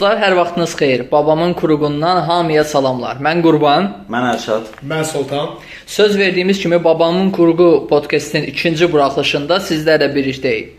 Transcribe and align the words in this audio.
Dostlar, 0.00 0.16
hər 0.16 0.32
vaxtınız 0.32 0.74
xeyir. 0.80 1.00
Babamın 1.12 1.52
kuruğundan 1.52 2.22
hamıya 2.24 2.62
salamlar. 2.64 3.18
Mən 3.20 3.42
Qurban. 3.44 3.88
Mən 4.08 4.24
Ərşad. 4.30 4.70
Mən 4.88 5.04
Sultan. 5.04 5.50
Söz 5.86 6.18
verdiyimiz 6.18 6.58
kimi 6.58 6.84
Babamın 6.84 7.30
Kuruğu 7.30 7.86
podkastinin 7.90 8.46
ikinci 8.46 8.92
buraxılışında 8.92 9.56
sizlərlə 9.56 10.08
birlikdəyik. 10.14 10.70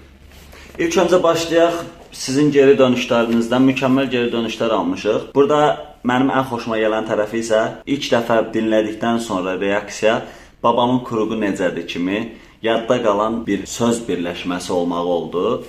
İlk 0.78 0.98
öncə 1.04 1.24
başlayaq 1.24 1.84
sizin 2.12 2.50
geri 2.52 2.74
dönüşlərinizdən 2.82 3.70
mükəmməl 3.70 4.10
geri 4.10 4.34
dönüşlər 4.34 4.74
almışıq. 4.80 5.30
Burada 5.36 5.62
mənim 6.04 6.34
ən 6.34 6.48
xoşuma 6.50 6.82
gələn 6.82 7.06
tərəfi 7.12 7.44
isə 7.46 7.62
ilk 7.86 8.08
dəfə 8.16 8.40
dinlədikdən 8.56 9.22
sonra 9.22 9.54
reaksiya 9.62 10.22
babamın 10.64 11.04
kuruğu 11.06 11.38
necədir 11.46 11.86
kimi 11.88 12.24
yadda 12.62 12.98
qalan 13.04 13.46
bir 13.46 13.66
söz 13.66 14.02
birləşməsi 14.10 14.72
olmağı 14.72 15.06
oldu. 15.06 15.64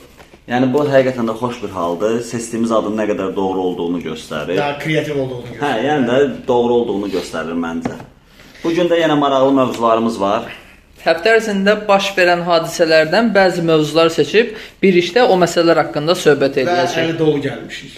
Yəni 0.50 0.66
bu 0.74 0.82
həqiqətən 0.90 1.28
də 1.30 1.34
xoş 1.38 1.60
bir 1.62 1.70
haldır. 1.76 2.16
Seçdiyimiz 2.26 2.72
adın 2.74 2.96
nə 2.98 3.04
qədər 3.12 3.28
doğru 3.36 3.60
olduğunu 3.68 4.00
göstərir. 4.02 4.56
Daha 4.58 4.78
kreativ 4.82 5.20
olduğunu 5.22 5.44
Hə, 5.46 5.52
göstərir. 5.54 5.84
yəni 5.86 6.08
də 6.10 6.16
doğru 6.48 6.72
olduğunu 6.80 7.10
göstərir 7.12 7.58
məncə. 7.66 7.94
Bu 8.64 8.72
gün 8.74 8.90
də 8.90 8.98
yenə 9.04 9.14
maraqlı 9.18 9.52
mövzularımız 9.60 10.20
var. 10.20 10.48
Həftə 11.04 11.36
ərzində 11.36 11.76
baş 11.88 12.10
verən 12.16 12.42
hadisələrdən 12.46 13.30
bəzi 13.34 13.62
mövzular 13.66 14.10
seçib 14.14 14.52
birlikdə 14.82 15.22
o 15.30 15.38
məsələlər 15.38 15.80
haqqında 15.84 16.14
söhbət 16.18 16.58
Və 16.58 16.64
edəcəyik. 16.66 16.98
əli 17.04 17.16
dolu 17.18 17.38
gəlmişik. 17.46 17.94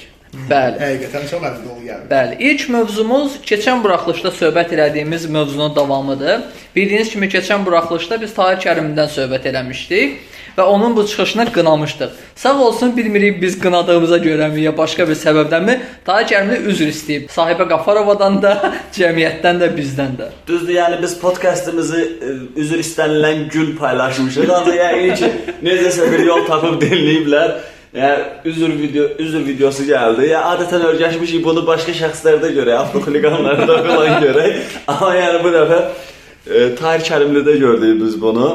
Bəli. 0.51 0.79
Həqiqətən 0.85 1.27
çox 1.33 1.43
əli 1.49 1.65
dolu 1.65 1.81
gəlmişik. 1.89 2.07
Bəli, 2.13 2.39
ilk 2.51 2.69
mövzumuz 2.77 3.37
keçən 3.51 3.83
buraxılışda 3.85 4.33
söhbət 4.41 4.73
elədiyimiz 4.77 5.27
mövzunun 5.37 5.77
davamıdır. 5.77 6.41
Bildiyiniz 6.77 7.11
kimi 7.11 7.27
keçən 7.29 7.65
buraxılışda 7.67 8.21
biz 8.21 8.35
Tahir 8.35 8.61
Kərimdən 8.67 9.09
söhbət 9.19 9.49
eləmişdik 9.53 10.17
və 10.57 10.63
onun 10.63 10.97
bu 10.97 11.07
çıxışını 11.07 11.53
qınamışdıq. 11.53 12.11
Sağ 12.37 12.59
olsun 12.59 12.97
bilmirik 12.97 13.43
biz 13.43 13.59
qınadığımıza 13.61 14.19
görəmi 14.19 14.61
ya 14.61 14.77
başqa 14.79 15.09
bir 15.09 15.19
səbəbdənmi 15.19 15.79
Tahir 16.05 16.27
Kərimdən 16.31 16.69
üzr 16.71 16.91
istəyib. 16.93 17.29
Sahibə 17.35 17.69
Qafarovadan 17.69 18.41
da, 18.43 18.55
cəmiyyətdən 18.97 19.61
də, 19.63 19.71
bizdən 19.77 20.17
də. 20.21 20.31
Düzdür, 20.47 20.75
yəni 20.79 21.03
biz 21.03 21.19
podkastımızı 21.21 22.01
ə, 22.01 22.35
üzr 22.57 22.83
istənilən 22.85 23.49
gün 23.53 23.77
paylaşmışıq. 23.77 24.51
Ancaq 24.59 24.81
yəqin 24.81 25.15
ki, 25.21 25.55
necəsə 25.67 26.11
bir 26.13 26.27
yol 26.29 26.47
tapıb 26.51 26.81
dinləyiblər. 26.83 27.55
Yəni 27.95 28.51
üzr 28.51 28.73
video, 28.75 29.05
üzr 29.23 29.45
videosu 29.47 29.85
gəldi. 29.87 30.27
Yəni 30.33 30.55
adətən 30.57 30.83
öyrəşmişik 30.89 31.45
bunu 31.47 31.63
başqa 31.67 31.95
şəxslərdə 31.95 32.51
görək, 32.57 32.81
avtoxuliqanlarda 32.81 33.77
falan 33.87 34.17
görək. 34.25 34.57
Amma 34.91 35.13
yəni 35.15 35.43
bu 35.45 35.53
dəfə 35.55 35.79
ə, 35.81 36.65
Tahir 36.79 37.07
Kərimlidə 37.07 37.55
gördük 37.59 38.01
biz 38.03 38.19
bunu. 38.23 38.49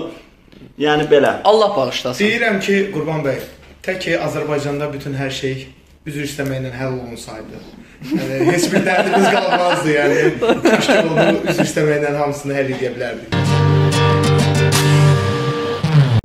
Yəni 0.80 1.10
belə. 1.12 1.34
Allah 1.44 1.76
bağışlasın. 1.76 2.24
Deyirəm 2.24 2.60
ki, 2.64 2.76
Qurban 2.94 3.20
bəy, 3.26 3.42
tək 3.84 3.98
ki 4.06 4.14
Azərbaycanda 4.24 4.88
bütün 4.94 5.12
hər 5.20 5.32
şey 5.36 5.66
üzr 6.08 6.24
istəməklə 6.24 6.72
həll 6.72 6.96
olunsaydı. 7.02 7.60
Yəni 8.14 8.38
heç 8.48 8.70
bir 8.72 8.86
dərdimiz 8.88 9.28
qalmazdı, 9.34 9.90
yəni. 9.98 10.22
Keşke 10.64 10.96
onu 11.02 11.26
üzr 11.52 11.66
istəməklə 11.66 12.14
hamısını 12.22 12.56
həll 12.56 12.72
edə 12.78 12.94
bilərdik. 12.96 13.28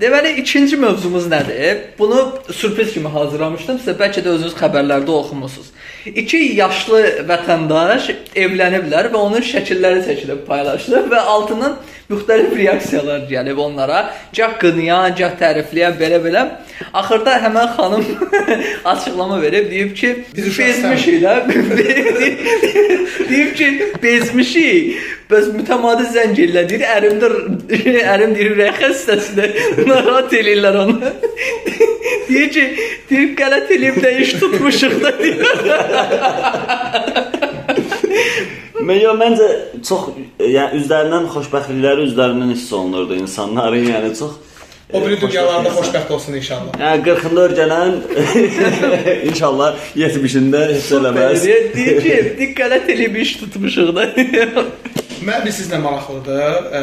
Deməli 0.04 0.36
ikinci 0.44 0.76
mövzumuz 0.76 1.26
nədir? 1.32 1.80
Bunu 1.98 2.22
sürpriz 2.52 2.92
kimi 2.94 3.10
hazırlamışdım. 3.10 3.82
Sizə 3.82 3.96
bəlkə 3.98 4.22
də 4.22 4.36
özünüz 4.36 4.54
xəbərlərdə 4.60 5.10
oxumusunuz. 5.18 5.72
İki 6.06 6.40
yaşlı 6.60 7.02
vətəndaş 7.26 8.10
evləniblər 8.38 9.10
və 9.10 9.18
onun 9.18 9.42
şəkilləri 9.50 10.04
çəkilib 10.06 10.46
paylaşılıb 10.46 11.10
və 11.10 11.20
altından 11.34 11.78
müxtəlif 12.10 12.56
reaksiyalar 12.58 13.24
gəlib 13.30 13.58
onlara. 13.66 14.00
Gah 14.36 14.58
qınayan, 14.60 15.14
gah 15.18 15.32
tərifləyən 15.40 15.96
belə-belə. 16.00 16.42
Axırda 16.92 17.38
həmin 17.42 17.66
xanım 17.76 18.04
açıqlama 18.92 19.42
verib 19.42 19.70
deyib 19.70 19.94
ki, 19.96 20.24
Biz 20.36 20.58
bezmişik 20.58 21.22
də. 21.22 21.34
deyib 23.30 23.54
ki, 23.58 23.68
bezmişik. 24.02 24.96
Bəs 25.30 25.46
mütəmadi 25.56 26.04
zəng 26.12 26.36
ellər 26.44 26.68
deyir, 26.68 26.84
ərimdir, 26.96 27.32
ərim 28.14 28.34
deyir 28.36 28.52
ürək 28.52 28.76
xəstəsidir. 28.82 29.48
Narahat 29.88 30.32
eləyirlər 30.40 30.76
onu. 30.84 30.96
deyir 32.28 32.50
ki, 32.52 32.64
deyir 33.10 33.32
qələt 33.40 33.72
eləyib 33.78 34.02
də 34.04 34.10
iş 34.26 34.36
tutmuşuq 34.42 34.94
da 35.04 35.10
deyir. 35.22 35.48
Mən 38.84 38.98
yo 39.00 39.12
məncə 39.18 39.46
çox 39.86 40.10
yəni 40.40 40.80
üzlərindən 40.80 41.30
xoşbəxtlikləri 41.34 42.08
üzlərindən 42.08 42.50
hiss 42.54 42.72
olunurdu 42.74 43.16
insanların, 43.22 43.86
yəni 43.92 44.10
çox 44.18 44.40
O 44.92 45.00
biri 45.06 45.14
e, 45.14 45.20
dünyalarında 45.20 45.68
xoşbəxt 45.68 46.12
olsun 46.12 46.34
inşallah. 46.38 46.74
Yəni 46.78 47.04
40-ında 47.06 47.44
örgənən 47.48 47.94
inşallah 49.30 49.78
70-də 49.96 50.60
heç 50.74 50.90
eləməz. 50.98 51.46
Deyir, 51.46 51.70
ki, 51.72 51.86
deyir 52.04 52.52
qələt 52.58 52.90
eləyib 52.92 53.16
iş 53.22 53.32
tutmuşuq 53.40 53.94
da. 53.96 54.04
Mən 55.28 55.46
bir 55.46 55.54
sizlə 55.56 55.80
maraqlıdır. 55.80 56.68
Ə, 56.80 56.82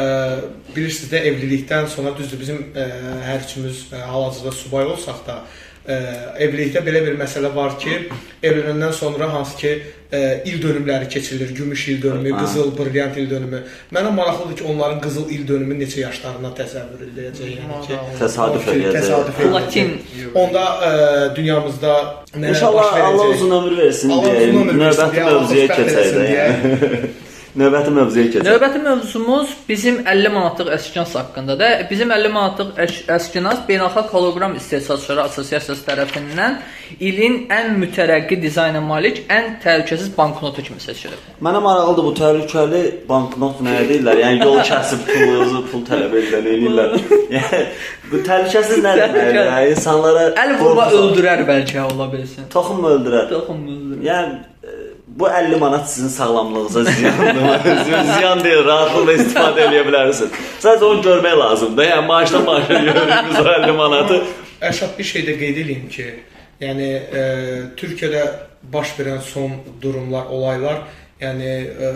bilirsiniz 0.74 1.12
də 1.12 1.22
evlilikdən 1.30 1.86
sonra 1.94 2.12
düzdür 2.18 2.42
bizim 2.42 2.58
ə, 2.74 2.88
hər 3.28 3.44
üçümüz 3.46 3.84
hal-hazırda 3.94 4.52
subay 4.58 4.90
olsaq 4.92 5.22
da 5.28 5.38
ə, 5.86 5.96
evlilikdə 6.44 6.82
belə 6.86 7.02
bir 7.06 7.18
məsələ 7.20 7.50
var 7.54 7.74
ki, 7.80 7.98
evlənəndən 8.42 8.92
sonra 8.96 9.28
hansı 9.32 9.56
ki 9.58 9.72
ə, 9.72 10.20
il 10.48 10.58
dönümləri 10.62 11.08
keçirilir, 11.10 11.54
gümüş 11.56 11.86
il 11.88 12.02
dönümü, 12.02 12.34
qızıl, 12.38 12.72
brilyant 12.78 13.16
il 13.18 13.30
dönümü. 13.30 13.62
Mənə 13.94 14.12
maraqlıdır 14.14 14.56
ki, 14.60 14.64
onların 14.72 15.00
qızıl 15.04 15.30
il 15.30 15.46
dönümü 15.48 15.78
neçə 15.80 16.02
yaşlarında 16.04 16.52
təsəvvür 16.60 17.06
ediləcək, 17.08 17.54
yəni 17.58 17.80
ki, 17.86 17.98
Təsadüf 18.20 18.70
eləyəcək. 18.74 19.42
Lakin 19.56 19.96
onda 20.34 20.66
ə, 20.90 20.92
dünyamızda 21.36 21.96
nələr 22.36 22.48
baş 22.48 22.56
İnşallah 22.56 22.92
verəcək? 22.92 23.10
Allah 23.10 23.34
uzun 23.36 23.58
ömür 23.58 23.76
versin 23.82 24.10
Allah 24.10 24.38
deyə 24.38 24.48
uzun 24.52 24.68
ömür 24.68 24.86
versin 24.86 25.02
növbəti 25.02 25.16
deyə, 25.16 25.26
Allah 25.26 25.40
mövzuya 25.42 25.66
keçək 25.76 26.08
də. 26.16 27.12
Növbəti 27.52 27.90
mövzuya 27.92 28.30
keçək. 28.30 28.46
Növbəti 28.46 28.78
mövzumuz 28.80 29.50
bizim 29.68 29.98
50 30.08 30.28
manatlıq 30.32 30.70
əskinas 30.72 31.10
haqqındadır. 31.18 31.82
Bizim 31.90 32.12
50 32.14 32.28
manatlıq 32.32 33.08
əskinas 33.12 33.58
Beynəlxalq 33.68 34.08
Holoqram 34.14 34.54
İstehsalçıları 34.56 35.26
Assosiasiyası 35.26 35.84
tərəfindən 35.84 36.54
ilin 37.00 37.34
ən 37.52 37.74
mütərəqqi 37.82 38.38
dizayna 38.40 38.80
malik 38.80 39.20
ən 39.28 39.58
təhlükəsiz 39.64 40.14
banknotu 40.16 40.64
kimi 40.64 40.80
seçilib. 40.80 41.20
Mənə 41.44 41.60
maraqlıdır 41.66 42.06
bu 42.08 42.12
təhlükəli 42.22 42.80
banknot 43.10 43.60
nə 43.66 43.76
deyirlər? 43.90 44.22
Yəni 44.24 44.40
yol 44.46 44.62
kəsib 44.70 45.04
pulunuzu 45.10 45.60
pul 45.68 45.84
tələb 45.90 46.16
edirlər, 46.22 46.48
eləyirlər. 46.54 46.96
Yəni 47.36 47.60
bu 48.14 48.22
təhlükəsiz 48.30 48.80
nə 48.80 48.94
deməkdir? 48.96 49.18
Təhlükəli. 49.18 49.44
Yəni 49.50 49.76
insanlara 49.76 50.24
Əl 50.46 50.56
vurma 50.62 50.88
öldürər 51.02 51.44
bəlkə 51.52 51.84
ola 51.90 52.08
bilsin. 52.16 52.48
Toxum 52.56 52.80
mu 52.80 52.94
öldürər? 52.96 53.28
Toxum 53.34 53.60
öldürər. 53.74 54.08
Yəni 54.08 54.40
e, 54.40 54.51
bu 55.18 55.28
50 55.28 55.56
manat 55.56 55.90
sizin 55.90 56.08
sağlamlığınıza 56.08 56.84
ziyandır. 56.84 58.14
Ziyan 58.18 58.44
deyil, 58.44 58.64
rahatlıqla 58.70 59.12
istifadə 59.18 59.66
edə 59.68 59.82
bilərsiniz. 59.88 60.30
Sadəcə 60.62 60.84
onu 60.88 61.02
görmək 61.04 61.36
lazımdır. 61.38 61.84
Yəni 61.90 62.06
maaşdan 62.06 62.44
maaşa 62.44 62.72
görürük 62.86 63.46
o 63.46 63.48
50 63.62 63.72
manatı. 63.72 64.22
Ərşad 64.62 64.98
bir 64.98 65.04
şey 65.04 65.22
də 65.28 65.38
qeyd 65.40 65.56
edeyim 65.64 65.88
ki, 65.90 66.06
yəni 66.62 66.88
e, 67.20 67.22
Türkiyədə 67.76 68.24
baş 68.72 68.92
verən 68.98 69.20
son 69.26 69.50
durumlar, 69.82 70.24
olaylar, 70.30 70.76
yəni 71.20 71.50
e, 71.86 71.90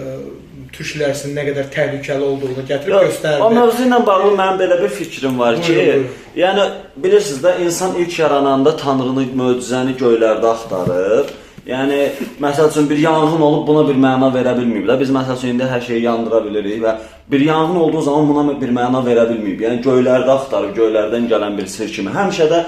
Türk 0.75 0.91
ilərisinin 0.97 1.37
nə 1.39 1.45
qədər 1.49 1.71
təhlükəli 1.75 2.27
olduğunu 2.27 2.65
gətirib 2.69 2.93
Yox, 2.97 3.07
göstərdi. 3.09 3.43
o 3.43 3.51
mövzu 3.55 3.87
ilə 3.87 4.01
bağlı 4.07 4.33
mənim 4.39 4.59
belə 4.65 4.81
bir 4.83 4.89
fikrim 4.99 5.39
var 5.39 5.57
ki, 5.63 5.73
Buyurun, 5.73 5.87
buyurun. 5.87 6.11
yəni 6.43 6.67
bilirsiniz 7.07 7.41
də 7.45 7.55
insan 7.65 7.95
ilk 8.03 8.19
yarananda 8.19 8.77
tanrını, 8.77 9.25
möcüzəni 9.43 9.95
göylərdə 10.03 10.51
axtarır. 10.57 11.31
Yəni 11.67 11.99
məsəl 12.39 12.69
üçün 12.71 12.91
bir 12.91 12.99
yanğın 12.99 13.41
olub 13.43 13.67
buna 13.67 13.81
bir 13.89 13.97
məna 13.99 14.29
verə 14.31 14.53
bilməyib 14.55 14.87
də. 14.87 14.95
Biz 15.01 15.11
məsəl 15.11 15.39
üçün 15.39 15.55
indi 15.57 15.67
hər 15.67 15.81
şeyi 15.83 16.05
yandıra 16.05 16.39
bilirik 16.45 16.79
və 16.85 16.93
bir 17.33 17.41
yanğın 17.41 17.77
olduğu 17.77 18.03
zaman 18.07 18.29
buna 18.29 18.61
bir 18.61 18.71
məna 18.77 19.01
verə 19.03 19.25
bilməyib. 19.33 19.65
Yəni 19.67 19.81
göylərdə 19.83 20.31
axtarır, 20.37 20.77
göylərdən 20.77 21.27
gələn 21.33 21.59
bir 21.59 21.67
sir 21.67 21.91
kimi. 21.91 22.13
Həmişə 22.15 22.47
də 22.53 22.61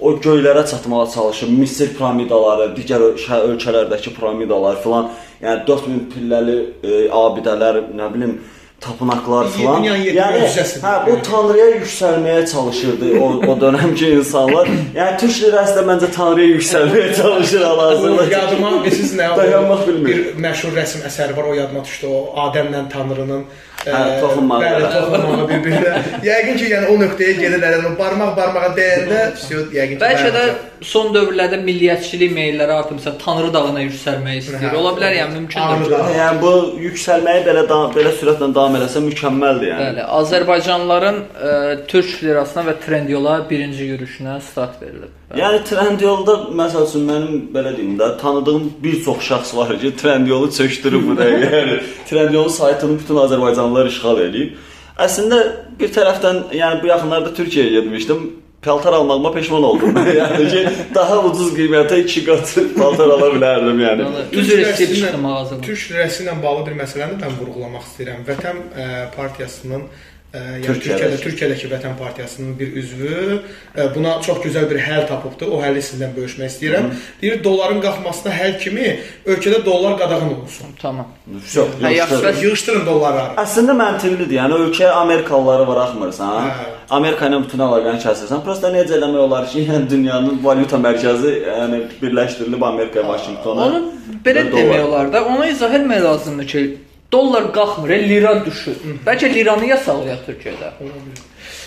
o 0.00 0.12
göylərə 0.22 0.62
çatmağa 0.70 1.06
çalışır. 1.14 1.50
Misir 1.50 1.90
piramidaları, 1.98 2.70
digər 2.78 3.02
ölkələrdəki 3.50 4.14
piramidalar 4.14 4.78
filan, 4.86 5.10
yəni 5.42 5.66
4000 5.66 6.04
pilləli 6.14 6.58
e, 6.62 7.08
abidələr, 7.10 7.80
nə 7.98 8.10
bilim, 8.14 8.38
tapınaqlar 8.84 9.50
filan. 9.54 9.84
Yəni 9.84 10.46
hə, 10.84 10.94
bu 11.06 11.16
tanrıya 11.28 11.66
yüksəlməyə 11.78 12.46
çalışırdı 12.52 13.12
o, 13.18 13.28
o 13.50 13.56
dönəmki 13.64 14.14
insanlar. 14.18 14.70
Yəni 14.98 15.18
türk 15.20 15.42
lirəsi 15.44 15.76
də 15.78 15.84
məncə 15.90 16.10
tanrıya 16.16 16.54
yüksəlməyə 16.54 17.10
çalışır 17.20 17.68
hal-hazırda. 17.68 18.30
Yadıma 18.36 18.72
siz 18.88 19.14
nə 19.18 19.30
dayanmaq 19.36 19.86
bilmir. 19.88 20.24
Bir 20.24 20.42
məşhur 20.48 20.74
rəsm 20.78 21.06
əsəri 21.10 21.36
var, 21.36 21.52
o 21.52 21.54
yadıma 21.60 21.84
düşdü. 21.84 22.10
O 22.10 22.24
Adəmlə 22.46 22.88
tanrının 22.92 23.46
Hə, 23.84 23.92
e, 23.92 24.20
toxunmağa. 24.22 24.58
Bəli, 24.62 24.86
toxunmağa 24.94 25.46
bir-birinə. 25.50 25.90
yəqin 26.28 26.56
ki, 26.56 26.68
yəni 26.72 26.88
o 26.88 26.94
nöqtəyə 27.02 27.34
gedirlər. 27.36 27.74
Yəni 27.76 27.90
barmaq 27.98 28.30
barmağa 28.38 28.70
dəyəndə 28.78 29.18
vəsiyo 29.34 29.64
yəqin 29.74 29.98
ki. 29.98 30.00
Bəlkə 30.00 30.30
də 30.32 30.44
son 30.88 31.10
dövrlərdə 31.12 31.58
milliyətçilik 31.66 32.32
meylləri 32.36 32.72
artımsa 32.78 33.12
Tanrı 33.20 33.50
dağına 33.54 33.84
yüksəlmək 33.84 34.40
istəyir. 34.40 34.62
Hə, 34.70 34.72
Ola 34.80 34.94
bilər, 34.96 35.18
yəni 35.18 35.36
mümkündür. 35.36 35.92
Yəni 36.16 36.40
bu 36.40 36.54
yüksəlməyi 36.86 37.44
belə 37.48 37.66
belə 37.68 38.14
sürətlə 38.22 38.48
davam 38.56 38.73
eləsə 38.78 39.00
mükəmməldir 39.04 39.70
yəni. 39.70 39.84
Bəli, 39.84 40.04
Azərbaycanlıların 40.18 41.18
ə, 41.20 41.54
Türk 41.90 42.12
lirasına 42.24 42.66
və 42.68 42.74
Trendyol'a 42.84 43.36
birinci 43.50 43.88
yürüşünə 43.92 44.36
start 44.44 44.82
verilib. 44.82 45.12
Yəni 45.38 45.62
Trendyolda 45.68 46.36
məsəl 46.60 46.86
üçün 46.88 47.08
mənim 47.08 47.40
belə 47.54 47.74
deyim 47.76 47.96
də 48.00 48.12
tanıdığım 48.20 48.68
bir 48.84 49.00
çox 49.06 49.24
şəxs 49.30 49.56
var 49.56 49.74
ki, 49.80 49.94
Trendyolu 50.02 50.52
çökdürüb 50.52 51.08
bu 51.08 51.18
dəqiqə. 51.22 51.50
Yəni 51.58 51.80
Trendyolun 52.10 52.54
saytını 52.60 52.98
bütün 52.98 53.20
Azərbaycanlılar 53.24 53.90
işğal 53.90 54.22
edib. 54.28 54.62
Əslində 54.94 55.40
bir 55.80 55.90
tərəfdən 55.94 56.48
yəni 56.54 56.82
bu 56.82 56.92
yaxınlarda 56.92 57.34
Türkiyəyə 57.34 57.80
getmişdim. 57.80 58.26
Paltar 58.64 58.92
almağıma 58.92 59.32
peşman 59.32 59.62
oldum. 59.62 59.98
yəni 60.20 60.48
ki, 60.50 60.64
daha 60.94 61.20
ucuz 61.28 61.52
qiymətə 61.58 62.00
2 62.04 62.24
qat 62.28 62.54
paltar 62.78 63.12
ala 63.16 63.28
bilərdim 63.34 63.84
yəni. 63.84 64.08
Üzr 64.32 64.64
istəyib 64.64 64.96
çıxdım 65.00 65.28
mağazadan. 65.28 65.62
Türk 65.68 65.86
lirəsi 65.92 66.24
ilə 66.24 66.38
bağlı 66.42 66.66
bir 66.70 66.80
məsələni 66.80 67.20
mən 67.20 67.38
vurğulamaq 67.42 67.86
istəyirəm. 67.90 68.26
Vətən 68.30 68.64
ə, 68.72 68.88
partiyasının 69.16 69.86
ə, 69.88 70.13
yəni 70.34 70.66
Türkiyədəki. 70.66 70.98
Türkiyədə 70.98 71.18
Türkiyədəki 71.22 71.70
Vətən 71.70 71.96
partiyasının 71.98 72.54
bir 72.58 72.76
üzvü 72.80 73.38
ə, 73.76 73.86
buna 73.94 74.16
çox 74.26 74.40
gözəl 74.44 74.66
bir 74.70 74.80
həll 74.82 75.06
tapıbdı. 75.08 75.46
O 75.46 75.60
həlli 75.62 75.82
sizinlə 75.84 76.10
bölüşmək 76.16 76.50
istəyirəm. 76.50 76.90
Deyir 77.22 77.42
dolların 77.44 77.80
qalxmasına 77.84 78.34
həll 78.34 78.58
kimi 78.58 78.88
ölkədə 79.26 79.64
dollar 79.64 79.98
qadağan 79.98 80.32
olunsun. 80.34 80.74
Tamam. 80.82 81.06
Çox 81.54 81.68
yaxşı. 81.80 82.14
yaxşı. 82.24 82.44
Yığışdırın 82.44 82.86
dollarları. 82.86 83.36
Əslində 83.44 83.76
məntiqlidir. 83.78 84.38
Yəni 84.40 84.60
ölkəyə 84.66 84.90
Amerikalıları 85.04 85.66
buraxmırsan, 85.66 86.48
Hə. 86.48 86.70
Amerika 86.98 87.28
ilə 87.30 87.40
bütün 87.44 87.62
əlaqəni 87.64 88.02
kəsirsən. 88.02 88.42
Prosta 88.44 88.70
necə 88.74 88.98
eləmək 88.98 89.22
olar 89.26 89.46
ki, 89.50 89.64
yəni 89.70 89.90
dünyanın 89.90 90.40
valyuta 90.44 90.80
mərkəzi, 90.82 91.36
yəni 91.46 91.82
birləşdirilib 92.02 92.66
Amerika 92.66 93.06
Vaşinqtona. 93.08 93.68
Onu 93.68 94.18
belə 94.26 94.48
demək 94.52 94.82
olar 94.88 95.12
da, 95.12 95.24
onu 95.24 95.46
izah 95.48 95.78
etmək 95.78 96.02
lazımdır 96.04 96.50
ki, 96.52 96.64
dollar 97.14 97.50
qalxmır, 97.58 97.94
lira 98.10 98.34
düşür. 98.46 98.82
Bəlkə 99.06 99.30
liranı 99.34 99.70
yasaqlayaq 99.74 100.26
Türkiyədə. 100.28 100.72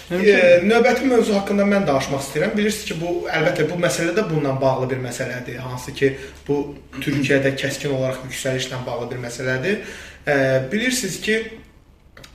E, 0.07 0.35
növbəti 0.63 1.07
mövzu 1.07 1.35
haqqında 1.35 1.65
mən 1.67 1.87
danışmaq 1.87 2.21
istəyirəm. 2.23 2.53
Bilirsiniz 2.55 2.89
ki, 2.89 2.97
bu 3.01 3.13
əlbəttə 3.27 3.67
bu 3.71 3.79
məsələ 3.83 4.13
də 4.15 4.23
bununla 4.29 4.53
bağlı 4.61 4.89
bir 4.93 5.01
məsələdir. 5.03 5.57
Hansı 5.65 5.93
ki, 5.99 6.13
bu 6.47 6.59
Türkiyədə 7.01 7.51
kəskin 7.59 7.95
olaraq 7.97 8.21
yüksəlişlə 8.29 8.79
bağlı 8.87 9.09
bir 9.11 9.23
məsələdir. 9.25 9.81
E, 10.27 10.37
bilirsiniz 10.71 11.19
ki, 11.25 11.41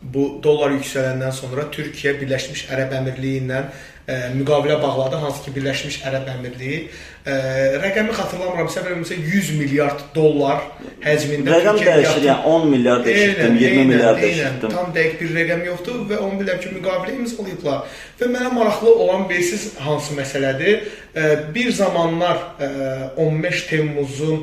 bu 0.02 0.26
dollar 0.44 0.74
yüksələndən 0.76 1.32
sonra 1.32 1.68
Türkiyə 1.72 2.16
Birləşmiş 2.20 2.66
Ərəb 2.74 2.92
Əmirliyi 2.98 3.44
ilə 3.44 3.62
müqavilə 4.08 4.80
bağladı, 4.82 5.20
hansı 5.22 5.44
ki 5.44 5.54
Birləşmiş 5.56 6.00
Ərəb 6.08 6.30
Əmirliyi 6.32 6.78
rəqəmi 7.22 8.10
xatırlamıramsa, 8.16 8.82
bilmirəmsə 8.82 9.14
100 9.14 9.50
milyard 9.60 10.00
dollar 10.14 10.64
həcmində 11.04 11.52
Rəqəm 11.54 11.78
dəyişir, 11.78 12.24
yəni 12.26 12.50
10 12.50 12.64
milyard 12.72 13.06
eşitdim, 13.06 13.58
20 13.60 13.84
milyard 13.92 14.24
eşitdim. 14.26 14.72
Tam 14.74 14.90
dəqiq 14.96 15.20
bir 15.20 15.36
rəqəm 15.38 15.62
yoxdur 15.68 16.00
və 16.10 16.18
onu 16.18 16.40
bilirəm 16.40 16.58
ki, 16.64 16.72
müqavilə 16.80 17.14
imzalayıblar. 17.20 18.00
Və 18.18 18.30
mənə 18.32 18.50
maraqlı 18.56 18.94
olan 19.04 19.28
birisiz 19.30 19.68
hansı 19.78 20.18
məsələdir? 20.18 20.82
Bir 21.54 21.70
zamanlar 21.70 22.42
e, 22.58 22.72
15 23.22 23.62
Temmuzun 23.70 24.42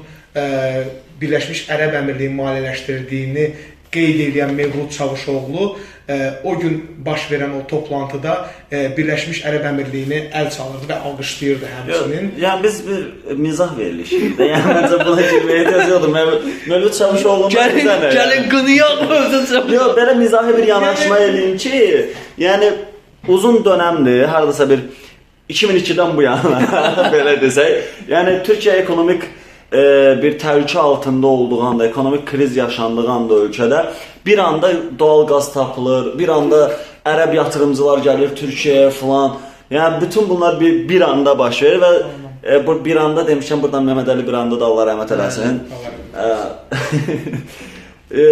Birləşmiş 1.19 1.65
Ərəb 1.73 1.97
Əmirliyi 1.99 2.31
maliyyələşdirdiyini 2.31 3.45
qeyd 3.91 4.19
edən 4.29 4.53
Mevlud 4.53 4.91
Çavuşoğlu 4.97 5.77
e, 6.09 6.33
o 6.43 6.59
gün 6.59 6.95
baş 7.05 7.21
verən 7.31 7.51
o 7.59 7.67
toplantıda 7.67 8.35
e, 8.71 8.81
Birləşmiş 8.97 9.41
Ərəb 9.45 9.65
Əmirliyini 9.69 10.19
əl 10.35 10.49
çalırdı 10.55 10.89
və 10.89 10.99
alqışlayırdı 11.09 11.71
həmçinin. 11.73 12.29
Yəni 12.41 12.63
biz 12.63 12.79
bir 12.87 13.35
mizah 13.37 13.77
verilişiyiz 13.77 14.37
də. 14.37 14.49
Yəni 14.53 14.75
məncə 14.77 15.01
buna 15.05 15.25
girməyə 15.31 15.63
ehtiyac 15.63 15.91
yoxdur. 15.93 16.15
Mövlüd 16.67 16.93
Çavuşoğlu 16.99 17.49
Gəlin, 17.55 17.91
gəlin 18.17 18.47
qınıyaq 18.53 19.03
mövzusu. 19.09 19.63
Yox, 19.73 19.91
belə 19.97 20.15
mizahi 20.17 20.57
bir 20.57 20.67
yanaşma 20.73 21.19
eləyim 21.27 21.57
ki, 21.57 21.83
yəni 22.45 22.71
uzun 23.27 23.61
dönəmdir, 23.65 24.25
hardasa 24.25 24.69
bir 24.69 24.87
2002-dən 25.49 26.15
bu 26.17 26.25
yana 26.25 26.61
belə 27.13 27.37
desək, 27.41 27.93
yəni 28.09 28.39
Türkiyə 28.45 28.81
ekonomik 28.83 29.25
e, 29.73 29.81
bir 30.23 30.39
təhlükə 30.39 30.77
altında 30.77 31.27
olduğu 31.27 31.61
anda, 31.63 31.87
ekonomik 31.87 32.25
kriz 32.27 32.57
yaşandığı 32.57 33.09
anda 33.09 33.33
ölkədə 33.33 33.85
bir 34.25 34.37
anda 34.37 34.71
doğal 34.99 35.27
qaz 35.27 35.53
tapılır, 35.53 36.19
bir 36.19 36.29
anda 36.29 36.71
ərəb 37.05 37.35
yatırımcılar 37.35 38.03
gəlir 38.05 38.35
Türkiyəyə 38.35 38.89
falan. 38.91 39.37
Yəni 39.71 40.01
bütün 40.01 40.29
bunlar 40.29 40.59
bir 40.59 40.89
bir 40.89 41.01
anda 41.01 41.39
baş 41.39 41.63
verir 41.63 41.81
və 41.81 41.91
e, 42.43 42.67
bu 42.67 42.85
bir 42.85 42.95
anda 42.95 43.21
demişəm 43.27 43.61
buradan 43.61 43.85
Məhəmməd 43.85 44.13
Əli 44.13 44.27
bir 44.27 44.37
anda 44.43 44.59
da 44.59 44.65
Allah 44.65 44.91
rəhmət 44.91 45.13
eləsin. 45.17 45.59
E, 48.09 48.23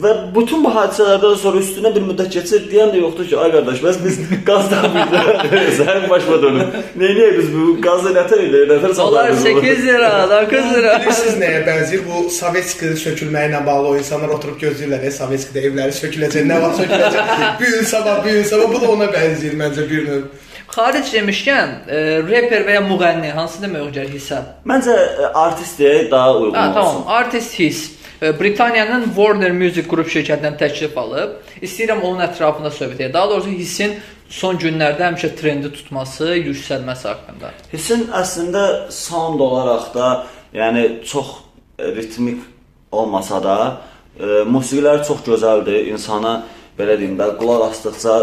və 0.00 0.10
bütün 0.32 0.62
bu 0.64 0.70
hadisələrdən 0.72 1.34
sonra 1.36 1.60
üstünə 1.60 1.90
bir 1.92 2.04
müddət 2.06 2.30
keçir 2.32 2.62
deyən 2.70 2.88
də 2.94 3.02
yoxdur 3.02 3.26
ki, 3.28 3.34
ay 3.36 3.50
qardaş, 3.52 3.82
bəs 3.84 3.98
biz 4.04 4.14
qaz 4.48 4.70
tapırıq. 4.70 5.42
Sən 5.80 6.06
başma 6.08 6.38
dönüm. 6.42 6.70
Neyniyək 7.02 7.34
biz 7.42 7.50
bu 7.52 7.64
qazı 7.84 8.14
nətər 8.16 8.40
elə, 8.46 8.62
nətər 8.70 8.94
Dolar 8.96 9.28
satarıq? 9.34 9.60
8 9.60 9.84
lira, 9.90 10.10
9 10.30 10.70
lira. 10.72 10.94
Bilirsiniz 11.02 11.36
nəyə 11.42 11.60
bənzəyir? 11.68 12.06
Bu 12.08 12.22
Sovetskinin 12.38 12.96
sökülməyi 13.02 13.50
ilə 13.52 13.60
bağlı 13.66 13.90
o 13.92 13.98
insanlar 14.00 14.32
oturub 14.38 14.56
gözləyirlər, 14.62 15.04
e, 15.04 15.12
Sovetskidə 15.18 15.66
evləri 15.68 15.98
söküləcək, 16.00 16.48
nə 16.48 16.62
vaxt 16.64 16.80
söküləcək? 16.86 17.36
bir 17.60 17.76
gün 17.76 17.84
sabah, 17.92 18.24
bir 18.24 18.38
gün 18.40 18.48
sabah 18.54 18.72
bu 18.72 18.80
da 18.86 18.90
ona 18.96 19.10
bənzəyir 19.12 19.60
məncə 19.60 19.84
bir 19.90 20.08
növ. 20.08 20.24
Xaric 20.76 21.12
demişkən, 21.14 21.68
e, 21.88 21.98
reper 22.26 22.64
və 22.66 22.72
ya 22.74 22.80
müğənni 22.88 23.30
hansı 23.36 23.60
demək 23.62 23.84
olar 23.84 24.08
hissə? 24.16 24.40
Məncə 24.66 24.96
e, 24.96 25.28
artist 25.44 25.78
deyə 25.80 26.08
daha 26.10 26.32
uyğun 26.40 26.54
Ha, 26.56 26.64
olsun. 26.68 26.74
tamam. 26.80 27.04
Artist 27.20 27.54
His 27.60 27.84
e, 27.92 27.95
Britaniyanın 28.22 29.04
Warner 29.04 29.52
Music 29.52 29.88
qrup 29.88 30.08
şirkətindən 30.08 30.56
təklif 30.60 30.96
alıb. 30.98 31.36
İstəyirəm 31.60 32.00
onun 32.00 32.24
ətrafında 32.24 32.70
söhbət 32.72 33.02
edək. 33.02 33.12
Daha 33.12 33.30
doğrusu 33.30 33.52
Hissin 33.52 33.96
son 34.28 34.56
günlərdə 34.56 35.04
həmişə 35.10 35.34
trendi 35.36 35.72
tutması, 35.72 36.30
yüksəlməsi 36.38 37.08
haqqında. 37.10 37.52
Hissin 37.72 38.06
əslində 38.16 38.64
sound 38.90 39.40
olaraq 39.40 39.92
da, 39.94 40.08
yəni 40.56 40.86
çox 41.04 41.36
ritmik 41.78 42.40
olmasa 42.92 43.42
da, 43.44 43.58
e, 44.16 44.42
musiqiləri 44.48 45.04
çox 45.04 45.20
gözəldir. 45.28 45.92
İnsana 45.92 46.38
belə 46.78 46.96
deyim 46.98 47.20
də, 47.20 47.34
qulaq 47.36 47.68
asdıqca 47.68 48.16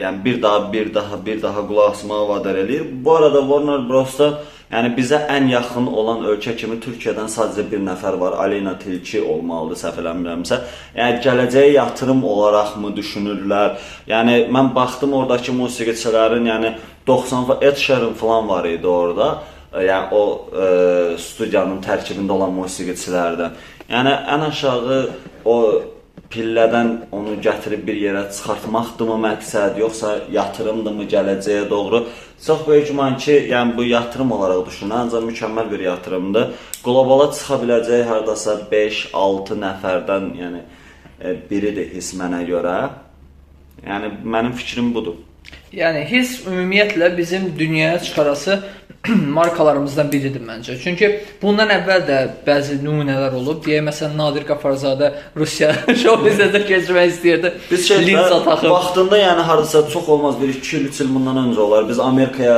yəni 0.00 0.24
bir 0.24 0.42
daha, 0.42 0.72
bir 0.72 0.94
daha, 0.94 1.26
bir 1.26 1.42
daha 1.42 1.68
qulaq 1.68 1.90
asmağa 1.90 2.28
vadar 2.28 2.54
eləyir. 2.54 2.88
Bu 3.04 3.16
arada 3.16 3.40
Warner 3.40 3.88
Bros-da 3.88 4.38
yəni 4.72 4.92
bizə 4.96 5.20
ən 5.30 5.48
yaxın 5.50 5.86
olan 5.86 6.24
ölkə 6.30 6.56
kimi 6.58 6.76
Türkiyədən 6.82 7.30
sadəcə 7.30 7.64
bir 7.70 7.82
nəfər 7.86 8.18
var, 8.20 8.36
Aleyna 8.44 8.74
Tilki 8.78 9.22
olmalıdır 9.22 9.80
səhv 9.82 10.00
eləmirəmsə. 10.02 10.58
Yəni 10.96 11.22
gələcəyə 11.26 11.72
yatırım 11.76 12.24
olaraqmı 12.24 12.92
düşünürlər? 12.96 13.76
Yəni 14.10 14.38
mən 14.52 14.72
baxdım 14.74 15.12
oradakı 15.20 15.52
musiqiçilərin, 15.52 16.48
yəni 16.52 16.74
90 17.06 17.44
fa- 17.50 17.58
Ed 17.64 17.76
Sheeran 17.76 18.14
falan 18.14 18.48
var 18.48 18.64
idi 18.64 18.86
orada. 18.86 19.42
E, 19.74 19.86
Yəni 19.86 20.08
o 20.12 20.22
e, 20.50 21.18
studiyanın 21.18 21.82
tərkibində 21.84 22.32
olan 22.32 22.54
musiqiçilərdən. 22.56 23.58
Yəni 23.90 24.14
ən 24.34 24.48
aşağı 24.48 25.02
o 25.44 25.56
pillədən 26.32 26.88
onu 27.14 27.36
gətirib 27.42 27.84
bir 27.86 27.98
yerə 28.00 28.22
çıxartmaqdımı 28.34 29.16
məqsəd, 29.24 29.78
yoxsa 29.82 30.12
yatırımdımı 30.32 31.06
gələcəyə 31.12 31.68
doğru? 31.70 32.06
Çox 32.46 32.66
böyük 32.66 32.88
güman 32.88 33.16
ki, 33.18 33.36
yəni 33.52 33.76
bu 33.76 33.84
yatırım 33.84 34.32
olaraq 34.32 34.66
düşünülür, 34.66 34.98
ancaq 35.04 35.22
mükəmməl 35.30 35.70
bir 35.70 35.84
yatırımdır. 35.86 36.48
Qlobala 36.84 37.30
çıxa 37.32 37.60
biləcək 37.62 38.04
hardasa 38.10 38.58
5-6 38.72 39.60
nəfərdən, 39.64 40.28
yəni 40.42 40.60
e, 41.20 41.36
biridir 41.50 41.88
his 41.94 42.12
mənə 42.18 42.42
görə. 42.50 42.76
Yəni 43.86 44.12
mənim 44.24 44.52
fikrim 44.58 44.92
budur. 44.94 45.20
Yəni 45.74 46.04
his 46.06 46.40
ümumiyyətlə 46.46 47.16
bizim 47.16 47.48
dünyaya 47.58 47.98
çıxarası 48.02 48.60
markalarımızdan 49.38 50.12
biridir 50.12 50.42
məncə. 50.46 50.76
Çünki 50.82 51.08
bundan 51.42 51.70
əvvəl 51.74 52.04
də 52.06 52.18
bəzi 52.46 52.78
nümunələr 52.84 53.34
olub. 53.38 53.64
Deyək 53.64 53.82
məsələn 53.88 54.14
Nadir 54.18 54.46
Qafarzadə 54.46 55.12
Rusiya 55.36 55.72
şou 56.02 56.16
bizdə 56.22 56.62
keçmək 56.68 57.10
istəyirdi. 57.14 57.52
Biz 57.70 57.88
şey 57.88 58.06
linza 58.06 58.38
taxıb. 58.44 58.70
vaxtında 58.70 59.18
yəni 59.18 59.46
hardasa 59.50 59.88
çox 59.90 60.08
olmaz 60.08 60.40
bir 60.40 60.54
2 60.54 60.76
il 60.76 60.88
3 60.88 61.00
il 61.00 61.14
bundan 61.14 61.42
öncə 61.44 61.60
olar. 61.66 61.88
Biz 61.88 61.98
Amerikaya 61.98 62.56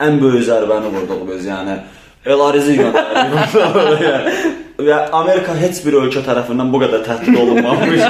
ən 0.00 0.20
böyük 0.20 0.48
zərbəni 0.48 0.92
vurduq 0.96 1.22
biz, 1.28 1.46
yəni 1.46 1.78
Elarizi 2.26 2.78
göndərdik. 2.80 4.06
yəni. 4.06 4.54
Və 4.76 4.96
Amerika 5.16 5.54
heç 5.56 5.78
bir 5.86 5.94
ölkə 6.02 6.20
tərəfindən 6.26 6.68
bu 6.68 6.80
qədər 6.82 7.04
təhdid 7.06 7.36
olunmamış. 7.40 8.02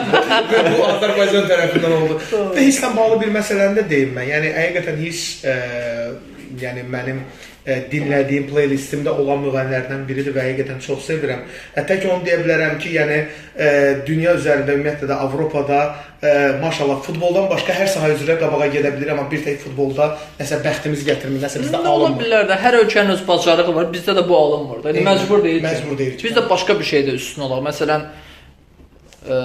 Və 0.51 0.63
bu 0.73 0.81
Azərbaycan 0.89 1.45
tərəfindən 1.47 1.93
oldu. 1.95 2.17
Və 2.57 2.65
hisslə 2.65 2.91
bağlı 2.97 3.21
bir 3.21 3.31
məsələni 3.37 3.79
də 3.79 3.85
deyim 3.93 4.17
mən. 4.17 4.27
Yəni 4.33 4.51
həqiqətən 4.57 4.99
hiss 4.99 5.45
e, 5.47 5.55
yəni 6.63 6.83
mənim 6.91 7.21
e, 7.67 7.77
dinlədiyim 7.93 8.47
playlistimdə 8.51 9.11
olan 9.11 9.43
müğənnilərdən 9.45 10.03
biridir 10.09 10.35
və 10.37 10.45
həqiqətən 10.47 10.79
çox 10.87 11.05
sevirəm. 11.11 11.41
Hətta 11.77 11.97
ki 12.01 12.09
onu 12.13 12.23
deyə 12.27 12.39
bilərəm 12.45 12.77
ki, 12.83 12.93
yəni 12.97 13.19
e, 13.23 13.71
dünya 14.07 14.35
üzərində 14.39 14.77
ümumiyyətlə 14.77 15.09
də 15.11 15.17
Avropada 15.27 15.81
e, 16.23 16.35
maşallah 16.63 17.03
futboldan 17.07 17.49
başqa 17.51 17.73
hər 17.81 17.89
sahə 17.95 18.13
üzrə 18.15 18.39
qabağa 18.41 18.69
gedə 18.75 18.93
bilir, 18.97 19.11
amma 19.15 19.27
bir 19.31 19.43
tək 19.47 19.59
futbolda 19.65 20.13
nəsə 20.41 20.61
bəxtimiz 20.65 21.03
gətirmir, 21.09 21.43
nəsə 21.47 21.65
bizdə 21.65 21.77
Nə 21.77 21.83
ola 21.83 22.07
alınmır. 22.07 22.23
bilər 22.25 22.49
də 22.51 22.61
hər 22.63 22.81
ölkənin 22.85 23.17
öz 23.17 23.27
bacarığı 23.29 23.75
var. 23.81 23.91
Bizdə 23.95 24.15
də 24.17 24.23
bu 24.29 24.39
alınmır 24.39 24.85
da. 24.85 24.95
Yəni 24.95 25.07
məcbur 25.11 25.45
deyil. 25.45 25.61
ki. 25.61 25.67
Məcbur 25.67 25.99
deyil 25.99 26.17
ki. 26.17 26.25
Biz 26.29 26.39
də 26.39 26.47
başqa 26.51 26.79
bir 26.79 26.87
şeydə 26.93 27.19
üstün 27.19 27.47
olaq. 27.49 27.61
Məsələn 27.67 28.07
ə, 29.27 29.41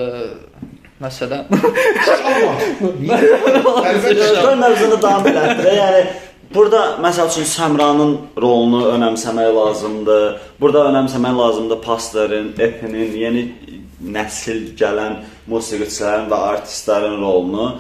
məsələn 1.02 1.44
əlbəttə 3.92 4.56
mövzunu 4.62 4.98
davam 5.02 5.26
elətdirə. 5.32 5.74
Yəni 5.78 6.04
burada 6.54 6.82
məsəl 7.04 7.30
üçün 7.32 7.48
Səmranın 7.50 8.18
rolunu 8.42 8.82
önəmsəmək 8.96 9.52
lazımdır. 9.56 10.26
Burada 10.62 10.88
önəmsəmək 10.92 11.38
lazımdır 11.38 11.82
Pasterin, 11.86 12.52
Epinin, 12.60 13.16
yeni 13.26 13.46
nəsil 14.02 14.72
gələn 14.80 15.22
musiqiçilərin 15.52 16.30
və 16.32 16.44
artistlərin 16.56 17.18
rolunu 17.22 17.72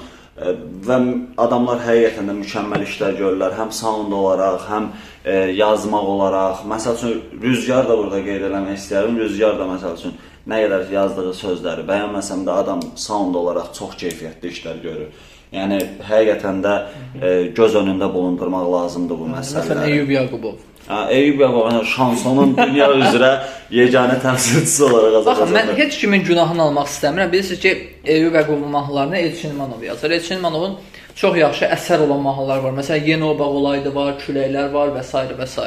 E, 0.41 0.53
və 0.87 0.97
adamlar 1.43 1.81
həqiqətən 1.83 2.29
də 2.31 2.35
mükəmməl 2.39 2.85
işlər 2.85 3.17
görürlər, 3.19 3.55
həm 3.57 3.71
sound 3.75 4.13
olaraq, 4.15 4.63
həm 4.69 4.87
e, 5.25 5.35
yazmaq 5.59 6.07
olaraq. 6.15 6.63
Məsəl 6.71 6.97
üçün 6.97 7.41
Rüzgar 7.43 7.89
da 7.89 7.97
burada 7.99 8.21
qeyd 8.25 8.47
eləmək 8.47 8.79
istəyirəm. 8.79 9.19
Rüzgar 9.21 9.59
da 9.59 9.67
məsəl 9.73 9.97
üçün 9.99 10.15
nə 10.49 10.63
qədər 10.63 10.87
yazdığı 10.95 11.35
sözləri 11.37 11.85
bəyənməsəm 11.89 12.45
də 12.47 12.55
adam 12.63 12.81
sound 12.95 13.37
olaraq 13.37 13.73
çox 13.77 13.97
keyfiyyətli 14.01 14.55
işlər 14.55 14.81
görür. 14.85 15.11
Yəni 15.51 15.77
həqiqətən 16.08 16.60
də 16.63 16.74
e, 17.22 17.29
göz 17.58 17.74
önündə 17.75 18.08
bulundurmaq 18.13 18.67
lazımdır 18.72 19.17
bu 19.20 19.25
məsələləri. 19.34 19.65
Məsələn 19.67 19.89
Eyyub 19.89 20.10
Yaqubov. 20.15 20.53
Ha, 20.88 21.00
Eyüp 21.12 21.41
Yaqubov 21.43 21.84
şansonun 21.96 22.53
dünya 22.58 22.88
üzrə 23.01 23.31
yeganə 23.72 24.15
təmsilçisi 24.24 24.84
olaraq 24.88 25.25
Baxın, 25.25 25.51
mən 25.51 25.51
Azərbaycanda. 25.51 25.77
heç 25.77 25.98
kimin 26.00 26.24
günahını 26.24 26.62
almaq 26.62 26.88
istəmirəm. 26.88 27.31
Bilirsiniz 27.31 27.60
ki, 27.60 27.72
Eyyub 28.05 28.34
Yaqubovun 28.34 28.72
mahnılarını 28.77 29.17
Elçin 29.17 29.50
İmanov 29.50 29.84
yazır. 29.84 30.12
Elçin 30.12 30.38
İmanovun 30.38 30.77
çox 31.15 31.38
yaxşı 31.38 31.65
əsər 31.65 32.05
olan 32.08 32.20
mahnılar 32.20 32.58
var. 32.63 32.72
Məsələn, 32.79 33.08
Yeni 33.10 33.24
Obaq 33.24 33.48
olaydı 33.60 33.96
var, 33.96 34.13
Küləklər 34.25 34.74
var 34.74 34.88
və 34.96 35.03
s. 35.03 35.17
və 35.39 35.48
s. 35.48 35.62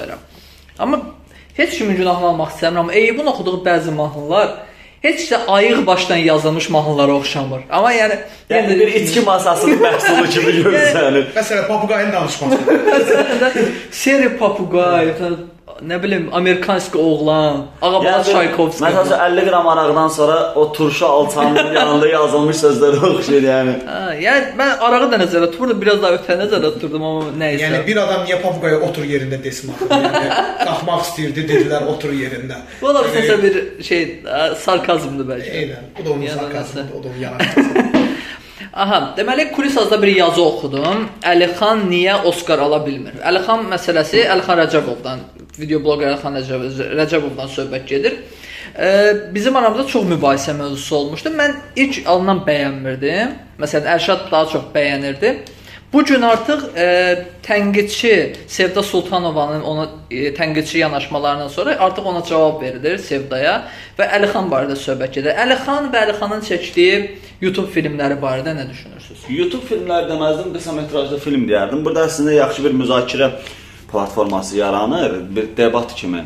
Amma 0.78 1.00
heç 1.56 1.78
kimin 1.78 1.96
günahını 1.96 2.26
almaq 2.26 2.56
istəmirəm. 2.56 2.78
Amma 2.78 2.92
Eyyubun 2.92 3.26
oxuduğu 3.26 3.60
bəzi 3.64 3.90
mahnılar 3.94 4.48
heç 5.04 5.30
də 5.32 5.44
ayıq 5.46 5.86
başdan 5.86 6.16
yazılmış 6.16 6.70
mahnılara 6.70 7.12
oxşamır. 7.12 7.60
Amma 7.70 7.92
yəni 7.94 8.16
Yəni 8.50 8.78
bir 8.80 8.88
içki 8.94 9.20
masasının 9.20 9.80
məhsulu 9.86 10.28
kimi 10.28 10.52
görsənir. 10.60 11.30
Məsələn, 11.36 11.66
papuqayın 11.68 12.12
danışması. 12.12 12.58
Seri 13.90 14.36
Papuqay, 14.38 15.14
nə 15.82 15.96
bilim, 16.02 16.28
Amerikanski 16.32 16.98
oğlan, 16.98 17.66
Ağabala 17.82 18.10
Yəni 18.10 18.32
Çaykovski. 18.32 18.84
Məsələn 18.84 19.24
50 19.26 19.46
qram 19.48 19.68
araqdan 19.68 20.08
sonra 20.08 20.36
o 20.54 20.72
turşu 20.72 21.06
alçanın 21.06 21.72
yanında 21.78 22.08
yazılmış 22.08 22.56
sözləri 22.56 23.00
oxşayır 23.08 23.46
yəni. 23.48 23.74
Ha, 23.86 24.00
yəni 24.20 24.54
mən 24.60 24.78
arağı 24.88 25.10
da 25.12 25.18
nəzərdə 25.24 25.50
tuturdum, 25.52 25.80
biraz 25.82 26.02
daha 26.02 26.18
ötə 26.18 26.36
nəzərdə 26.42 26.70
tuturdum 26.76 27.02
amma 27.10 27.32
nə 27.40 27.50
isə. 27.56 27.64
yəni 27.66 27.82
bir 27.86 27.96
adam 28.04 28.22
niyə 28.28 28.38
papuqaya 28.42 28.78
otur 28.88 29.04
yerində 29.08 29.40
desin 29.44 29.74
axı. 29.74 29.90
Yəni 29.90 30.30
qalxmaq 30.62 31.02
istəyirdi, 31.08 31.46
dedilər 31.50 31.88
otur 31.94 32.14
yerində. 32.14 32.62
Bu 32.80 32.94
da 32.94 33.02
məsələn 33.08 33.42
bir 33.42 33.60
şey, 33.90 34.06
ə, 34.24 34.46
sarkazmdır 34.64 35.30
bəlkə. 35.34 35.52
Eynən. 35.62 35.90
Bu 35.98 36.06
da 36.06 36.10
onun 36.14 36.26
Yəni 36.28 36.38
sarkazmıdır, 36.40 36.94
o 37.00 37.02
da 37.04 37.08
onun 37.08 37.20
yalanı. 37.26 38.04
Aha, 38.74 39.14
deməli 39.16 39.52
Kulisazda 39.52 40.00
bir 40.02 40.10
yazı 40.16 40.42
oxudum. 40.42 41.04
Əlixan 41.22 41.84
niyə 41.90 42.16
Oskar 42.26 42.58
ala 42.58 42.80
bilmir? 42.86 43.20
Əlixan 43.22 43.68
məsələsi 43.70 44.24
Əlixan 44.26 44.58
Rəcəbovdan, 44.64 45.20
video 45.58 45.80
bloqer 45.84 46.12
Əlixan 46.12 46.38
Rəcəbov, 46.38 46.78
Rəcəbovdan 47.00 47.50
söhbət 47.54 47.86
gedir. 47.88 48.20
E, 48.74 48.88
bizim 49.34 49.56
aramızda 49.56 49.86
çox 49.86 50.06
mübahisə 50.10 50.56
mövzusu 50.58 50.96
olmuşdu. 50.96 51.34
Mən 51.38 51.58
ilk 51.76 52.00
alınan 52.06 52.44
bəyənmirdim. 52.46 53.36
Məsələn, 53.60 53.92
Ərşad 53.96 54.30
daha 54.30 54.48
çox 54.52 54.70
bəyənirdi. 54.74 55.36
Bu 55.94 56.04
gün 56.04 56.22
artıq 56.22 56.62
e, 56.76 56.86
tənqidçi 57.46 58.32
Sevda 58.46 58.82
Sultanovanın 58.82 59.62
ona 59.62 59.88
e, 60.10 60.34
tənqidçi 60.34 60.78
yanaşmalarından 60.78 61.48
sonra 61.48 61.76
artıq 61.78 62.02
ona 62.06 62.24
cavab 62.24 62.62
verilir 62.62 62.98
Sevdaya 62.98 63.60
və 63.98 64.08
Əlixan 64.18 64.50
barədə 64.50 64.74
söhbət 64.74 65.20
gedir. 65.20 65.38
Əlixan 65.38 65.92
və 65.94 66.02
Əlixanın 66.08 66.42
çəkdiyi 66.48 66.96
YouTube 67.40 67.70
filmləri 67.70 68.18
barədə 68.18 68.56
nə 68.58 68.66
düşünürsüz? 68.70 69.28
YouTube 69.28 69.66
filmləri 69.70 70.10
deməzdim, 70.10 70.50
qısa 70.56 70.74
metrajlı 70.74 71.20
film 71.22 71.46
deyərdim. 71.46 71.84
Burada 71.86 72.08
əslində 72.08 72.34
yaxşı 72.40 72.64
bir 72.66 72.74
müzakirə 72.82 73.30
platforması 73.92 74.56
yaranır, 74.56 75.18
bir 75.36 75.56
debat 75.56 75.94
kimi. 75.94 76.24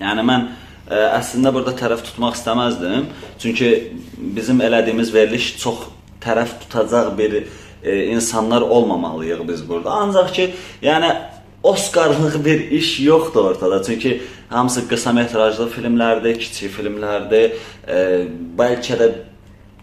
Yəni 0.00 0.24
mən 0.28 0.48
ə, 0.90 0.98
əslində 1.18 1.52
burada 1.54 1.72
tərəf 1.76 2.02
tutmaq 2.04 2.36
istəməzdim. 2.38 3.06
Çünki 3.42 3.70
bizim 4.36 4.60
elədiyimiz 4.60 5.12
veriliş 5.14 5.54
çox 5.62 5.86
tərəf 6.24 6.58
tutacaq 6.64 7.14
bir 7.18 7.38
ə, 7.40 7.46
insanlar 8.12 8.62
olmamalıyıq 8.62 9.46
biz 9.48 9.64
burada. 9.68 9.90
Ancaq 10.02 10.32
ki, 10.32 10.50
yəni 10.82 11.14
Oskarlıq 11.66 12.44
bir 12.44 12.70
iş 12.70 13.00
yoxdur 13.00 13.44
ortada. 13.44 13.82
Çünki 13.82 14.22
hamısı 14.48 14.88
qısa 14.88 15.12
metrajlı 15.12 15.66
filmlərdir, 15.72 16.38
kiçik 16.38 16.70
filmlərdir. 16.76 17.56
Ə, 17.88 17.96
bəlkə 18.58 18.98
də 19.00 19.08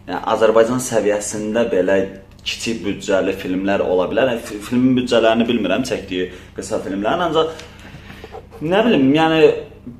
yəni 0.08 0.22
Azərbaycan 0.36 0.80
səviyyəsində 0.84 1.66
belə 1.72 1.98
kiçik 2.46 2.82
büdcəli 2.86 3.36
filmlər 3.40 3.84
ola 3.86 4.08
bilər. 4.12 4.34
Fi- 4.44 4.60
filmin 4.64 4.98
büdcələrini 5.02 5.48
bilmirəm, 5.50 5.86
çəkdiyi 5.88 6.32
qısa 6.58 6.82
filmlərin, 6.86 7.28
ancaq 7.30 7.54
nə 8.64 8.82
bilim, 8.88 9.08
yəni 9.16 9.44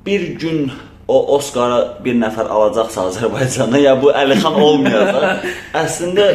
bir 0.06 0.28
gün 0.40 0.68
o 1.08 1.20
Oscara 1.36 1.80
bir 2.04 2.16
nəfər 2.16 2.48
alacaqsa 2.48 3.10
Azərbaycanda, 3.12 3.80
ya 3.82 3.96
bu 4.02 4.12
Əlixan 4.16 4.60
olmayacaq. 4.60 5.48
Əslində 5.84 6.28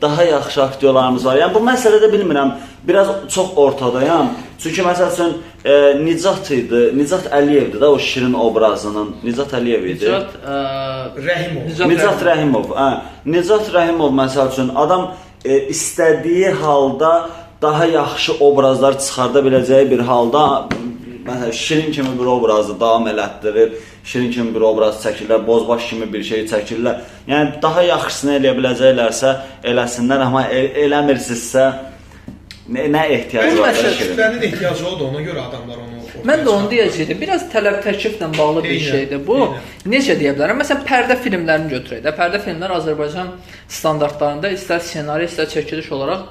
daha 0.00 0.24
yaxşı 0.24 0.62
aktyorlarımız 0.62 1.24
var. 1.26 1.38
Yəni 1.42 1.54
bu 1.54 1.62
məsələdə 1.64 2.08
bilmirəm, 2.12 2.52
biraz 2.88 3.08
çox 3.28 3.52
ortadayam. 3.56 4.32
Çünki 4.62 4.84
məsəl 4.84 5.12
üçün 5.12 5.34
e, 5.64 5.74
Nicat 6.04 6.50
idi, 6.56 6.82
Nicat 6.96 7.28
Əliyevdir 7.32 7.80
də 7.80 7.88
o 7.88 7.98
şirin 7.98 8.34
obrazının. 8.34 9.14
Nicat 9.24 9.52
Əliyev 9.56 9.88
idi. 9.94 10.08
Nicat, 10.08 10.36
ə, 10.44 10.60
Rəhimov. 11.26 11.88
Nicat 11.92 12.24
Rəhimov, 12.28 12.72
hə. 12.76 12.90
Nicat 13.28 13.72
Rəhimov 13.76 14.16
məsəl 14.20 14.52
üçün 14.52 14.72
adam 14.84 15.10
e, 15.44 15.68
istədiyi 15.68 16.50
halda 16.50 17.30
daha 17.62 17.84
yaxşı 17.86 18.32
obrazlar 18.40 18.98
çıxarda 18.98 19.40
biləcəyi 19.46 19.90
bir 19.90 19.98
halda 19.98 20.68
məsələn 21.26 21.52
şirin 21.52 21.92
kimi 21.92 22.20
bir 22.20 22.26
obrazı 22.26 22.80
davam 22.80 23.08
elətdirir. 23.08 23.72
Şirin 24.04 24.30
kimi 24.32 24.54
bir 24.54 24.60
obraz 24.60 25.04
çəkirlər, 25.04 25.46
bozbaş 25.46 25.90
kimi 25.90 26.12
bir 26.12 26.22
şey 26.24 26.46
çəkirlər. 26.52 27.02
Yəni 27.28 27.62
daha 27.62 27.82
yaxşısını 27.82 28.38
eləyə 28.38 28.54
biləcəklərsə 28.58 29.34
eləsinlər, 29.70 30.24
amma 30.26 30.46
el 30.48 30.70
eləmirsinizsə 30.86 31.66
nə, 32.72 32.86
nə 32.94 33.04
ehtiyac 33.16 33.50
Bəzi 33.50 33.60
var 33.60 33.74
şirin? 33.74 33.98
kütlənin 34.00 34.46
ehtiyacı 34.48 34.86
odur, 34.86 35.06
ona 35.12 35.22
görə 35.28 35.40
adamlar 35.48 35.76
onu 35.84 35.89
Mən 36.26 36.42
də 36.44 36.50
onu 36.52 36.68
deyəcəydim. 36.70 37.20
Biraz 37.20 37.46
tələb 37.52 37.80
təkliflə 37.84 38.28
bağlı 38.38 38.62
bir 38.64 38.74
Eynən, 38.74 38.90
şeydir 38.90 39.22
bu. 39.26 39.36
eynən. 39.44 39.70
Necə 39.94 40.16
deyə 40.20 40.34
bilərəm? 40.36 40.60
Məsələn, 40.62 40.84
pərdə 40.88 41.16
filmlərini 41.24 41.72
götürək 41.74 42.02
də. 42.04 42.12
Pərdə 42.18 42.40
filmlər 42.44 42.74
Azərbaycan 42.76 43.32
standartlarında 43.80 44.50
istər 44.56 44.80
ssenari, 44.84 45.28
istər 45.30 45.48
çəkiliş 45.54 45.90
olaraq 45.96 46.28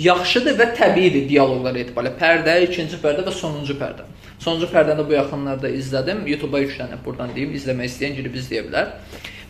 yaxşıdır 0.00 0.56
və 0.58 0.66
təbiidir 0.78 1.26
dialoqlar 1.28 1.76
etibarilə. 1.82 2.14
Pərdə, 2.20 2.54
ikinci 2.66 2.98
pərdə 3.02 3.26
və 3.26 3.34
sonuncu 3.36 3.76
pərdə. 3.80 4.06
Sonuncu 4.40 4.70
pərdəni 4.72 5.04
bu 5.08 5.12
yaxınlarda 5.18 5.68
izlədim. 5.76 6.22
YouTube-a 6.30 6.62
yüklənib, 6.64 7.02
buradan 7.04 7.34
deyim, 7.36 7.52
izləmək 7.58 7.90
istəyən 7.90 8.16
girib 8.16 8.38
izləyə 8.40 8.64
bilər. 8.68 8.94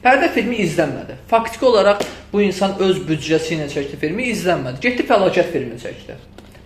Pərdə 0.03 0.31
filmi 0.35 0.57
izlənmədi. 0.65 1.19
Faktiki 1.29 1.67
olaraq 1.69 2.03
bu 2.33 2.41
insan 2.43 2.75
öz 2.81 2.99
büdcəsi 3.07 3.55
ilə 3.59 3.69
çəkdi 3.71 3.99
filmi 4.01 4.31
izlənmədi. 4.33 4.81
Getdi 4.83 5.05
fəlakət 5.07 5.53
filmi 5.53 5.77
çəkdi. 5.83 6.17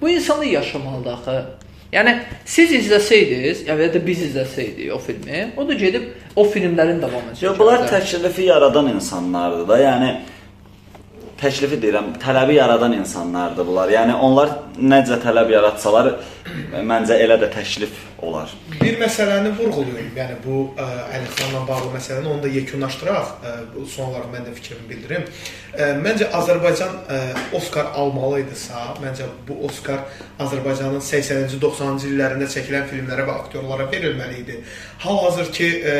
Bu 0.00 0.08
insanı 0.08 0.46
yaşamalıdır 0.46 1.12
axı. 1.12 1.36
Yəni 1.92 2.14
siz 2.44 2.72
izləsəydiniz, 2.74 3.64
ya 3.68 3.76
da 3.78 4.00
biz 4.06 4.22
izləsəydik 4.28 4.92
o 4.94 4.98
filmi, 4.98 5.44
o 5.56 5.66
da 5.68 5.76
gedib 5.78 6.08
o 6.36 6.44
filmlərin 6.48 7.00
davamını 7.02 7.36
Yox, 7.40 7.58
bunlar 7.58 7.84
təklifi 7.90 8.48
yaradan 8.48 8.88
insanlardır 8.94 9.68
da. 9.68 9.78
Yəni 9.78 10.10
təklifi 11.40 11.80
deyirəm, 11.82 12.14
tələbi 12.22 12.58
yaradan 12.58 12.94
insanlardır 12.98 13.66
bunlar. 13.68 13.90
Yəni 13.92 14.14
onlar 14.26 14.52
necə 14.78 15.18
tələb 15.22 15.52
yaratsalar, 15.54 16.10
məncə 16.86 17.18
elə 17.24 17.38
də 17.42 17.50
təklif 17.54 17.94
olar. 18.24 18.52
Bir 18.80 18.98
məsələni 19.00 19.52
vurğulayım. 19.58 20.10
Yəni 20.16 20.36
bu 20.44 20.58
Əlixanla 20.78 21.62
bağlı 21.68 21.90
məsələni 21.94 22.30
onu 22.32 22.42
da 22.44 22.52
yekunlaşdıraq. 22.54 23.32
Ə, 23.50 23.54
son 23.90 24.10
olaraq 24.10 24.30
mən 24.32 24.46
də 24.48 24.54
fikrimi 24.56 24.88
bildirim. 24.90 25.26
Ə, 25.74 25.90
məncə 26.04 26.30
Azərbaycan 26.38 26.94
ə, 27.08 27.20
Oskar 27.58 27.92
almalı 28.00 28.44
idisə, 28.44 28.86
məncə 29.02 29.28
bu 29.48 29.58
Oskar 29.68 30.06
Azərbaycanın 30.42 31.02
80-ci, 31.04 31.60
90-cı 31.62 32.12
illərində 32.12 32.48
çəkilən 32.54 32.88
filmlərə 32.90 33.26
və 33.28 33.36
aktyorlara 33.44 33.88
verilməli 33.92 34.40
idi. 34.44 34.60
Hal-hazırki 35.04 35.70
ə, 35.80 35.98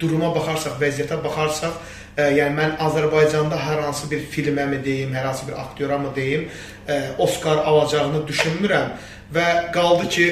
duruma 0.00 0.32
baxarsaq, 0.36 0.80
vəziyyətə 0.80 1.20
baxarsaq, 1.24 1.76
yəni 2.16 2.56
mən 2.56 2.76
Azərbaycanda 2.80 3.58
hər 3.60 3.82
hansı 3.84 4.10
bir 4.10 4.24
filməmi 4.32 4.82
deyim, 4.84 5.14
hər 5.14 5.28
hansı 5.28 5.48
bir 5.48 5.58
aktyora 5.60 5.98
mı 5.98 6.14
deyim, 6.16 6.48
ə, 6.88 7.00
Oskar 7.18 7.64
alacağını 7.68 8.24
düşünmürəm 8.28 8.94
və 9.34 9.46
qaldı 9.74 10.08
ki 10.08 10.28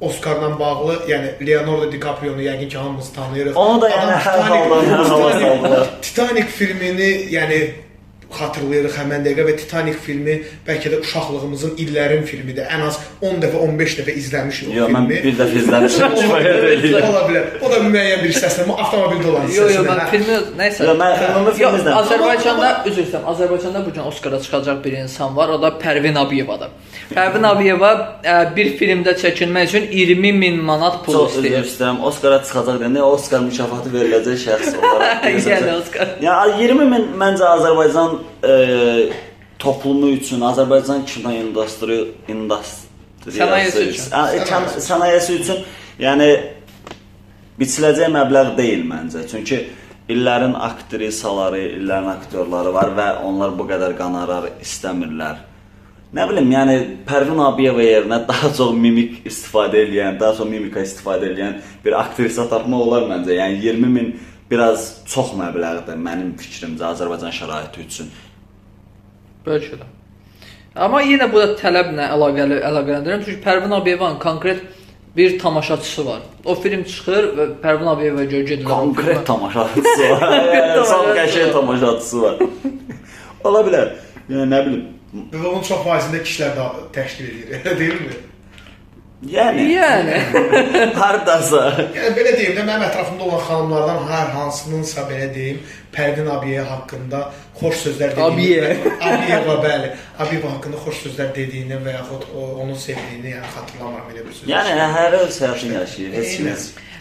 Oskarla 0.00 0.58
bağlı, 0.60 0.94
yəni 1.08 1.34
Leonardo 1.46 1.90
DiCaprio-nu 1.92 2.40
yəqin 2.40 2.68
ki 2.68 2.78
hamımız 2.78 3.12
tanıyırıq. 3.12 3.56
Onu 3.56 3.82
da 3.82 3.90
yəni 3.90 4.14
Adam 4.16 4.22
hər 4.24 4.38
halda 4.48 4.78
hər 4.88 5.04
saldılar. 5.08 5.90
Titanic 6.02 6.46
filmini, 6.56 7.10
yəni 7.34 7.58
xatırlayırıq 8.38 8.94
həmin 9.00 9.24
dəqiqə 9.26 9.44
və 9.48 9.54
Titanic 9.60 9.98
filmi 10.06 10.36
bəlkə 10.66 10.92
də 10.92 11.00
uşaqlığımızın 11.04 11.72
illərin 11.84 12.22
filmidir. 12.28 12.66
Ən 12.70 12.84
az 12.86 12.98
10 13.20 13.40
dəfə, 13.42 13.58
15 13.66 13.96
dəfə 14.00 14.14
izləmişik 14.20 14.70
o 14.70 14.76
Yox, 14.78 14.92
mən 14.94 15.08
filmi. 15.08 15.22
bir 15.24 15.38
dəfə 15.40 15.62
izləmişəm. 15.62 16.16
Ola 17.10 17.22
bilər. 17.28 17.48
O 17.64 17.70
da 17.72 17.80
müəyyən 17.86 18.22
bir 18.24 18.30
hissəsində, 18.34 18.66
amma 18.66 18.76
avtomobildə 18.84 19.30
olan 19.32 19.48
Yo 19.50 19.64
yo 19.64 19.68
hissəsində. 19.68 19.96
mən 19.98 20.12
filmi 20.14 20.38
nəysə. 20.60 20.86
Yox, 20.86 21.00
mən 21.00 21.24
ümumi 21.30 21.54
film 21.56 21.66
Yox, 21.66 21.80
izləmişəm. 21.80 22.00
Azərbaycanda 22.04 22.70
üzr 22.90 23.02
istəyirəm. 23.06 23.26
Azərbaycanda 23.34 23.84
bu 23.86 23.92
gün 23.96 24.06
Oskara 24.10 24.40
çıxacaq 24.44 24.84
bir 24.84 24.92
insan 25.02 25.36
var. 25.36 25.48
O 25.48 25.62
da 25.62 25.68
Pərvin 25.82 26.18
Abiyevadır. 26.18 26.70
Pərvin 27.14 27.46
Abiyeva 27.48 27.90
ə, 28.22 28.34
bir 28.56 28.72
filmdə 28.78 29.16
çəkilmək 29.18 29.68
üçün 29.72 29.88
20 29.90 30.32
min 30.38 30.60
manat 30.64 31.00
pul 31.04 31.14
Çox 31.16 31.36
üzr 31.40 31.48
istəyir. 31.48 31.64
istəyirəm. 31.66 32.00
Oskara 32.06 32.38
çıxacaq 32.44 32.78
deyəndə 32.84 33.02
Oskar 33.02 33.40
mükafatı 33.46 33.90
veriləcək 33.94 34.38
şəxs 34.46 34.76
olaraq. 34.80 35.26
Yəni 35.50 35.72
Oskar. 35.80 36.12
Yəni 36.22 36.58
20 36.62 36.90
min 36.94 37.08
məncə 37.20 37.48
Azərbaycan 37.56 38.19
e, 38.44 38.54
toplumu 39.58 40.12
üçün, 40.16 40.40
Azərbaycan 40.40 41.04
kino 41.06 41.32
industri 41.32 41.98
industriyası 42.28 42.90
Sənayesi 43.28 43.82
üçün. 43.90 44.08
Ə, 44.16 44.44
kəm- 44.48 44.70
sənayesi 44.80 45.36
üçün 45.42 45.58
yəni 46.00 46.30
biçiləcək 47.60 48.08
məbləğ 48.14 48.56
deyil 48.56 48.86
məncə. 48.88 49.26
Çünki 49.28 49.60
illərin 50.10 50.56
aktrisaları, 50.56 51.60
illərin 51.76 52.08
aktyorları 52.14 52.72
var 52.74 52.94
və 52.96 53.08
onlar 53.28 53.52
bu 53.58 53.68
qədər 53.68 53.94
qonorar 53.98 54.48
istəmirlər. 54.64 55.46
Nə 56.16 56.24
bilim, 56.26 56.48
yəni 56.50 56.76
Pərvin 57.06 57.38
Abiyeva 57.44 57.84
yerinə 57.84 58.16
daha 58.26 58.48
çox 58.56 58.72
mimik 58.74 59.20
istifadə 59.28 59.84
edən, 59.84 60.16
daha 60.18 60.34
çox 60.40 60.48
mimika 60.50 60.82
istifadə 60.82 61.28
edən 61.30 61.60
bir 61.84 61.94
aktrisa 62.00 62.48
tapmaq 62.50 62.88
olar 62.88 63.06
məncə. 63.12 63.36
Yəni 63.36 63.60
20 63.62 63.92
min 63.94 64.08
biraz 64.50 64.90
çox 65.06 65.32
məbləğdir 65.38 65.98
mənim 66.08 66.34
fikrimcə 66.40 66.90
Azərbaycan 66.90 67.32
şəraiti 67.34 67.86
üçün. 67.86 68.10
Bəlkə 69.46 69.78
də. 69.80 69.88
Amma 70.74 71.00
yenə 71.02 71.26
bu 71.32 71.40
da 71.42 71.54
tələblə 71.58 72.10
əlaqəli 72.14 72.60
əlaqələndirirəm. 72.66 73.24
Çünki 73.26 73.42
Pərvin 73.44 73.74
Abiyevanın 73.74 74.18
konkret 74.22 74.62
bir 75.16 75.38
tamaşaçısı 75.38 76.06
var. 76.06 76.20
O 76.44 76.54
film 76.54 76.84
çıxır 76.84 77.26
və 77.38 77.46
Pərvin 77.62 77.90
Abiyeva 77.90 78.22
görə 78.22 78.46
gedirlər. 78.46 78.68
Konkret 78.68 79.26
tamaşaçısı 79.26 80.10
var. 80.10 80.36
Yəni 80.54 80.74
çox 80.76 81.10
qəşəng 81.18 81.52
tamaşaçısı 81.52 82.22
var. 82.22 82.42
Ola 83.44 83.62
bilər. 83.66 83.94
Yəni 84.30 84.46
nə 84.52 84.60
bilim. 84.66 84.84
Və 85.32 85.42
onun 85.42 85.64
çox 85.66 85.82
faizində 85.82 86.22
kişilər 86.22 86.52
də 86.58 86.66
təşkil 86.94 87.30
edir, 87.32 87.54
elə 87.58 87.76
deyilmi? 87.80 88.18
Yəni 89.28 89.66
Yəni 89.74 90.14
hardasa 90.96 91.60
Yəni 91.92 92.12
belə 92.16 92.30
deyim 92.38 92.54
də 92.56 92.62
mənim 92.64 92.86
ətrafımda 92.86 93.26
olan 93.26 93.42
xanımlardan 93.44 93.98
hər 94.08 94.30
hansınınsa 94.32 95.04
belə 95.10 95.26
deyim, 95.34 95.58
Pərvin 95.92 96.30
Abiyə 96.32 96.62
haqqında 96.64 97.20
xoş 97.60 97.82
sözlər 97.84 98.16
Abiyə. 98.16 98.70
Abiyeva 99.10 99.58
bəli, 99.60 99.90
Abiyeva 100.24 100.54
haqqında 100.54 100.80
xoş 100.86 101.02
sözlər 101.04 101.34
dediyini 101.36 101.76
və 101.84 101.98
yaxud 101.98 102.24
o, 102.32 102.46
onun 102.64 102.78
sevdiyini 102.80 103.34
yəni 103.34 103.52
xatırlamıram 103.58 104.08
belə 104.08 104.24
bir 104.24 104.38
söz. 104.38 104.48
Yəni 104.54 104.76
hər 104.96 105.18
öz 105.20 105.40
həyatını 105.44 105.76
yaşayır. 105.82 106.16
Heç 106.16 106.36
kim 106.36 106.52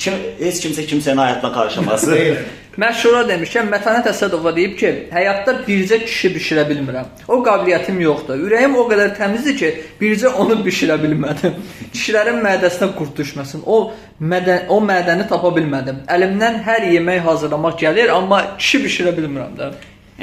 kim 0.04 0.20
heç 0.44 0.64
kimsə 0.66 0.90
kimsənin 0.92 1.24
həyatına 1.24 1.54
qarışması. 1.56 2.12
deyil. 2.16 2.44
Məşhura 2.80 3.26
demişkən 3.28 3.68
Mətanət 3.68 4.06
Əsədova 4.14 4.54
deyib 4.56 4.76
ki, 4.80 4.90
həyatda 5.12 5.56
bircə 5.66 5.98
kişi 6.06 6.30
bişirə 6.36 6.64
bilmirəm. 6.70 7.10
O 7.28 7.40
qabiliyyətim 7.44 7.98
yoxdur. 8.06 8.40
Ürəyim 8.46 8.78
o 8.80 8.86
qədər 8.88 9.12
təmizdir 9.18 9.58
ki, 9.60 9.72
bircə 10.00 10.32
onu 10.44 10.56
bişirə 10.64 10.96
bilmədim. 11.02 11.58
Kişilərin 11.92 12.40
mədəsinə 12.46 12.92
qurd 12.96 13.20
düşməsin. 13.20 13.66
O 13.66 13.92
mədən 14.22 14.72
o 14.72 14.80
mədəni 14.86 15.28
tapa 15.28 15.52
bilmədim. 15.58 16.06
Əlimdən 16.16 16.62
hər 16.70 16.88
yemək 16.94 17.26
hazırlamaq 17.28 17.76
gəlir, 17.84 18.14
amma 18.16 18.42
kişi 18.62 18.84
bişirə 18.86 19.16
bilmirəm 19.18 19.60
də. 19.60 19.72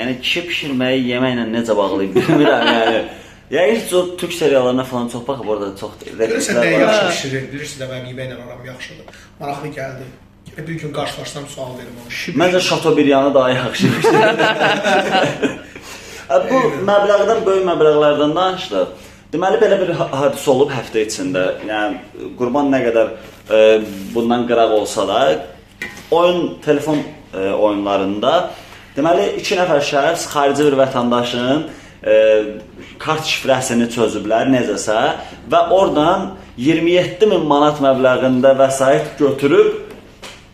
Yəni 0.00 0.18
kişi 0.24 0.46
bişirməyi 0.48 1.04
yeməklə 1.12 1.48
necə 1.52 1.76
bağlayıb 1.76 2.20
bilmirəm 2.20 2.68
yəni. 2.72 3.06
Ya 3.50 3.62
heç 3.62 3.92
o 3.92 4.16
türk 4.16 4.32
seriallarına 4.32 4.84
falan 4.84 5.08
çox 5.08 5.28
baxıb 5.28 5.48
orada 5.48 5.76
çox 5.80 5.90
Görürsən 6.18 6.56
nə 6.58 6.58
var. 6.58 6.80
yaxşı 6.80 7.08
bişirir, 7.08 7.44
bilirsən 7.52 7.84
də 7.84 7.86
mənim 7.92 8.08
yeməklə 8.10 8.42
aram 8.42 8.64
yaxşıdır. 8.66 9.20
Maraqlı 9.40 9.68
gəldi. 9.68 10.08
Gələ 10.56 10.66
bir 10.68 10.78
gün 10.80 10.92
qarşılaşsam 10.92 11.46
sual 11.52 11.74
verim 11.78 11.96
ona. 12.00 12.08
Məncə 12.40 12.60
Şatobriyanı 12.60 13.34
daha 13.34 13.50
yaxşı. 13.50 13.86
Ə, 16.26 16.38
Bu 16.50 16.60
məbləğdən 16.88 17.42
böyük 17.46 17.66
məbləğlərdən 17.68 18.32
danışdıq. 18.34 19.04
Deməli 19.34 19.60
belə 19.60 19.76
bir 19.82 19.92
ha- 19.98 20.08
hadisə 20.22 20.48
olub 20.54 20.72
həftə 20.72 21.04
içində. 21.04 21.44
Yəni 21.68 22.32
Qurban 22.38 22.72
nə 22.72 22.80
qədər 22.86 23.12
e, 23.50 23.60
bundan 24.14 24.48
qıraq 24.48 24.72
olsa 24.80 25.06
da 25.08 25.20
oyun 26.10 26.56
telefon 26.64 26.98
e, 27.34 27.50
oyunlarında 27.52 28.34
deməli 28.96 29.34
2 29.42 29.60
nəfər 29.60 29.84
şəxs 29.92 30.28
xarici 30.32 30.66
bir 30.70 30.80
vətəndaşın 30.80 31.64
e, 32.00 32.14
kart 32.98 33.28
şifrəsini 33.28 33.90
çözüblər 33.92 34.48
necəsə 34.56 35.00
və 35.52 35.66
oradan 35.68 36.30
27 36.56 37.28
min 37.28 37.44
manat 37.46 37.82
məbləğində 37.84 38.56
vəsait 38.56 39.18
götürüb 39.20 39.85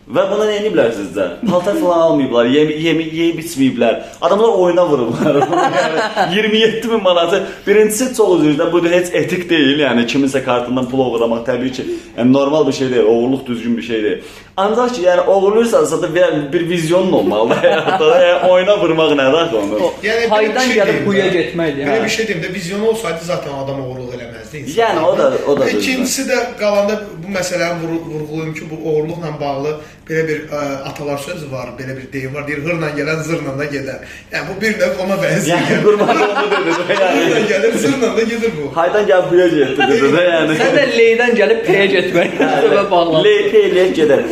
Və 0.03 0.23
bunu 0.27 0.43
nə 0.43 0.57
ediblər 0.59 0.89
sizcə? 0.91 1.25
Paltar 1.47 1.77
falan 1.79 2.01
almayıblar, 2.09 2.49
yemi, 2.51 2.73
yemi 2.83 3.05
yeyib 3.07 3.37
içməyiblər. 3.39 4.01
Adamlar 4.21 4.57
oyuna 4.59 4.83
vurublar. 4.89 5.37
yəni 6.33 6.33
27 6.35 6.89
min 6.91 7.03
manatı. 7.03 7.39
Birincisi 7.67 8.09
çox 8.17 8.41
üzrdə 8.41 8.67
bu 8.71 8.83
da 8.83 8.91
heç 8.91 9.13
etik 9.15 9.47
deyil. 9.49 9.79
Yəni 9.85 10.03
kiminsə 10.11 10.43
kartından 10.43 10.89
pul 10.91 11.05
oğurlamaq 11.05 11.45
təbii 11.47 11.71
ki, 11.77 11.85
yəni 12.17 12.35
normal 12.35 12.67
bir 12.67 12.75
şey 12.81 12.91
deyil. 12.91 13.07
Oğurluq 13.13 13.45
düzgün 13.47 13.77
bir 13.77 13.87
şey 13.87 14.03
deyil. 14.03 14.33
Ancaq 14.57 14.91
ki, 14.95 15.01
yəni 15.01 15.21
oğurlursansa 15.33 16.01
da 16.01 16.15
bir, 16.15 16.53
bir 16.53 16.69
vizyonun 16.69 17.11
olmalıdır 17.11 17.55
həyatda. 17.63 18.09
Yəni 18.25 18.49
oyuna 18.51 18.75
vurmaq 18.81 19.15
nədir 19.17 19.37
axı 19.43 19.57
onu? 19.57 19.79
Yəni, 20.05 20.27
bir 20.29 20.59
şey 20.59 20.75
gəlib 20.77 20.99
quya 21.07 21.25
getməkdir. 21.33 21.87
Belə 21.87 21.95
hə. 21.97 22.03
bir 22.03 22.13
şey 22.15 22.27
deyim 22.27 22.43
də, 22.43 22.51
vizyonu 22.53 22.89
olsaydı 22.91 23.25
zaten 23.25 23.53
adam 23.63 23.79
oğurluq 23.85 24.13
eləməzdi 24.17 24.57
insan. 24.61 24.75
Yəni, 24.83 24.99
o 25.07 25.17
da- 25.17 25.31
o 25.47 25.59
da. 25.59 25.69
İkincisi 25.69 26.21
də 26.29 26.37
qalanda 26.59 26.99
bu 27.23 27.33
məsələni 27.37 27.81
vur- 27.81 28.05
vurğulayım 28.13 28.53
ki, 28.53 28.61
bu 28.71 28.89
oğurluqla 28.89 29.31
bağlı 29.41 29.71
belə 30.09 30.27
bir 30.27 30.39
ə, 30.51 30.61
atalar 30.89 31.17
sözü 31.17 31.51
var, 31.51 31.67
belə 31.79 31.97
bir 31.97 32.13
deyim 32.13 32.35
var. 32.35 32.47
Deyir, 32.47 32.61
hırla 32.65 32.89
gələn 32.99 33.23
zırla 33.23 33.57
da 33.59 33.65
gedər. 33.65 33.99
Yəni 34.33 34.45
bu 34.49 34.61
bir 34.61 34.77
növ 34.79 35.01
ona 35.05 35.17
bənzəyir. 35.23 35.49
Yəni 35.53 35.81
qurban 35.85 36.09
onu 36.09 36.45
dedi 36.51 36.71
də 36.77 36.83
Hırla 36.93 37.11
yəni. 37.39 37.47
gəlir, 37.53 37.77
zırla 37.87 38.17
da 38.17 38.21
gedir 38.21 38.51
bu. 38.59 38.69
Haydan 38.77 39.05
gəl 39.09 39.29
buya 39.31 39.47
getdi 39.47 39.81
dedi 39.93 40.13
də 40.17 40.23
yəni. 40.29 40.57
Sən 40.61 40.73
də 40.77 40.85
leydən 40.99 41.35
gəlib 41.41 41.65
P-yə 41.67 41.85
getmək 41.95 42.89
bağlan. 42.91 43.23
LP 43.23 43.53
eləyib 43.67 43.95
gedər. 44.01 44.23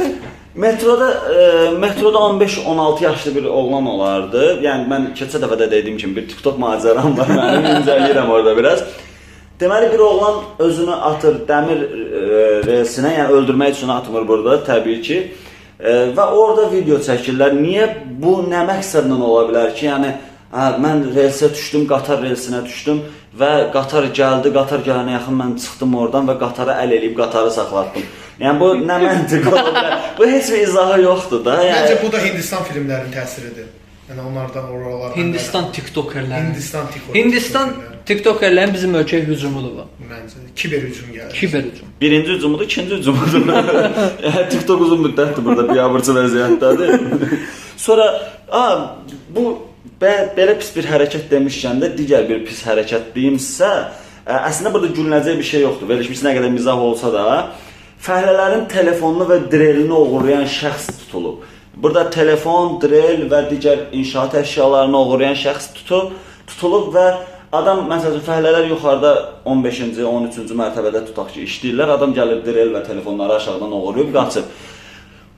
Metroda 0.55 1.13
e, 1.13 1.69
metroda 1.69 2.17
15-16 2.17 3.03
yaşlı 3.03 3.35
bir 3.35 3.43
oğlan 3.43 3.85
olardı. 3.85 4.41
Yəni 4.63 4.83
mən 4.91 5.05
keçən 5.15 5.39
dəfə 5.39 5.55
də 5.61 5.69
dediyim 5.71 5.97
kimi 5.97 6.15
bir 6.15 6.25
TikTok 6.27 6.57
macəram 6.59 7.15
var 7.17 7.29
mənim, 7.31 7.67
incələyirəm 7.77 8.27
orada 8.27 8.57
biraz. 8.57 8.83
Deməli 9.59 9.91
bir 9.93 9.99
oğlan 9.99 10.41
özünü 10.59 10.95
atır 10.95 11.37
dəmir 11.47 11.85
e, 11.85 12.23
relsinə, 12.67 13.13
yəni 13.15 13.37
öldürmək 13.37 13.77
üçün 13.77 13.93
atmır 13.95 14.27
burada 14.27 14.57
təbii 14.67 15.01
ki. 15.01 15.21
E, 15.79 15.93
və 16.17 16.25
orada 16.35 16.67
video 16.71 16.99
çəkirlər. 16.99 17.55
Niyə 17.55 17.87
bu 18.19 18.41
nə 18.51 18.65
məqsədlə 18.67 19.21
ola 19.21 19.45
bilər 19.47 19.71
ki? 19.77 19.85
Yəni 19.87 20.09
hə, 20.51 20.65
mən 20.83 21.05
relsə 21.15 21.53
düşdüm, 21.53 21.85
qatar 21.87 22.19
relsinə 22.25 22.65
düşdüm 22.65 22.99
və 23.39 23.53
qatar 23.71 24.09
gəldi, 24.11 24.51
qatar 24.51 24.83
gələnə 24.83 25.15
yaxın 25.15 25.39
mən 25.45 25.55
çıxdım 25.63 25.95
oradan 25.95 26.27
və 26.27 26.35
qatara 26.43 26.75
əl 26.83 26.97
eləyib 26.97 27.15
qatarı 27.23 27.55
saxlatdım. 27.55 28.11
Yəni 28.39 28.59
bu 28.61 28.71
nə 28.87 28.97
məntiq 29.03 29.47
ola 29.51 29.63
bilər? 29.67 29.95
Bu 30.17 30.27
heç 30.31 30.51
bir 30.53 30.65
izahı 30.67 31.01
yoxdur 31.03 31.45
da. 31.45 31.59
Yəni 31.65 31.77
Məncə 31.77 32.01
bu 32.03 32.11
da 32.13 32.23
Hindistan 32.25 32.67
filmlərinin 32.69 33.15
təsiridir. 33.15 33.69
Yəni 34.09 34.27
onlardan 34.27 34.69
oralar. 34.75 35.15
Hindistan 35.15 35.71
TikTokerləri. 35.75 36.47
Hindistan 36.49 36.87
TikTok. 36.93 37.15
Hindistan 37.15 37.73
TikTokerlərin 38.09 38.73
bizim 38.73 38.95
ölkəyə 38.99 39.27
hücumudur 39.29 39.75
bu. 39.77 39.85
məncə 40.11 40.45
kiber 40.55 40.81
hücum 40.87 41.11
gəlir. 41.15 41.33
Kiber 41.37 41.63
hücum. 41.67 41.91
Birinci 42.01 42.33
hücumudur, 42.35 42.65
ikinci 42.65 42.95
hücumudur. 42.95 43.45
yəni 44.25 44.47
TikTok 44.53 44.81
uzun 44.87 45.03
müddətdir 45.05 45.45
burada 45.45 45.67
biabırçı 45.73 46.15
vəziyyətdədir. 46.17 46.95
Sonra 47.85 48.07
a 48.51 48.63
bu 49.35 49.45
bə, 50.01 50.13
belə 50.37 50.57
pis 50.59 50.73
bir 50.75 50.89
hərəkət 50.91 51.29
demişkən 51.31 51.81
də 51.83 51.93
digər 51.97 52.27
bir 52.29 52.43
pis 52.47 52.63
hərəkət 52.67 53.13
deyimsə, 53.15 53.71
ə, 54.25 54.41
əslində 54.49 54.73
burada 54.73 54.91
gülünəcək 54.97 55.39
bir 55.39 55.49
şey 55.53 55.65
yoxdur. 55.67 55.89
Verilmiş 55.93 56.25
nə 56.25 56.35
qədər 56.37 56.53
mizah 56.57 56.81
olsa 56.89 57.13
da, 57.13 57.25
fəhlələrin 58.01 58.67
telefonunu 58.71 59.27
və 59.29 59.37
drelini 59.51 59.93
oğurlayan 59.93 60.47
şəxs 60.49 60.89
tutulub. 61.03 61.43
Burada 61.81 62.09
telefon, 62.13 62.79
drel 62.81 63.27
və 63.31 63.45
digər 63.51 63.91
inşaat 63.95 64.35
əşyalarını 64.41 64.97
oğurlayan 64.97 65.37
şəxs 65.37 65.71
tutub, 65.77 66.15
tutulub 66.49 66.89
və 66.95 67.05
adam 67.51 67.85
məsələn 67.91 68.23
fəhlələr 68.25 68.67
yuxarıda 68.71 69.13
15-ci, 69.45 70.03
13-cü 70.07 70.57
mərtəbədə 70.57 71.05
tutaq 71.09 71.31
ki, 71.35 71.45
işləyirlər. 71.47 71.95
Adam 71.97 72.13
gəlir 72.17 72.43
drel 72.45 72.73
və 72.75 72.83
telefonları 72.87 73.37
aşağıdan 73.39 73.73
oğurlayıb 73.79 74.13
qaçıb. 74.15 74.51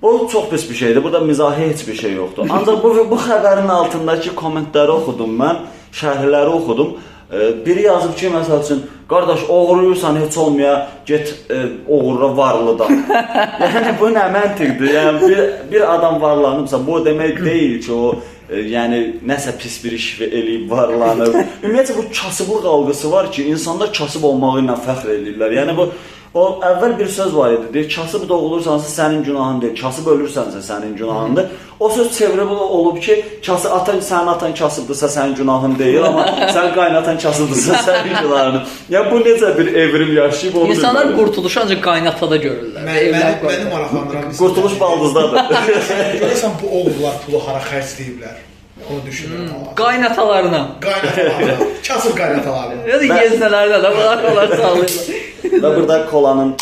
Bu 0.02 0.28
çox 0.32 0.50
pis 0.50 0.70
bir 0.70 0.76
şeydir. 0.76 1.04
Burada 1.04 1.20
mizahi 1.20 1.70
heç 1.70 1.88
bir 1.88 1.96
şey 1.96 2.14
yoxdur. 2.14 2.50
Ancaq 2.50 2.84
bu 2.84 2.90
bu 3.12 3.20
xəbərin 3.28 3.70
altındakı 3.72 4.36
kommentləri 4.36 4.92
oxudum 4.92 5.36
mən, 5.40 5.64
şərhləri 5.96 6.52
oxudum. 6.60 6.98
Biri 7.66 7.88
yazıb 7.88 8.16
ki, 8.18 8.28
məsəl 8.34 8.62
üçün, 8.66 8.84
qardaş 9.10 9.40
oğurluyursan 9.50 10.16
heç 10.16 10.38
olmaya 10.38 10.88
get 11.06 11.36
e, 11.50 11.56
oğurla 11.88 12.38
varlıdan. 12.38 12.92
yəni 13.76 13.94
bu 14.00 14.12
nə 14.14 14.28
məntiqdir? 14.36 14.94
Yəni 14.98 15.28
bir 15.30 15.42
bir 15.72 15.94
adam 15.96 16.22
varlanıbsa 16.22 16.80
bu 16.88 17.00
demək 17.06 17.44
deyil 17.46 17.82
ki, 17.82 17.92
o 17.94 18.16
e, 18.50 18.64
yəni 18.76 19.02
nəsə 19.28 19.58
pis 19.58 19.80
bir 19.84 19.98
iş 19.98 20.08
eləyib 20.22 20.70
varlanır. 20.70 21.36
Ümumiyyətlə 21.64 21.98
bu 21.98 22.06
kasıblıq 22.22 22.66
algısı 22.76 23.12
var 23.12 23.32
ki, 23.32 23.48
insanlar 23.54 23.94
kasıb 23.94 24.24
olmağı 24.30 24.64
ilə 24.66 24.78
fəxr 24.88 25.14
edirlər. 25.18 25.58
Yəni 25.60 25.78
bu 25.78 25.90
o 26.34 26.44
əvvəl 26.66 27.00
bir 27.00 27.08
söz 27.08 27.36
var 27.36 27.52
idi. 27.54 27.74
Deyir, 27.74 27.96
kasıb 27.96 28.30
doğulursansa 28.30 28.88
sənin 29.02 29.24
günahın 29.24 29.62
deyil, 29.62 29.76
kasıb 29.82 30.08
ölürsənsə 30.14 30.62
sənin 30.70 30.96
günahındır. 30.98 31.46
O 31.80 31.90
söz 31.90 32.18
çevrib 32.18 32.50
olub 32.52 33.02
ki, 33.02 33.26
kasıb 33.46 33.72
atan 33.72 34.00
sənin 34.00 34.30
atan 34.30 34.56
kasıbdırsa 34.56 35.06
sənin 35.06 35.36
günahın 35.36 35.76
deyil, 35.80 36.04
amma 36.04 36.26
sən 36.56 36.74
qaynatan 36.76 37.20
kasıbdırsa 37.20 37.74
sənin 37.88 38.16
günahın. 38.22 38.62
Yəni 38.92 39.12
bu 39.12 39.20
necə 39.28 39.58
bir 39.58 39.74
evrim 39.74 40.16
yaşayıb 40.18 40.56
onu 40.56 40.68
İnsanlar 40.74 41.06
bilmirəm. 41.06 41.18
qurtuluşu 41.18 41.60
ancaq 41.62 41.82
qaynatada 41.90 42.38
görürlər. 42.46 42.82
Məni, 42.88 43.12
məni 43.16 43.36
qaynatada. 43.44 43.70
maraqlandıran 43.76 44.34
Qurtuluş 44.40 44.80
baldızdadır. 44.80 45.38
Görəsən 46.24 46.58
bu 46.64 46.68
oğullar 46.80 47.16
pulu 47.26 47.44
hara 47.48 47.62
xərcləyiblər? 47.70 48.42
Onu 48.90 49.00
düşünürəm. 49.10 49.46
Hmm. 49.50 49.76
Qaynatalarına. 49.76 50.62
Qaynatalarına, 50.82 51.54
kasıb 51.88 52.18
qaynatalarına. 52.18 52.88
Ya 52.90 53.00
da 53.00 53.06
yeznələrdə 53.22 53.78
də 53.86 53.94
bunlar 53.98 54.24
onlar 54.32 54.48
sağlayırlar. 54.58 55.33
Və 55.44 55.76
burada 55.76 56.06
kolanın 56.12 56.54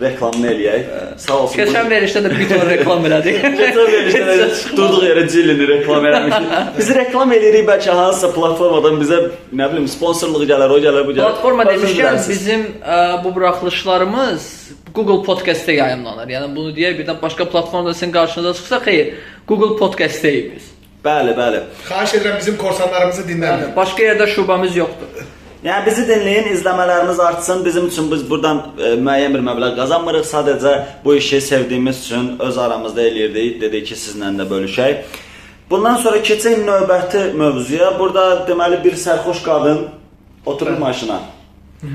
reklamını 0.00 0.46
eləyək. 0.52 0.82
Sağ 1.18 1.36
olsun. 1.42 1.58
Keçən 1.58 1.88
verişdə 1.90 2.22
də 2.22 2.30
bir 2.34 2.48
ton 2.50 2.62
reklam 2.68 3.06
elədik. 3.08 3.40
Keçən 3.60 3.90
verişdə 3.94 4.22
də 4.28 4.46
durduq 4.76 5.06
yerə 5.08 5.24
cillini 5.32 5.68
reklam 5.72 6.06
eləmişik. 6.10 6.52
Biz 6.78 6.92
reklam 7.00 7.34
eləyirik 7.34 7.66
bəlkə 7.68 7.96
hansısa 7.98 8.30
platformadan 8.36 9.00
bizə 9.02 9.20
nə 9.50 9.70
bilim 9.72 9.88
sponsorluq 9.90 10.46
gələr, 10.50 10.74
o 10.74 10.78
gələr, 10.84 11.06
bu 11.08 11.16
gələr. 11.16 11.32
Platforma 11.32 11.66
demişkən 11.72 12.20
bizim 12.28 12.66
ə, 12.78 13.00
bu 13.24 13.34
buraxılışlarımız 13.34 14.48
Google 14.94 15.22
Podcast-da 15.26 15.72
yayımlanır. 15.72 16.30
Yəni 16.34 16.54
bunu 16.56 16.74
deyək 16.76 17.00
birdən 17.02 17.22
başqa 17.22 17.48
platformada 17.50 17.94
sizin 17.94 18.12
qarşınıza 18.12 18.54
çıxsa, 18.60 18.82
xeyr, 18.86 19.14
Google 19.48 19.74
Podcast-dəyik 19.82 20.54
biz. 20.56 20.70
Bəli, 21.04 21.34
bəli. 21.38 21.64
Xahiş 21.88 22.14
edirəm 22.18 22.38
bizim 22.40 22.56
korsanlarımızı 22.58 23.26
dinləyin. 23.28 23.74
Başqa 23.76 24.02
yerdə 24.02 24.26
şubamiz 24.34 24.76
yoxdur. 24.76 25.26
Yəni 25.58 25.86
bizi 25.88 26.04
dinləyin, 26.06 26.52
izləmələrimiz 26.54 27.18
artsın. 27.18 27.64
Bizim 27.64 27.88
üçün 27.90 28.06
biz 28.12 28.20
burdan 28.30 28.60
e, 28.78 28.92
müəyyən 29.02 29.32
bir 29.34 29.42
məbləğ 29.42 29.72
qazanmırıq. 29.80 30.26
Sadəcə 30.28 30.74
bu 31.04 31.16
işi 31.18 31.40
sevdiyimiz 31.42 32.04
üçün 32.04 32.28
öz 32.38 32.58
aramızda 32.58 33.02
eləyirdik. 33.02 33.56
Dedik 33.64 33.88
ki, 33.90 33.98
sizlə 33.98 34.30
də 34.38 34.46
bölüşək. 34.52 35.16
Bundan 35.70 35.98
sonra 36.04 36.22
keçək 36.22 36.62
növbəti 36.62 37.24
mövzuya. 37.40 37.90
Burada 37.98 38.44
deməli 38.46 38.78
bir 38.84 38.94
sərxoş 39.02 39.42
qadın 39.48 39.82
oturur 40.46 40.78
maşına. 40.78 41.18
E, 41.82 41.86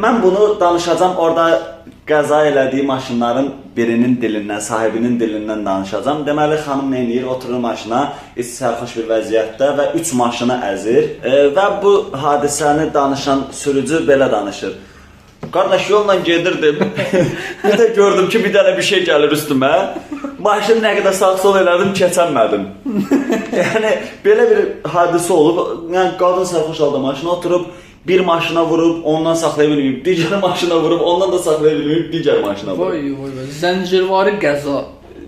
mən 0.00 0.22
bunu 0.22 0.56
danışacağam. 0.60 1.16
Orada 1.16 1.60
qəza 2.06 2.44
elədiyi 2.48 2.82
maşınların 2.86 3.50
birinin 3.76 4.16
dilindən, 4.22 4.60
sahibinin 4.60 5.18
dilindən 5.20 5.64
danışacağam. 5.66 6.24
Deməli 6.26 6.58
xanım 6.64 6.92
nə 6.92 7.02
edir? 7.04 7.26
Oturur 7.34 7.60
maşına, 7.62 8.00
iç 8.36 8.54
sərxoş 8.56 8.96
bir 8.98 9.08
vəziyyətdə 9.14 9.72
və 9.78 9.88
3 10.00 10.12
maşını 10.20 10.60
əzir 10.72 11.10
və 11.56 11.66
bu 11.82 11.92
hadisəni 12.24 12.88
danışan 12.94 13.44
sürücü 13.52 14.06
belə 14.08 14.30
danışır. 14.32 14.78
Qardaş 15.52 15.90
yolla 15.90 16.14
gedirdim. 16.14 16.78
bir 17.64 17.78
də 17.78 17.94
gördüm 17.94 18.28
ki, 18.28 18.44
bir 18.44 18.54
dənə 18.54 18.76
bir 18.76 18.82
şey 18.82 19.04
gəlir 19.06 19.32
üstümə. 19.36 19.72
Maşını 20.38 20.82
nə 20.84 20.92
qədər 20.98 21.14
sağ-sol 21.16 21.56
elədim, 21.62 21.94
keçənmədim. 21.96 22.66
yəni 23.60 23.94
belə 24.24 24.48
bir 24.50 24.60
hadisə 24.94 25.32
olub. 25.32 25.88
Yəni 25.94 26.16
qadın 26.20 26.48
sərxoş 26.52 26.82
halda 26.84 26.98
maşına 27.06 27.30
oturub 27.30 27.70
bir 28.06 28.20
maşına 28.20 28.66
vurub, 28.66 29.04
ondan 29.04 29.34
saxlaya 29.34 29.70
bilməyib, 29.70 30.00
digər 30.04 30.40
maşına 30.40 30.78
vurub, 30.80 31.00
ondan 31.00 31.32
da 31.32 31.38
saxlaya 31.38 31.76
bilməyib, 31.76 32.08
digər 32.12 32.40
maşına 32.42 32.76
vurub. 32.76 32.92
Vay 32.92 33.02
vay 33.02 33.36
vay. 33.36 33.50
Zəncirvari 33.60 34.38
qəza. 34.40 34.78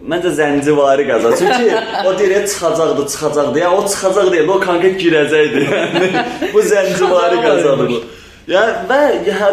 Məncə 0.02 0.32
zəncivari 0.34 1.04
qaza. 1.06 1.36
Çünki 1.38 1.74
o 2.06 2.18
deyir 2.18 2.46
çıxacaqdı, 2.46 3.06
çıxacaqdı. 3.06 3.58
Ya 3.58 3.72
o 3.72 3.86
çıxacaq 3.88 4.32
deyil, 4.32 4.48
o 4.48 4.60
konkret 4.60 4.96
girəcəkdi. 5.02 5.60
Yəni 5.68 6.08
bu 6.54 6.62
zəncivari 6.72 7.38
qazadır 7.44 7.88
bu. 7.90 8.00
Ya 8.50 8.62
və 8.88 9.00
ya, 9.28 9.52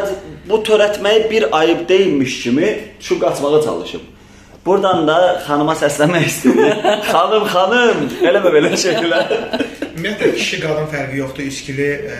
bu 0.49 0.57
törətməyi 0.65 1.29
bir 1.29 1.45
ayıb 1.59 1.89
deyilmiş 1.89 2.43
kimi 2.43 2.79
şu 2.99 3.19
qaçmağa 3.19 3.61
çalışıb. 3.61 4.01
Buradan 4.65 5.07
da 5.07 5.17
xanıma 5.45 5.75
səslənmək 5.77 6.25
istəyirəm. 6.31 7.05
xanım, 7.11 7.45
xanım, 7.53 8.01
eləmə 8.31 8.55
belə 8.55 8.73
şeylər. 8.85 9.37
Ümumiyyətlə 9.93 10.33
kişi 10.35 10.59
qadın 10.65 10.89
fərqi 10.93 11.21
yoxdur. 11.21 11.43
İçkili 11.43 11.89
e, 11.91 12.17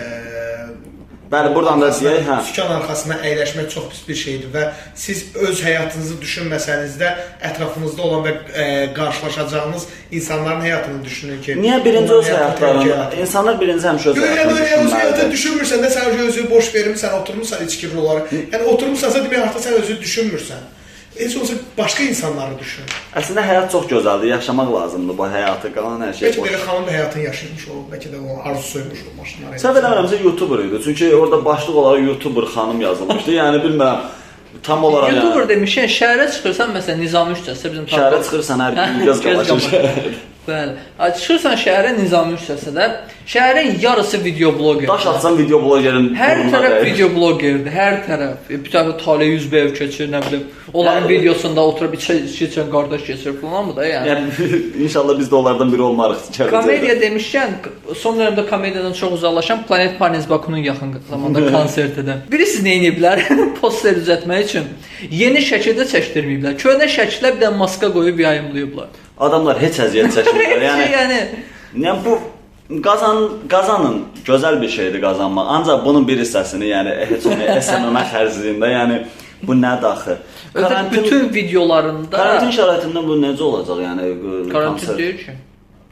Bəli, 1.30 1.52
buradan 1.54 1.78
da 1.78 1.88
deyək, 1.94 2.24
hə. 2.26 2.36
Sükan 2.48 2.72
arxasına 2.74 3.20
əyləşmək 3.22 3.68
çox 3.70 3.84
pis 3.92 4.00
bir 4.08 4.16
şeydir 4.18 4.48
və 4.50 4.64
siz 4.98 5.20
öz 5.38 5.60
həyatınızı 5.62 6.16
düşünməsəniz 6.24 6.96
də 6.98 7.12
ətrafınızda 7.46 8.02
olan 8.02 8.24
və 8.24 8.32
e, 8.32 8.64
qarşılaşacağınız 8.96 9.84
insanların 10.10 10.64
həyatını 10.66 11.04
düşünün 11.04 11.38
ki, 11.44 11.54
Niyə 11.62 11.78
birinci 11.84 12.16
öz 12.16 12.32
həyatlarını, 12.32 12.98
insanlar 13.22 13.60
birinci 13.62 13.86
həmişə 13.86 14.10
öz 14.10 14.18
yəni 14.18 14.40
həyatlarını 14.40 14.88
öz 14.88 14.98
həyatını 14.98 15.36
düşünmürsən 15.36 15.86
də 15.86 15.92
sən 15.94 16.18
özü 16.26 16.50
boş 16.50 16.74
vermisən, 16.74 17.14
oturmusan 17.22 17.64
içki 17.68 17.94
olaraq. 17.94 18.34
Yəni 18.50 18.74
oturmusansa 18.74 19.22
demək 19.22 19.46
artıq 19.46 19.68
sən 19.68 19.78
özü 19.84 20.00
düşünmürsən. 20.02 20.68
Heç 21.20 21.36
olsa 21.36 21.54
başqa 21.78 22.02
insanları 22.02 22.54
düşün. 22.58 22.84
Əslində 23.20 23.42
həyat 23.44 23.66
çox 23.72 23.84
gözəldir, 23.90 24.30
yaşamaq 24.34 24.70
lazımdır 24.74 25.18
bu 25.18 25.26
həyatı, 25.34 25.72
qalan 25.74 26.00
hər 26.06 26.14
şey 26.16 26.32
boş. 26.36 26.48
belə 26.48 26.60
xanım 26.66 26.86
da 26.86 26.94
həyatını 26.96 27.24
yaşaymış 27.26 27.66
o, 27.72 27.80
bəlkə 27.92 28.12
də 28.14 28.20
o 28.24 28.38
arzusuymuş 28.48 29.02
o 29.08 29.12
maşınları. 29.18 29.60
Səhv 29.64 29.80
eləmirəmsə 29.82 30.22
YouTuber 30.24 30.64
idi. 30.64 30.80
Çünki 30.84 31.14
orada 31.16 31.44
başlıq 31.44 31.76
olaraq 31.82 32.06
YouTuber 32.08 32.48
xanım 32.54 32.80
yazılmışdı. 32.86 33.36
Yəni 33.40 33.62
bilmirəm 33.66 34.00
tam 34.62 34.84
olaraq 34.84 35.14
YouTuber 35.14 35.44
yəni, 35.44 35.52
demişkən 35.52 35.92
şəhərə 35.98 36.26
çıxırsan 36.34 36.72
məsələn 36.78 37.04
Nizami 37.04 37.36
küçəsində 37.38 37.72
bizim 37.74 37.86
şəhərə 37.94 38.22
çıxırsan 38.24 38.64
hər 38.64 38.72
gün 38.80 39.04
göz 39.10 39.22
qabaşır. 39.26 40.18
Bəli. 40.48 40.72
Çıxırsan 41.20 41.56
şəhərə 41.60 41.90
Nizami 41.98 42.36
küçəsində, 42.40 42.84
şəhərin 43.28 43.74
yarısı 43.82 44.18
video 44.24 44.50
bloqer. 44.58 44.88
Daş 44.88 45.06
atsan 45.06 45.36
video 45.38 45.58
blogerin 45.64 46.06
Hər 46.16 46.38
tərəf 46.52 46.72
dəyir. 46.76 46.86
video 46.86 47.08
bloqerdir, 47.14 47.68
hər 47.74 47.98
tərəf. 48.06 48.48
E, 48.50 48.56
Bir 48.64 48.70
tərəf 48.72 48.94
Tale 49.04 49.24
100 49.28 49.52
ev 49.60 49.74
keçir, 49.76 50.08
nə 50.08 50.22
bilim. 50.26 50.46
Onların 50.72 51.04
Hə. 51.04 51.08
videosunda 51.12 51.60
oturub 51.60 51.94
içə 51.98 52.16
içən 52.24 52.70
qardaş 52.72 53.02
keçir 53.10 53.36
falan 53.42 53.66
mı 53.68 53.76
da 53.76 53.86
yəni. 53.86 54.08
Yəni 54.08 54.22
inşallah 54.86 55.18
biz 55.18 55.28
də 55.28 55.34
onlardan 55.34 55.72
biri 55.72 55.82
olmarıq. 55.82 56.24
Komediya 56.50 56.94
demişkən, 57.04 57.50
son 58.00 58.18
dövrdə 58.18 58.46
komediyadan 58.50 58.92
çox 58.92 59.12
uzaqlaşan 59.20 59.62
Planet 59.68 59.98
Parnis 59.98 60.28
Bakunun 60.30 60.56
yaxın 60.64 60.96
zamanda 61.10 61.52
konsertidir. 61.56 62.24
Bilirsiniz 62.32 62.64
nə 62.66 62.74
ediblər? 62.80 63.22
Poster 63.60 63.94
düzəltmək 64.00 64.44
üçün 64.48 64.64
yeni 65.10 65.44
şəkildə 65.52 65.84
çəkdirməyiblər. 65.92 66.56
Köhnə 66.64 66.88
şəklə 66.96 67.36
bir 67.36 67.46
də 67.46 67.54
maska 67.56 67.92
qoyub 67.92 68.18
yayımlayıblar. 68.24 68.88
Adamlar 69.20 69.58
heç 69.60 69.80
əziyyət 69.86 70.14
çəkmirlər. 70.16 70.62
Yəni 70.68 70.86
yəni 70.96 71.18
Yəni 71.84 72.04
bu 72.04 72.14
qazan 72.82 73.18
qazanın 73.50 73.96
gözəl 74.26 74.60
bir 74.62 74.68
şeydir 74.76 75.02
qazanmaq. 75.02 75.46
Ancaq 75.56 75.84
bunun 75.84 76.06
bir 76.08 76.18
hissəsini, 76.22 76.70
yəni 76.70 76.94
heç 77.10 77.26
nə 77.30 77.58
SMM 77.68 77.98
xərcliyində, 78.12 78.70
yəni 78.74 78.96
bu 79.46 79.56
nədir 79.58 79.90
axı? 79.92 80.16
Ötən 80.54 80.90
bütün 80.94 81.28
videolarında 81.34 82.16
karantin 82.16 82.50
şəraitində 82.58 83.04
bu 83.06 83.18
necə 83.22 83.44
olacaq? 83.50 83.84
Yəni 83.86 84.08
karantin 84.52 84.98
deyil 84.98 85.16
ki. 85.20 85.36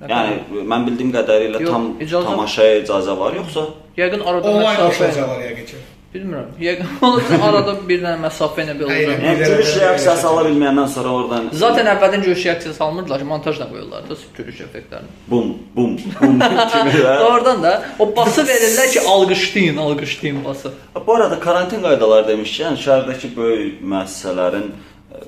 Yəni 0.09 0.65
mən 0.73 0.85
bildiyim 0.87 1.13
qədərilə 1.15 1.61
Yox, 1.63 1.71
tam 1.73 1.87
icazə- 1.99 2.27
tamaşaya 2.31 2.75
icazə 2.83 3.15
var 3.19 3.39
yoxsa? 3.39 3.65
Yəqin 3.99 4.21
arada 4.31 4.51
Onlayn 4.51 4.77
məsafə 4.79 4.91
qoşulacaqlar 4.93 5.41
yəqin 5.49 5.67
ki. 5.71 5.81
Bilmirəm. 6.19 6.49
Yəqin 6.61 6.89
olacaq 7.07 7.43
arada 7.49 7.73
bir 7.89 8.03
dənə 8.03 8.19
məsafə 8.27 8.65
ilə 8.65 8.75
belə 8.79 8.89
olacaq. 8.89 9.23
Yəni 9.27 9.47
gülüş 9.51 9.71
reaksiyası 9.83 10.27
ala 10.31 10.43
bilməyəndən 10.49 10.89
sonra 10.95 11.13
oradan 11.19 11.49
Zaten 11.63 11.87
əvvəldən 11.95 12.25
görüş 12.27 12.45
reaksiyası 12.47 12.85
almırdılar 12.85 13.19
ki, 13.23 13.27
montajla 13.33 13.69
qoyurlar 13.71 14.09
da 14.11 14.15
görüş 14.39 14.61
effektlərini. 14.67 15.11
bum 15.31 15.49
bum 15.77 15.97
bum 16.21 16.39
kimi. 16.73 17.07
Oradan 17.31 17.63
da 17.63 17.73
o 17.99 18.17
bası 18.17 18.43
verirlər 18.51 18.91
ki, 18.93 19.01
alqışlayın, 19.15 19.77
alqışlayın 19.77 20.45
bası. 20.45 20.73
Bu 21.07 21.15
arada 21.15 21.41
karantin 21.41 21.83
qaydaları 21.83 22.29
demişkən, 22.33 22.77
şəhərdəki 22.85 23.33
böyük 23.37 23.83
müəssisələrin 23.83 24.69
e, 25.15 25.25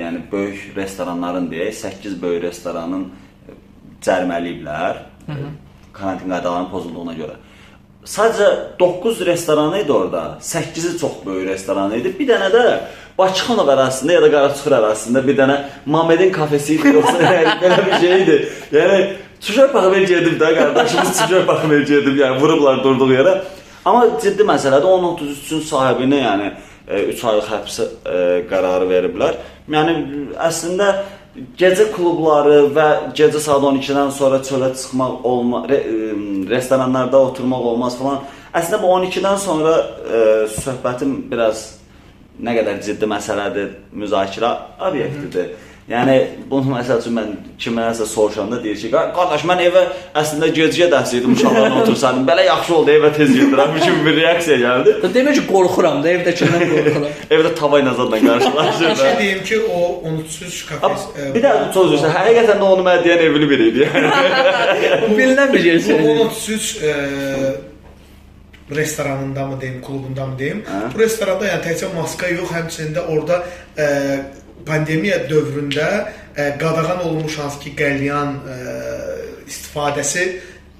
yəni 0.00 0.22
böyük 0.32 0.72
restoranların 0.76 1.50
deyək, 1.50 1.72
8 1.72 2.22
böyük 2.22 2.42
restoranın 2.42 3.04
e, 3.48 3.52
cəriməliyiblər. 4.06 4.94
e, 5.28 5.34
Karantin 5.92 6.30
qaydalarının 6.30 6.70
pozulduğuna 6.70 7.12
görə. 7.14 7.34
Sadəcə 8.04 8.78
9 8.80 9.20
restoran 9.26 9.74
idi 9.76 9.92
orada. 9.92 10.38
8-i 10.40 10.98
çox 10.98 11.12
böyük 11.26 11.48
restoran 11.48 11.92
idi. 11.92 12.14
Bir 12.18 12.28
dənə 12.30 12.48
də 12.52 12.62
Bakıxanov 13.18 13.68
ərazisində 13.68 14.14
ya 14.14 14.22
da 14.24 14.30
Qaraçuxur 14.32 14.74
ərazisində 14.78 15.20
bir 15.26 15.36
dənə 15.36 15.56
Mamedin 15.84 16.32
kafesi 16.32 16.78
idi 16.78 16.94
yoxsa 16.96 17.18
yəni 17.36 17.58
belə 17.60 17.80
bir 17.86 17.98
şey 18.00 18.22
idi. 18.22 18.38
Yəni 18.72 19.00
çuşa 19.44 19.68
baxıb 19.74 20.08
gedim 20.08 20.38
də 20.40 20.54
qardaşımız 20.58 21.20
çuşa 21.20 21.42
baxıb 21.48 21.76
gedim. 21.92 22.16
Yəni 22.22 22.40
vurublar 22.40 22.80
durduğu 22.84 23.12
yerə. 23.12 23.36
Amma 23.84 24.06
ciddi 24.22 24.48
məsələdir. 24.48 24.88
10-33-ün 24.96 25.62
sahibinə 25.68 26.24
yəni 26.24 26.50
3 26.90 27.24
aylıq 27.24 27.52
həbs 27.52 27.80
e, 27.80 27.86
qərarı 28.48 28.88
veriblər. 28.88 29.36
Yəni 29.70 29.94
əslində 30.48 30.88
gecə 31.34 31.88
klubları 31.94 32.70
və 32.74 32.86
gecə 33.16 33.40
saat 33.40 33.62
12-dən 33.62 34.10
sonra 34.14 34.40
çölə 34.46 34.72
çıxmaq 34.74 35.24
olma, 35.26 35.64
re, 35.68 35.78
e, 35.78 36.12
restoranlarda 36.50 37.20
oturmaq 37.30 37.66
olmaz 37.72 37.98
falan. 37.98 38.24
Əslində 38.54 38.80
bu 38.82 38.90
12-dən 38.96 39.38
sonra 39.38 39.74
e, 39.78 40.22
söhbətin 40.58 41.16
biraz 41.30 41.66
nə 42.40 42.54
qədər 42.56 42.80
ciddi 42.84 43.08
məsələdir, 43.10 43.74
müzakirə 43.92 44.52
obyektidir. 44.88 45.52
Yəni 45.90 46.16
bunu 46.50 46.70
məsəl 46.76 47.00
üçün 47.02 47.16
mən 47.18 47.30
kiməsə 47.58 48.04
soruşanda 48.06 48.60
deyir 48.62 48.76
ki, 48.78 48.90
qardaş 49.16 49.42
mən 49.50 49.58
evə 49.64 49.80
əslində 50.20 50.46
gecə 50.54 50.86
dərsəydim 50.92 51.32
uşaqlarla 51.34 51.80
otursaydım, 51.82 52.28
belə 52.28 52.44
yaxşı 52.46 52.74
oldu 52.76 52.92
evə 52.94 53.10
tez 53.16 53.32
gedirəm 53.34 53.72
kimi 53.84 54.04
bir 54.06 54.14
reaksiya 54.20 54.58
gəldi. 54.62 54.92
Demək 55.16 55.40
ki, 55.40 55.42
qorxuram 55.48 55.98
da, 56.04 56.12
evdəkindən 56.12 56.62
qorxuram. 56.74 57.08
Evdə 57.34 57.50
tava 57.58 57.80
ilə 57.82 57.94
zadla 57.98 58.20
Bir 58.20 58.28
qarşılaşırdım. 58.28 58.96
şey 59.02 59.18
deyim 59.18 59.42
ki, 59.44 59.58
o 59.74 59.80
unutsuz 60.08 60.60
kafes. 60.68 61.08
e, 61.18 61.34
Bir 61.34 61.42
də 61.48 61.56
söz 61.74 61.90
deyirsən, 61.96 62.14
həqiqətən 62.20 62.62
də 62.62 62.68
onu 62.76 62.86
mənə 62.86 63.02
deyən 63.08 63.24
evli 63.26 63.50
biri 63.50 63.68
idi. 63.72 63.88
Yəni. 63.88 64.12
Bu 65.08 65.18
bilinən 65.18 65.52
bir. 65.52 65.68
Bu 66.04 66.10
unutsuz 66.20 66.78
e, 66.86 66.94
restoranında 68.76 69.46
mı 69.46 69.60
deyim, 69.60 69.82
klubunda 69.82 70.26
mı 70.26 70.38
deyim. 70.38 70.62
Hə. 70.70 70.94
Bu 70.94 70.98
restoranda 71.02 71.46
yəni 71.50 71.64
təkcə 71.66 71.88
maska 71.96 72.28
yox, 72.30 72.52
həmçinin 72.54 72.94
də 72.94 73.02
orada 73.10 73.42
e, 73.78 73.86
pandemiya 74.66 75.24
dövründə 75.30 75.88
e, 76.36 76.58
qadağan 76.58 77.04
olunmuş 77.06 77.38
hansı 77.38 77.60
ki, 77.60 77.74
qəlyan 77.78 78.38
e, 78.54 78.56
istifadəsi 79.48 80.24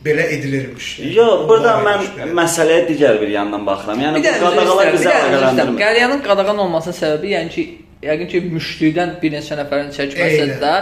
belə 0.05 0.27
edilirmiş. 0.35 0.88
Yox, 1.14 1.45
burada 1.49 1.77
mən 1.85 2.07
belə. 2.16 2.33
məsələyə 2.40 2.87
digər 2.88 3.21
bir 3.21 3.35
yandan 3.35 3.66
baxıram. 3.66 4.01
Yəni 4.07 4.23
bu 4.23 4.33
qadağalar 4.47 4.93
bizə 4.97 5.14
əlaqələndirmir. 5.19 5.81
Qəlyanın 5.85 6.23
qadağan 6.25 6.64
olmasının 6.64 6.97
səbəbi 7.03 7.35
yəni 7.35 7.55
ki, 7.57 7.66
yəqin 8.01 8.29
ki, 8.33 8.39
müşlükdən 8.55 9.11
bir 9.21 9.33
neçə 9.35 9.57
nəfərin 9.59 9.91
çəkməsi 9.93 10.39
Eynən, 10.41 10.53
də. 10.63 10.75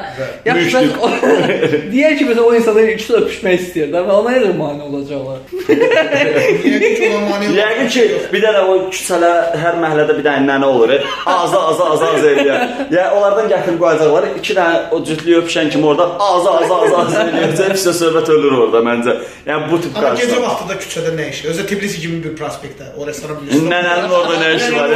Yaxşı, 0.47 0.69
bəs 0.77 0.91
o 1.03 1.09
deyək 1.93 2.19
ki, 2.21 2.27
məsələn 2.29 2.45
o 2.45 2.53
insanlar 2.55 2.91
ikisi 2.93 3.17
öpüşmək 3.19 3.57
istəyir 3.59 3.89
də 3.95 4.03
və 4.07 4.19
ona 4.21 4.35
elə 4.39 4.53
mane 4.59 4.85
olacaqlar. 4.87 5.41
Yəqin 5.69 6.95
ki, 6.95 7.09
ona 7.17 7.25
mane 7.27 7.49
olan 7.49 7.59
Yəqin 7.59 7.89
bir 7.97 8.29
bir 8.33 8.45
dənə 8.45 8.61
o 8.71 8.77
küçələ 8.95 9.33
hər 9.65 9.81
məhəllədə 9.83 10.17
bir 10.21 10.25
dənə 10.29 10.45
nənə 10.47 10.69
olur. 10.71 10.95
Ağza 11.35 11.63
ağza 11.73 11.89
ağza 11.97 12.13
ağza 12.15 12.31
eləyər. 12.37 12.61
Ya 12.95 13.09
onlardan 13.17 13.51
gətirib 13.51 13.83
qoyacaqlar. 13.83 14.29
2 14.39 14.57
dənə 14.61 14.79
o 14.95 15.03
cütlüyü 15.11 15.41
öpüşən 15.43 15.73
kimi 15.75 15.91
orada 15.91 16.07
ağza 16.29 16.55
ağza 16.61 16.81
ağza 16.85 17.03
ağza 17.03 17.27
eləyəcək. 17.33 17.75
Pis 17.75 17.89
söhbət 17.99 18.31
ölür 18.37 18.57
orada 18.63 18.85
məncə. 18.87 19.17
Yəni 19.49 19.71
bu 19.73 19.81
tip 19.83 19.99
Amma 19.99 20.15
gecə 20.15 20.39
qarşı. 20.39 20.43
vaxtı 20.47 20.71
da 20.71 20.79
küçədə 20.85 21.17
nə 21.19 21.29
işi? 21.33 21.49
Özü 21.51 21.67
Tbilisi 21.67 22.01
kimi 22.05 22.23
bir 22.25 22.35
prospektdə, 22.39 22.93
o 22.97 23.07
restoran 23.09 23.43
bilirsən. 23.43 23.69
Nənənin 23.73 24.11
orada 24.19 24.35
nə 24.43 24.49
işi 24.57 24.73
var? 24.77 24.89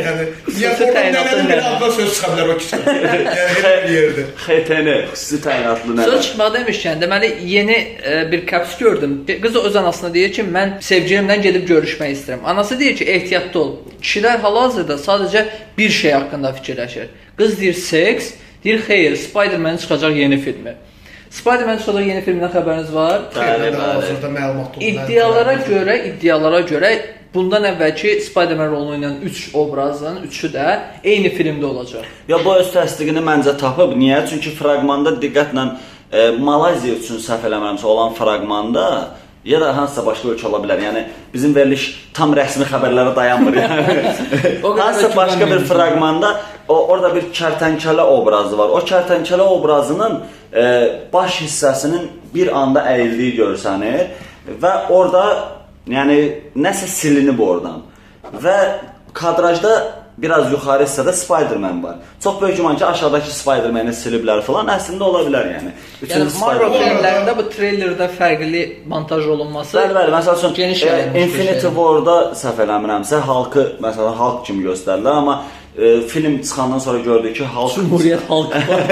yəni, 0.06 0.28
yəni 0.46 0.74
Xüsusi 0.74 0.84
oradan 0.84 0.96
təyinatlı 0.96 1.38
nənənin 1.38 1.50
nənə. 1.50 1.76
adına 1.76 1.90
söz 1.96 2.10
çıxa 2.14 2.28
bilər 2.32 2.48
o 2.52 2.56
küçədə. 2.60 2.94
Yəni 3.04 3.24
elə 3.60 3.72
bir 3.84 3.92
yerdir. 3.94 4.26
XTN 4.46 4.88
xüsusi 5.12 5.38
təyinatlı 5.46 5.90
Söz 5.90 6.14
nənə. 6.14 6.22
çıxmaq 6.26 6.50
demişkən, 6.56 7.00
deməli 7.04 7.30
yeni 7.54 7.76
e, 8.12 8.32
bir 8.32 8.46
kaps 8.46 8.76
gördüm. 8.78 9.24
Qız 9.42 9.56
öz 9.56 9.76
anasına 9.76 10.14
deyir 10.14 10.32
ki, 10.32 10.42
mən 10.56 10.76
sevgilimlə 10.90 11.36
gedib 11.42 11.68
görüşmək 11.68 12.12
istəyirəm. 12.16 12.44
Anası 12.44 12.78
deyir 12.80 12.96
ki, 12.96 13.04
ehtiyatlı 13.04 13.60
ol. 13.60 13.72
Kişilər 14.02 14.38
hal-hazırda 14.44 14.94
sadəcə 15.06 15.44
bir 15.78 15.90
şey 15.90 16.12
haqqında 16.12 16.54
fikirləşir. 16.60 17.06
Qız 17.38 17.60
deyir 17.60 17.74
seks, 17.74 18.30
deyir 18.64 18.80
xeyr, 18.88 19.16
Spider-Man 19.16 19.76
çıxacaq 19.76 20.16
yeni 20.16 20.40
filmi. 20.40 20.74
Spider-Man 21.30 21.78
çıxacaq 21.78 22.06
yeni 22.08 22.22
filmindən 22.26 22.50
xəbəriniz 22.56 22.92
var? 22.94 23.20
Bəli, 23.36 23.68
bəli. 23.70 23.76
hazırda 23.76 24.26
məlumat 24.34 24.76
oldu. 24.76 24.84
İddialara 24.84 25.54
görə, 25.68 25.94
iddialara 26.10 26.60
görə 26.60 26.90
bundan 27.34 27.64
əvvəlki 27.70 28.16
Spider-Man 28.26 28.70
rolunu 28.70 28.90
oynayan 28.96 29.16
3 29.22 29.54
obrazın 29.54 30.20
üçü 30.26 30.50
də 30.54 30.66
eyni 31.04 31.30
filmdə 31.34 31.64
olacaq. 31.64 32.06
Ya 32.28 32.38
bu 32.44 32.54
öz 32.58 32.70
təsdiqini 32.74 33.22
məncə 33.24 33.56
tapıb. 33.58 33.94
Niyə? 33.98 34.24
Çünki 34.30 34.52
fraqmanda 34.58 35.14
diqqətlə 35.22 35.66
e, 36.12 36.30
Malayziya 36.38 36.98
üçün 36.98 37.20
səhv 37.22 37.46
eləmirəmsə 37.50 37.86
olan 37.86 38.14
fraqmanda 38.18 38.86
ya 39.44 39.60
da 39.60 39.70
hansısa 39.76 40.04
başqa 40.06 40.32
ölkə 40.34 40.46
ola 40.50 40.58
bilər. 40.64 40.82
Yəni 40.84 41.04
bizim 41.34 41.54
veriliş 41.54 41.86
tam 42.14 42.34
rəsmi 42.36 42.66
xəbərlərə 42.72 43.14
dayanmır. 43.16 43.60
Yəni. 43.62 44.56
Hansısa 44.80 45.14
başqa 45.16 45.50
bir 45.50 45.64
fraqmanda 45.70 46.34
o 46.68 46.80
orada 46.92 47.14
bir 47.14 47.30
kərtənkələ 47.34 48.08
obrazı 48.16 48.58
var. 48.58 48.74
O 48.74 48.82
kərtənkələ 48.90 49.46
obrazının 49.54 50.18
e, 50.52 50.66
baş 51.12 51.40
hissəsinin 51.44 52.10
bir 52.34 52.50
anda 52.56 52.84
əyildiyi 52.90 53.38
görsənir 53.38 54.10
və 54.60 54.74
orada 54.90 55.24
yəni 55.88 56.18
nəsə 56.56 56.90
silinib 56.90 57.40
oradan. 57.40 57.82
Və 58.42 58.58
kadrajda 59.16 59.72
biraz 60.20 60.50
yuxarı 60.52 60.84
hissədə 60.84 61.12
Spider-Man 61.16 61.82
var. 61.82 61.94
Çox 62.24 62.40
böyük 62.40 62.56
güman 62.56 62.76
ki, 62.76 62.86
aşağıdakı 62.86 63.30
Spider-Man-i 63.34 63.94
siliblər 63.96 64.42
falan. 64.44 64.68
Əslində 64.74 65.06
ola 65.06 65.22
bilər 65.28 65.48
yəni. 65.54 65.72
Yəni 66.10 66.26
Marvel 66.40 66.74
filmlərində 66.76 67.36
bu 67.38 67.46
treylerdə 67.54 68.08
fərqli 68.18 68.64
montaj 68.90 69.28
olunması 69.34 69.78
Bəli, 69.78 69.96
bəli. 69.96 70.12
Məsəl 70.16 70.38
üçün 70.38 70.54
Geniş 70.58 70.82
e, 70.82 70.98
Infinity 71.22 71.62
şeydir. 71.62 71.76
War-da 71.78 72.18
səhv 72.42 72.60
eləmirəmsə, 72.66 73.22
halkı 73.30 73.66
məsələn 73.86 74.20
halk 74.20 74.44
kimi 74.46 74.66
göstərdilər, 74.68 75.22
amma 75.22 75.40
e, 75.78 76.00
film 76.00 76.42
çıxandan 76.42 76.78
sonra 76.78 76.98
gördük 76.98 77.36
ki, 77.36 77.44
halk 77.44 77.74
Cumhuriyyət 77.76 78.26
xalqı 78.28 78.58
var. 78.68 78.82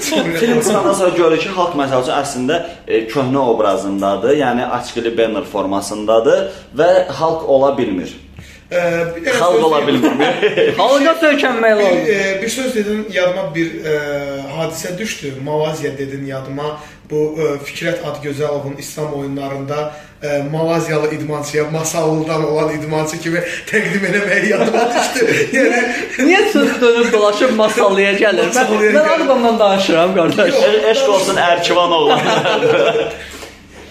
Film 0.40 0.60
çıxandan 0.60 0.92
sonra 0.92 1.16
görürük 1.16 1.42
ki, 1.42 1.48
halk 1.48 1.76
məsəl 1.76 2.02
üçün 2.02 2.16
əslində 2.16 2.62
e, 2.86 3.04
köhnə 3.08 3.38
obrazındadır, 3.38 4.36
yəni 4.36 4.66
açqılı 4.78 5.16
banner 5.18 5.44
formasındadır 5.44 6.44
və 6.78 6.90
halk 7.08 7.48
ola 7.48 7.78
bilmir. 7.78 8.21
Bir 8.72 9.22
dənə 9.26 9.36
Xalq 9.38 9.64
ola 9.68 9.80
bilmir. 9.86 10.12
Xalqa 10.78 11.12
sökənmək 11.22 11.78
Bir, 11.78 11.84
lazım. 11.84 12.14
e, 12.14 12.42
bir 12.42 12.48
söz 12.48 12.74
dedin 12.74 13.06
yadıma 13.12 13.54
bir 13.54 13.84
e, 13.84 13.94
hadisə 14.56 14.98
düşdü. 14.98 15.32
Malayziya 15.44 15.98
dedin 15.98 16.26
yadıma. 16.26 16.78
Bu 17.10 17.20
e, 17.38 17.44
Fikrət 17.66 17.98
Adgözəlovun 18.08 18.78
İslam 18.78 19.12
oyunlarında 19.14 19.92
e, 20.22 20.42
Malazyalı 20.52 21.14
idmançıya 21.14 21.64
Masallıdan 21.70 22.44
olan 22.52 22.72
idmançı 22.78 23.18
kimi 23.20 23.38
təqdim 23.70 24.06
eləməyi 24.10 24.48
yadıma 24.48 24.84
düşdü. 24.94 25.26
Yəni 25.58 25.82
Niyə 26.28 26.42
söz 26.52 26.80
dönüb 26.80 27.12
dolaşıb 27.12 27.52
masallıya 27.56 28.12
gəlir? 28.12 28.48
Mən, 28.56 28.72
mən 28.96 29.10
adamdan 29.24 29.58
danışıram 29.58 30.14
qardaş. 30.14 30.54
E- 30.54 30.90
Eşq 30.90 31.08
olsun 31.08 31.36
Ərkivan 31.36 31.92
oğlu. 31.98 32.18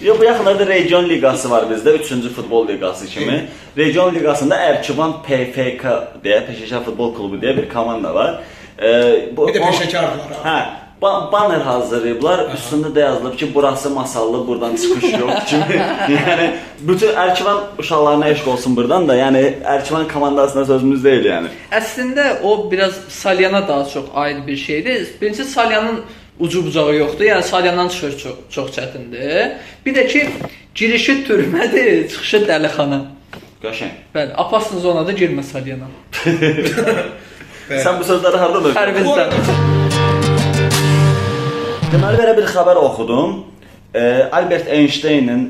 Yox, 0.03 0.19
bu 0.19 0.23
yaxınlarda 0.23 0.67
region 0.67 1.09
liqası 1.09 1.49
var 1.51 1.63
bizdə, 1.71 1.95
3-cü 1.97 2.29
futbol 2.29 2.67
liqası 2.67 3.07
kimi. 3.07 3.47
Region 3.77 4.13
liqasında 4.15 4.55
Ərkivan 4.57 5.11
PFK 5.25 5.83
deyə 6.23 6.39
Peşəkar 6.47 6.83
Futbol 6.85 7.13
Klubu 7.15 7.35
deyə 7.41 7.57
bir 7.57 7.69
komanda 7.69 8.13
var. 8.15 8.39
E, 8.81 8.89
bu 9.37 9.47
bir 9.47 9.53
də 9.53 9.59
o- 9.59 9.65
peşəkardılar. 9.71 10.31
ha. 10.43 10.49
Hə, 10.49 11.01
ba 11.01 11.29
banner 11.31 11.61
hazırlayıblar. 11.61 12.39
Üstündə 12.55 12.89
də 12.95 12.99
yazılıb 12.99 13.37
ki, 13.37 13.51
burası 13.55 13.89
masallı, 13.89 14.47
buradan 14.47 14.75
çıxış 14.75 15.11
yox 15.19 15.45
kimi. 15.49 15.77
yəni 16.17 16.49
bütün 16.79 17.07
Ərkivan 17.07 17.57
uşaqlarına 17.79 18.27
eşq 18.29 18.47
olsun 18.49 18.75
burdan 18.75 19.07
da. 19.07 19.15
Yəni 19.15 19.53
Ərkivan 19.63 20.07
komandasına 20.13 20.65
sözümüz 20.65 21.03
deyil 21.03 21.25
yəni. 21.25 21.47
Əslində 21.71 22.41
o 22.43 22.71
biraz 22.71 22.93
Salyana 23.09 23.67
daha 23.67 23.85
çox 23.85 24.03
aid 24.15 24.47
bir 24.47 24.57
şeydir. 24.57 25.07
Birincisi 25.21 25.51
Salyanın 25.51 25.99
ucu 26.41 26.65
bucağı 26.65 26.95
yoxdur. 26.95 27.25
Yəni 27.25 27.43
Salyandan 27.43 27.87
çıxış 27.93 28.17
çox 28.23 28.35
çox 28.49 28.67
çətindir. 28.77 29.55
Bir 29.85 29.95
də 29.95 30.07
ki, 30.07 30.21
girişi 30.75 31.13
türmədir, 31.27 32.07
çıxışı 32.11 32.37
dəlixana. 32.49 32.99
Qəşəng. 33.63 33.93
Bəli, 34.15 34.33
apasın 34.43 34.79
zonada 34.81 35.13
girmə. 35.13 35.43
Bəli. 37.69 37.81
Sən 37.85 37.99
bu 37.99 38.03
sözləri 38.03 38.37
hardan 38.41 38.63
öyrəndin? 38.67 38.79
Pərvizdən. 38.81 39.29
Deməli 41.93 42.17
belə 42.19 42.33
bir 42.39 42.47
xəbər 42.51 42.77
oxudum. 42.81 43.29
E, 43.93 44.01
Albert 44.31 44.67
Einstein'in 44.71 45.43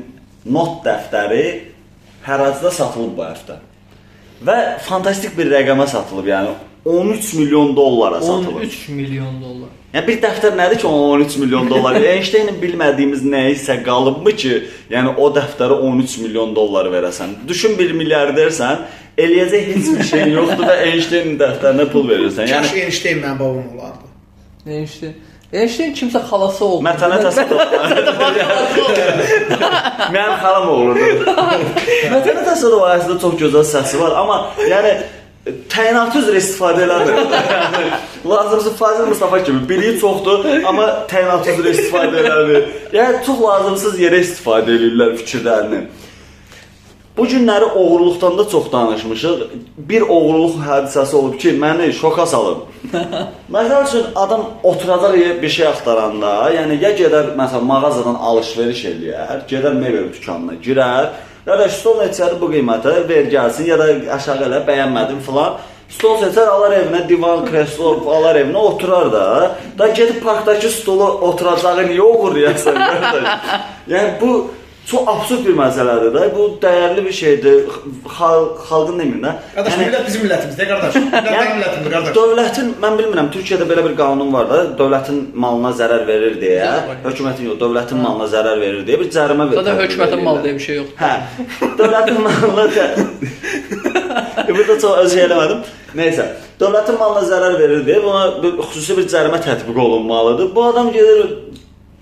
not 0.44 0.82
dəftəri 0.86 1.46
həracda 2.26 2.70
satılıb 2.74 3.16
bu 3.16 3.24
həftə. 3.24 3.56
Və 4.42 4.58
fantastik 4.82 5.36
bir 5.38 5.46
rəqəmə 5.54 5.86
satılıb, 5.90 6.26
yəni 6.32 6.52
13 6.84 7.34
milyon 7.34 7.76
dollara 7.76 8.20
satılıb. 8.20 8.56
13 8.56 8.88
milyon 8.88 9.42
dollar. 9.42 9.70
Yəni 9.92 10.06
bir 10.08 10.20
dəftər 10.22 10.54
nədir 10.56 10.78
ki, 10.80 10.86
ona 10.88 11.10
13 11.18 11.36
milyon 11.36 11.70
dollar? 11.70 11.98
Einsteinin 12.14 12.56
bilmədiyimiz 12.62 13.26
nə 13.28 13.42
isə 13.52 13.76
qalıbmı 13.84 14.32
ki, 14.40 14.54
yəni 14.90 15.12
o 15.20 15.28
dəftərə 15.36 15.76
13 15.78 16.16
milyon 16.24 16.54
dollar 16.56 16.88
verəsən. 16.94 17.36
Düşün 17.48 17.76
bir 17.78 17.92
milyardersən, 18.00 18.86
eləyəcək 19.20 19.68
heç 19.74 19.90
bir 19.98 20.08
şeyin 20.12 20.32
yoxdur 20.38 20.64
və 20.70 20.78
Einsteinin 20.88 21.36
dəftərinə 21.44 21.90
pul 21.92 22.08
verirsən. 22.08 22.48
Kaş 22.48 22.72
Yəni 22.72 22.86
Einstein 22.86 23.20
mənim 23.20 23.38
babam 23.44 23.76
olardı. 23.76 24.10
Einstein. 24.66 25.14
Einstein 25.52 25.92
kimsə 25.92 26.22
xalası 26.24 26.64
oldu. 26.64 26.82
Mətənə 26.88 27.18
təsadüf. 27.22 27.58
Mənim 30.16 30.36
xalam 30.40 30.70
olurdu. 30.72 31.34
Mətənə 32.14 32.46
təsadüf 32.48 32.86
əslində 32.94 33.18
çox 33.26 33.42
gözəl 33.44 33.66
səsi 33.76 34.00
var, 34.00 34.16
amma 34.24 34.46
yəni 34.64 34.96
təyinatı 35.44 36.20
üzrə 36.22 36.38
istifadə 36.38 36.84
eləmir. 36.86 37.16
yəni 37.54 37.88
lazımsız 38.30 38.76
Fazil 38.78 39.06
Mustafa 39.06 39.42
kimi 39.44 39.68
biliyi 39.68 39.98
çoxdur, 40.00 40.44
amma 40.66 40.86
təyinatı 41.10 41.56
üzrə 41.56 41.74
istifadə 41.74 42.22
eləmir. 42.22 42.70
Yəni 42.94 43.24
çox 43.26 43.42
lazımsız 43.42 43.98
yerə 44.00 44.22
istifadə 44.22 44.76
edirlər 44.76 45.16
fikirlərini. 45.22 45.82
Bu 47.16 47.26
günləri 47.28 47.64
oğurluqdan 47.64 48.38
da 48.38 48.48
çox 48.48 48.72
danışmışıq. 48.72 49.40
Bir 49.76 50.02
oğurluq 50.02 50.54
hadisəsi 50.68 51.16
olub 51.16 51.34
ki, 51.38 51.50
məni 51.60 51.90
şoka 51.92 52.26
salıb. 52.26 52.62
Məsəl 53.56 53.84
üçün 53.88 54.06
adam 54.14 54.46
oturacaq 54.62 55.42
bir 55.42 55.48
şey 55.48 55.66
axtaranda, 55.66 56.30
yəni 56.56 56.78
ya 56.80 56.94
gedər 56.96 57.34
məsələn 57.36 57.68
mağazadan 57.68 58.16
alış-veriş 58.30 58.84
eləyər, 58.92 59.44
gedər 59.50 59.76
mebel 59.76 60.08
dükanına 60.14 60.56
girər, 60.64 61.10
qardaş 61.46 61.74
stol 61.80 61.98
neçədir 62.04 62.38
bu 62.40 62.48
qiymətə, 62.52 62.96
ver 63.08 63.28
gəlsin 63.32 63.66
ya 63.66 63.78
da 63.80 63.88
aşağı 64.16 64.46
elə 64.46 64.62
bəyənmədim 64.68 65.20
filan. 65.26 65.58
Stol 65.92 66.16
seçər, 66.22 66.48
alar 66.48 66.72
evinə 66.78 67.02
divan, 67.08 67.42
kreslo 67.44 67.96
alar 68.14 68.38
evinə 68.40 68.60
oturar 68.70 69.10
da. 69.12 69.24
Da 69.78 69.88
gedib 69.92 70.22
parkdakı 70.24 70.70
stolu 70.72 71.08
oturacağı 71.28 71.84
niyə 71.90 72.06
oğurlayasan 72.06 72.78
qardaş? 72.78 73.58
yəni 73.92 74.14
bu 74.20 74.30
çox 74.92 75.08
absurd 75.08 75.46
bir 75.46 75.56
məsələdir 75.56 76.12
də. 76.14 76.22
Bu 76.36 76.46
dəyərli 76.62 77.04
bir 77.06 77.14
şeydir. 77.16 77.58
Xalq 78.16 78.60
xalqın 78.68 78.98
demin 79.00 79.24
də. 79.24 79.32
Qardaş, 79.56 79.78
millət 79.80 80.06
bizim 80.08 80.24
millətimizdir, 80.26 80.68
qardaş. 80.72 80.98
Millət 81.00 81.28
mənim 81.28 81.58
millətimdir, 81.58 81.94
qardaş. 81.94 82.14
Dövlətin, 82.18 82.72
mən 82.84 82.98
bilmirəm, 83.00 83.30
Türkiyədə 83.36 83.68
belə 83.70 83.84
bir 83.86 83.96
qanun 84.00 84.32
var 84.34 84.48
da, 84.50 84.62
dövlətin 84.78 85.22
malına 85.44 85.72
zərər 85.80 86.04
verir 86.08 86.36
deyə, 86.42 86.70
hökumətin 87.06 87.48
yox, 87.50 87.60
dövlətin 87.62 88.02
malına 88.04 88.28
zərər 88.34 88.60
verir 88.60 88.84
deyə 88.88 89.00
bir 89.00 89.12
cərimə 89.16 89.48
verir. 89.50 89.62
Zaten 89.62 89.80
hökumətin 89.80 90.24
malı 90.28 90.44
diye 90.44 90.54
bir 90.58 90.66
şey 90.66 90.80
yoxdur. 90.80 90.98
Hə. 91.00 91.12
Dövlətin 91.80 92.20
malına 92.26 92.66
Burada 94.52 94.78
çox 94.80 94.98
öz 95.04 95.16
eləmədim. 95.24 95.64
Nəysə, 95.96 96.28
dövlətin 96.60 96.98
malına 97.00 97.24
zərər 97.28 97.58
verir 97.60 97.82
deyə 97.86 98.02
buna 98.04 98.24
bir 98.44 98.60
xüsusi 98.68 98.96
bir 99.00 99.08
cərimə 99.12 99.40
tətbiq 99.44 99.80
olunmalıdır. 99.86 100.54
Bu 100.54 100.64
adam 100.68 100.92
gedir 100.92 101.32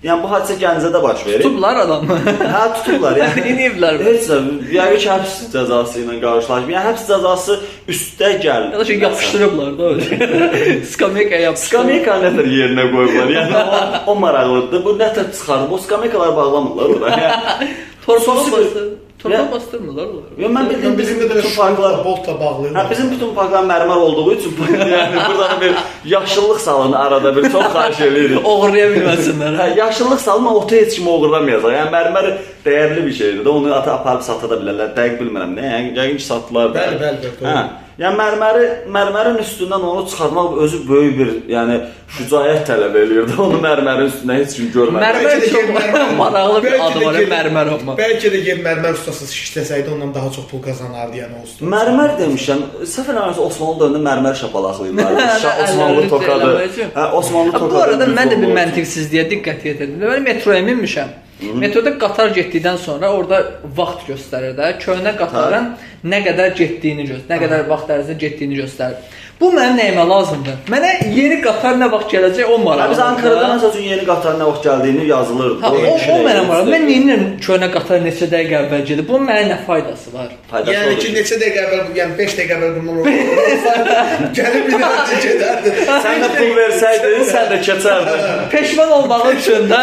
Yəni 0.01 0.23
bu 0.23 0.29
hadisə 0.31 0.55
Gəncədə 0.57 0.99
baş 1.03 1.19
verir. 1.27 1.43
Tutublar 1.45 1.77
adamı. 1.83 2.15
Hə, 2.53 2.61
tutublar. 2.77 3.19
Yəni 3.21 3.43
İnəyiblər. 3.51 3.99
Heç 4.07 4.23
də 4.31 4.37
yəqin 4.73 4.95
ki, 5.03 5.09
həbs 5.11 5.35
cəzası 5.53 6.01
ilə 6.01 6.15
qarşılaşmır. 6.23 6.73
Yəni 6.73 6.85
həbs 6.87 7.03
cəzası 7.09 7.57
üstə 7.93 8.31
gəl. 8.41 8.65
Ya 8.73 8.79
da 8.79 8.85
şey 8.85 8.97
yapışdırıblar 9.05 9.77
da 9.77 9.91
öyle. 9.91 10.85
Skamyaka 10.93 11.43
yapışdırıblar. 11.43 11.67
Skamyaka 11.67 12.17
nədir 12.25 12.49
yerinə 12.57 12.87
qoyublar? 12.95 13.29
Yəni 13.37 13.61
o, 13.61 14.11
o 14.11 14.15
maraqlıdır. 14.25 14.83
Bu 14.85 14.95
nətər 15.03 15.29
çıxardı? 15.37 15.69
Bu 15.71 15.77
skamyakalar 15.85 16.35
bağlamırlar 16.35 16.95
ora. 16.97 17.13
Yəni, 17.21 17.69
bastır. 18.51 18.85
Ya- 18.85 19.10
Torpaq 19.23 19.51
bastırmırlar 19.51 20.05
onlar. 20.05 20.29
Yo, 20.37 20.49
mən 20.49 20.69
bildim 20.69 20.97
Bizim 20.97 21.19
bütün 21.19 21.55
parklar 21.57 22.05
boltla 22.05 22.39
bağlayırlar. 22.39 22.85
Hə, 22.85 22.91
bizim 22.91 23.11
bütün 23.11 23.33
parklar 23.35 23.63
mərmər 23.69 23.99
olduğu 24.05 24.33
üçün 24.33 24.55
yəni 24.95 25.19
burada 25.27 25.61
bir 25.61 25.73
yaşıllıq 26.05 26.59
salın 26.59 26.91
arada 26.91 27.35
bir 27.35 27.51
çox 27.51 27.65
xahiş 27.75 27.99
eləyirik. 28.07 28.45
Oğurlaya 28.51 28.87
bilməsinlər. 28.95 29.59
Hə, 29.61 29.67
yaşıllıq 29.77 30.19
salın 30.25 30.45
otu 30.45 30.75
heç 30.75 30.95
kim 30.95 31.07
oğurlamayacaq. 31.07 31.75
Yəni 31.77 31.93
mərmər 31.97 32.31
dəyərli 32.65 33.05
bir 33.05 33.13
şeydir 33.19 33.45
də. 33.45 33.49
Onu 33.49 33.73
ata 33.75 33.95
aparıb 33.99 34.25
sata 34.25 34.49
da 34.49 34.59
bilərlər. 34.61 34.91
Dəqiq 34.97 35.21
bilmirəm 35.21 35.55
nə. 35.57 35.69
Yəni 35.75 35.95
yəqin 35.99 36.19
ki 36.21 36.27
satdılar. 36.27 36.73
Bəli, 36.75 36.99
bəli, 37.01 37.31
bəli. 37.41 37.47
Hə. 37.47 37.61
Yəni 38.01 38.17
mərməri 38.17 38.67
mərmərin 38.89 39.35
üstündən 39.43 39.83
onu 39.85 40.05
çıxartmaq 40.09 40.55
özü 40.63 40.77
böyük 40.87 41.11
bir, 41.19 41.31
yəni 41.51 41.75
şücaət 42.15 42.63
tələb 42.69 42.95
eləyirdi. 42.97 43.35
Onu 43.43 43.59
mərmərin 43.61 44.07
üstündən 44.07 44.39
heç 44.39 44.55
kim 44.57 44.71
görmədi. 44.73 45.03
Mərmər 45.03 45.43
də 45.43 45.49
çox 45.53 46.15
maraqlı 46.17 46.61
bir 46.63 46.77
adı 46.85 47.01
də 47.03 47.05
var, 47.05 47.19
mərmər 47.35 47.71
olmaq. 47.75 47.99
Bəlkə 47.99 48.31
də 48.33 48.41
gel 48.47 48.63
mərmər 48.65 48.97
ustası 48.97 49.27
işləsəydi 49.29 49.93
ondan 49.93 50.15
daha 50.15 50.31
çox 50.33 50.47
pul 50.49 50.63
qazanardı 50.65 51.19
yəni 51.21 51.37
o 51.37 51.45
usta. 51.45 51.71
Mərmər 51.75 52.15
demişəm. 52.23 52.63
Səhv 52.81 53.11
eləmirəmsə 53.13 53.45
Osmanlı 53.45 53.83
dövründə 53.83 54.03
mərmər 54.07 54.39
şapalaqlayırlar. 54.41 55.25
Şah 55.45 55.61
Osmanlı 55.67 56.07
tokadı. 56.15 56.53
Hə, 56.95 57.09
Osmanlı 57.21 57.57
tokadı. 57.57 57.75
Bu 57.75 57.83
arada 57.85 58.09
mən 58.15 58.33
də 58.33 58.41
bir 58.41 58.55
məntiqsizliyə 58.57 59.27
diqqət 59.35 59.67
yetirdim. 59.69 59.99
Deməli 60.01 60.25
metroya 60.31 60.65
minmişəm. 60.71 61.19
Metroda 61.41 61.95
qatar 61.97 62.35
getdikdən 62.35 62.77
sonra 62.77 63.09
orada 63.17 63.39
vaxt 63.77 64.05
göstərir 64.11 64.53
də. 64.57 64.75
Köhnə 64.83 65.15
qatarın 65.17 65.71
nə 66.05 66.19
qədər 66.27 66.53
getdiyini 66.57 67.07
göstərir, 67.07 67.29
nə 67.31 67.39
qədər 67.41 67.65
vaxt 67.71 67.93
ərzində 67.95 68.17
getdiyini 68.21 68.59
göstərir. 68.61 69.17
Bu 69.41 69.47
mənim 69.55 69.77
nəyimə 69.79 70.03
lazımdır? 70.09 70.57
Mənə 70.69 70.89
yeni 71.17 71.37
qatar 71.41 71.73
nə 71.81 71.87
vaxt 71.91 72.11
gələcək 72.13 72.45
o 72.45 72.57
Hə, 72.59 72.63
maraqlıdır. 72.65 72.91
biz 72.91 72.99
Ankarada 73.05 73.45
məsəl 73.51 73.71
üçün 73.73 73.85
yeni 73.89 74.05
qatar 74.05 74.35
nə 74.37 74.45
vaxt 74.49 74.65
gəldiyini 74.67 75.05
yazılırdı. 75.09 75.61
Ha, 75.63 75.71
o, 75.71 75.79
iki 75.95 76.11
o 76.13 76.17
mənə 76.27 76.43
maraq. 76.49 76.67
Mən 76.73 76.83
neynirəm 76.89 77.23
köhnə 77.45 77.69
qatar 77.73 78.03
neçə 78.05 78.27
dəqiqə 78.33 78.57
əvvəl 78.59 78.83
gedib? 78.91 79.07
Bunun 79.09 79.25
mənə 79.31 79.47
nə 79.49 79.57
faydası 79.65 80.13
var? 80.13 80.27
Faydası 80.51 80.75
Yəni 80.77 80.97
ki, 81.01 81.13
neçə 81.17 81.39
dəqiqə 81.41 81.63
əvvəl, 81.65 81.89
yəni 81.99 82.17
5 82.19 82.35
dəqiqə 82.39 82.57
əvvəl 82.57 82.75
bundan 82.77 82.99
olsaydı, 83.01 83.97
gəlib 84.37 84.67
bir 84.69 84.77
dənə 84.85 85.19
gedərdi. 85.25 85.73
sən 86.05 86.21
də 86.25 86.29
pul 86.37 86.51
versəydin, 86.61 87.23
sən 87.33 87.49
də 87.51 87.59
keçərdin. 87.69 88.25
Peşman 88.53 88.91
olmaq 88.99 89.25
üçün 89.33 89.65
də 89.71 89.81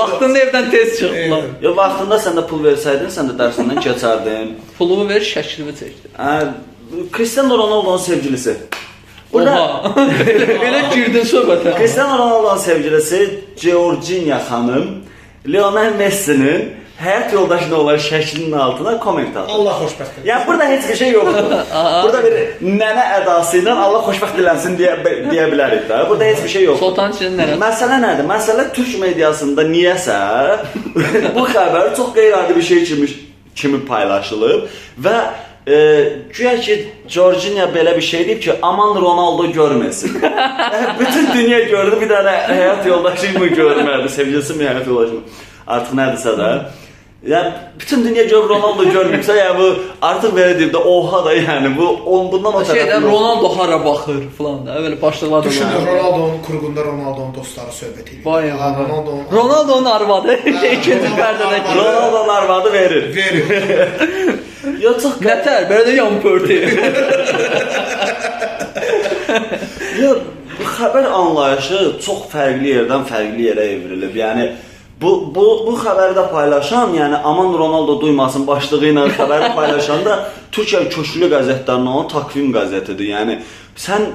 vaxtında 0.00 0.38
evdən 0.46 0.70
tez 0.72 0.94
çıxdılar. 0.98 1.44
Ya 1.66 1.74
vaxtında 1.76 2.16
sən 2.24 2.40
də 2.40 2.46
pul 2.48 2.64
versəydin, 2.70 3.12
sən 3.18 3.28
də 3.32 3.36
dərsindən 3.42 3.84
keçərdin. 3.84 4.54
Pulumu 4.78 5.04
ver, 5.12 5.20
şəklimi 5.34 5.76
çəkdi. 5.82 6.14
Hə, 6.16 6.32
Cristiano 7.12 7.58
Ronaldo'nun 7.58 7.98
sevgilisi. 8.08 8.56
Burada 9.34 9.56
Oha. 9.62 9.94
belə, 10.28 10.46
belə 10.62 10.84
girdin 10.94 11.26
söhbətə. 11.28 11.76
Cristiano 11.78 12.18
Ronaldo'nun 12.18 12.62
sevgilisi 12.62 13.20
Georgina 13.62 14.38
xanım 14.48 14.88
Lionel 15.48 15.94
Messi'nin 15.98 16.72
həyat 17.00 17.32
yoldaşına 17.34 17.76
olan 17.76 17.96
şəklinin 17.96 18.56
altına 18.56 18.98
komment 18.98 19.36
atdı. 19.36 19.52
Allah 19.52 19.70
xoşbəxt 19.82 20.14
etsin. 20.14 20.24
Ya 20.24 20.44
burada 20.46 20.68
heç 20.68 20.88
bir 20.88 20.96
şey 20.96 21.10
yoxdur. 21.12 21.50
burada 22.02 22.24
bir 22.24 22.32
nənə 22.62 23.04
ədası 23.18 23.60
ilə 23.62 23.74
Allah 23.84 24.04
xoşbəxt 24.08 24.38
dilənsin 24.38 24.78
deyə 24.78 24.94
deyə 25.04 25.48
bilərik 25.52 25.88
də. 25.90 26.08
Burada 26.08 26.24
heç 26.24 26.44
bir 26.44 26.48
şey 26.48 26.64
yoxdur. 26.64 26.86
Sultan 26.86 27.12
senin 27.18 27.38
nələr? 27.38 27.58
Məsələ 27.66 28.00
nədir? 28.06 28.28
Məsələ 28.30 28.68
türk 28.76 28.98
mediasında 29.02 29.66
niyəsə 29.74 30.18
bu 31.36 31.48
xəbər 31.50 31.94
çox 31.96 32.14
qeyri-adi 32.14 32.56
bir 32.56 32.68
şey 32.70 32.84
kimi 32.84 33.08
kimi 33.54 33.84
paylaşılıb 33.86 34.70
və 35.04 35.18
e, 35.68 36.08
güya 36.34 36.60
ki 36.60 36.88
Georgina 37.08 37.64
belə 37.64 37.96
bir 37.96 38.02
şey 38.02 38.26
deyib 38.26 38.40
ki, 38.42 38.52
aman 38.62 38.96
Ronaldo 39.00 39.46
görməsin. 39.46 40.20
yəni, 40.22 40.94
bütün 41.00 41.32
dünya 41.34 41.60
gördü, 41.60 42.00
bir 42.00 42.10
dənə 42.10 42.34
həyat 42.48 42.88
yoldaşı 42.88 43.38
mı 43.38 43.46
görmədi, 43.46 44.08
sevgilisi 44.08 44.54
mi 44.54 44.64
həyat 44.64 44.88
yoldaşı 44.88 45.14
mı? 45.14 45.20
Artıq 45.66 45.96
nədirsə 45.96 46.36
də. 46.40 46.50
Yəni 47.24 47.52
bütün 47.80 48.04
dünya 48.04 48.24
gör 48.28 48.48
Ronaldo 48.48 48.84
görmürsə, 48.84 49.32
yəni 49.38 49.54
bu 49.58 49.68
artıq 50.04 50.34
belə 50.36 50.58
deyib 50.58 50.74
də 50.74 50.80
oha 50.90 51.22
da 51.24 51.32
yəni 51.34 51.70
bu 51.76 51.86
on 52.16 52.26
bundan 52.32 52.58
o 52.58 52.60
tərəf. 52.60 52.76
Şeydə 52.76 52.98
yox. 52.98 53.06
Ronaldo 53.12 53.48
hara 53.58 53.78
baxır 53.84 54.18
falan 54.38 54.58
da. 54.66 54.74
Belə 54.84 55.00
başlıqlar 55.02 55.44
da 55.44 55.48
Düşün. 55.48 55.72
Ronaldo'nun 55.86 56.42
qruqunda 56.46 56.84
Ronaldo'nun 56.84 57.32
dostları 57.38 57.72
söhbət 57.78 58.10
edir. 58.10 58.20
Vay 58.24 58.52
Allah. 58.52 58.76
Ronaldo'nun 59.32 59.88
arvadı 59.96 60.36
ikinci 60.76 61.14
pərdədə. 61.20 61.62
Ronaldo'nun 61.78 62.34
arvadı 62.34 62.72
verir. 62.72 63.16
verir. 63.16 63.48
Ya 64.84 64.92
çox 65.00 65.16
Nətər, 65.24 65.64
belə 65.70 65.82
də 65.88 65.96
yan 65.96 66.20
pörtü. 66.20 66.60
Ya 69.94 70.10
bu 70.58 70.64
xəbər 70.76 71.06
anlayışı 71.08 71.80
çox 72.04 72.24
fərqli 72.32 72.72
yerdən 72.72 73.04
fərqli 73.08 73.48
yerə 73.48 73.64
evrilib. 73.76 74.14
Yəni 74.18 74.48
bu 75.04 75.12
bu 75.34 75.46
bu 75.66 75.76
xəbəri 75.84 76.16
də 76.18 76.24
paylaşan, 76.32 76.94
yəni 76.96 77.20
aman 77.30 77.52
Ronaldo 77.60 78.00
duymasın 78.00 78.46
başlığı 78.46 78.86
ilə 78.90 79.08
xəbəri 79.18 79.54
paylaşan 79.56 80.04
da 80.04 80.18
Türkiyə 80.54 80.86
köşkülü 80.94 81.30
qəzetlərindən 81.34 81.90
olan 81.94 82.08
Takvim 82.12 82.52
qəzetidir. 82.54 83.10
Yəni 83.14 83.38
sən 83.86 84.08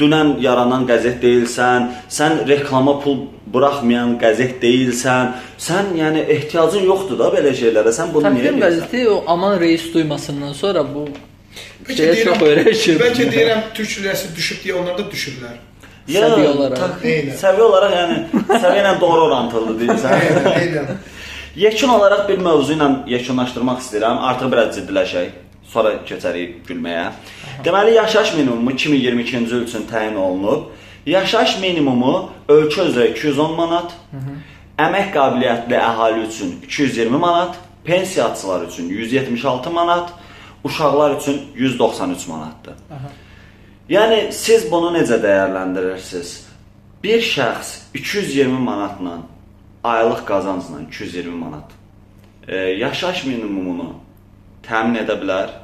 dünən 0.00 0.36
yaranan 0.44 0.84
qəzet 0.88 1.22
deyilsən, 1.22 1.88
sən 2.18 2.42
reklama 2.48 2.98
pul 3.04 3.24
buraxmayan 3.52 4.18
qəzet 4.22 4.58
deyilsən. 4.64 5.32
Sən 5.68 5.94
yəni 6.00 6.26
ehtiyacın 6.36 6.84
yoxdur 6.90 7.18
da 7.22 7.32
belə 7.36 7.54
şeylərə. 7.62 7.94
Sən 7.98 8.12
bunu 8.14 8.28
niyə 8.34 8.44
Takvim 8.50 8.62
qəzeti 8.66 9.06
o 9.12 9.22
aman 9.34 9.58
reis 9.60 9.88
duymasından 9.94 10.52
sonra 10.52 10.84
bu 10.94 11.08
Bəlkə 11.88 11.96
şeyə 11.96 12.24
çox 12.26 12.44
öyrəşir. 12.50 13.00
Bəlkə 13.00 13.30
deyirəm 13.34 13.66
türk 13.76 13.96
lirəsi 14.02 14.34
düşüb 14.36 14.62
deyə 14.64 14.78
onlar 14.82 14.98
da 14.98 15.08
düşüblər. 15.08 15.56
Ya, 16.08 16.24
Səviyyə 16.24 16.52
olaraq. 16.54 17.02
Səviyyə 17.36 17.66
olaraq 17.66 17.94
yəni 17.98 18.16
səviyyə 18.48 18.80
ilə 18.84 18.94
doğru 19.00 19.26
orantılı 19.28 19.74
deyirsən. 19.82 20.22
Eynən. 20.54 20.94
Yekun 21.58 21.92
olaraq 21.92 22.24
bir 22.28 22.40
mövzu 22.44 22.76
ilə 22.78 22.88
yekunlaşdırmaq 23.12 23.82
istəyirəm. 23.84 24.22
Artıq 24.30 24.52
biraz 24.52 24.76
ciddiləşək. 24.78 25.36
Sonra 25.68 25.92
keçərik 26.08 26.62
gülməyə. 26.68 27.10
Deməli, 27.64 27.92
yaşayış 27.98 28.34
minimumu 28.38 28.72
2022-ci 28.72 29.36
il 29.36 29.66
üçün 29.66 29.84
təyin 29.90 30.16
olunub. 30.16 30.70
Yaşayış 31.06 31.58
minimumu 31.60 32.14
ölkə 32.48 32.88
üzrə 32.88 33.10
210 33.12 33.54
manat, 33.56 33.92
əmək 34.80 35.12
qabiliyyətli 35.12 35.76
əhali 35.76 36.24
üçün 36.28 36.56
220 36.64 37.20
manat, 37.20 37.56
pensiyaçılar 37.84 38.66
üçün 38.68 38.88
176 38.88 39.70
manat, 39.70 40.12
uşaqlar 40.64 41.16
üçün 41.20 41.40
193 41.54 42.28
manatdır. 42.28 42.74
Yəni 43.88 44.28
siz 44.36 44.66
bunu 44.70 44.90
necə 44.92 45.16
dəyərləndirirsiniz? 45.22 46.32
Bir 47.02 47.22
şəxs 47.24 47.70
220 47.94 48.58
manatla 48.60 49.14
aylıq 49.84 50.24
qazancla 50.28 50.82
220 50.90 51.34
manat 51.34 51.70
e, 52.48 52.56
yaşayış 52.56 53.24
minimumunu 53.24 53.94
təmin 54.66 55.00
edə 55.04 55.16
bilər. 55.22 55.54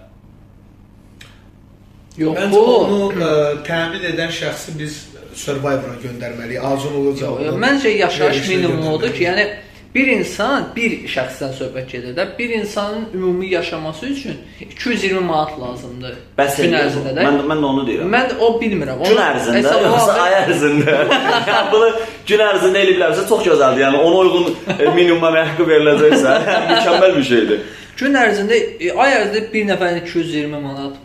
Yox 2.16 2.38
Məncə 2.38 2.52
bu. 2.54 2.62
onu 2.78 3.00
ə, 3.12 3.30
təmin 3.66 4.08
edən 4.14 4.32
şəxsi 4.32 4.78
biz 4.78 5.00
Survivor-a 5.34 5.96
göndərməliyik. 5.98 6.62
Acun 6.62 6.94
Ilıcalı. 7.00 7.44
Yox, 7.48 7.56
Məncə 7.60 7.92
yaşayış 7.98 8.48
minimumu 8.48 8.92
odur 8.94 9.12
ki, 9.12 9.25
yəni 9.27 9.46
bir 9.94 10.08
insan 10.10 10.66
bir 10.76 10.94
şəxsdən 11.10 11.52
söhbət 11.54 11.92
gedir 11.92 12.16
də. 12.16 12.26
Bir 12.38 12.50
insanın 12.50 13.04
ümumi 13.14 13.46
yaşaması 13.50 14.06
üçün 14.06 14.36
220 14.60 15.20
manat 15.20 15.60
lazımdır. 15.60 16.16
Bəs 16.38 16.56
gün 16.62 16.74
ərzində 16.80 17.14
də. 17.14 17.26
Mən 17.28 17.38
mən 17.50 17.62
də 17.62 17.70
onu 17.70 17.86
deyirəm. 17.88 18.10
Mən 18.16 18.34
o 18.40 18.50
bilmirəm. 18.60 19.04
Gün 19.06 19.22
ərzində, 19.26 19.76
yoxsa 19.86 20.18
ay 20.24 20.36
ərzində? 20.40 20.98
yəni 20.98 21.70
bunu 21.72 21.92
gün 22.26 22.44
ərzində 22.48 22.82
eləyiblərsə 22.82 23.28
çox 23.28 23.46
gözəldir. 23.46 23.86
Yəni 23.86 24.02
ona 24.02 24.20
uyğun 24.24 24.78
e, 24.78 24.90
minimuma 24.98 25.30
məhqq 25.38 25.64
veriləcəksə, 25.70 26.36
mükəmməl 26.72 27.16
bir 27.20 27.30
şeydir. 27.30 27.64
Gün 28.00 28.18
ərzində, 28.18 28.58
e, 28.58 28.92
ay 29.06 29.18
ərzində 29.20 29.46
bir 29.54 29.68
nəfərin 29.70 30.02
220 30.02 30.62
manat 30.68 31.04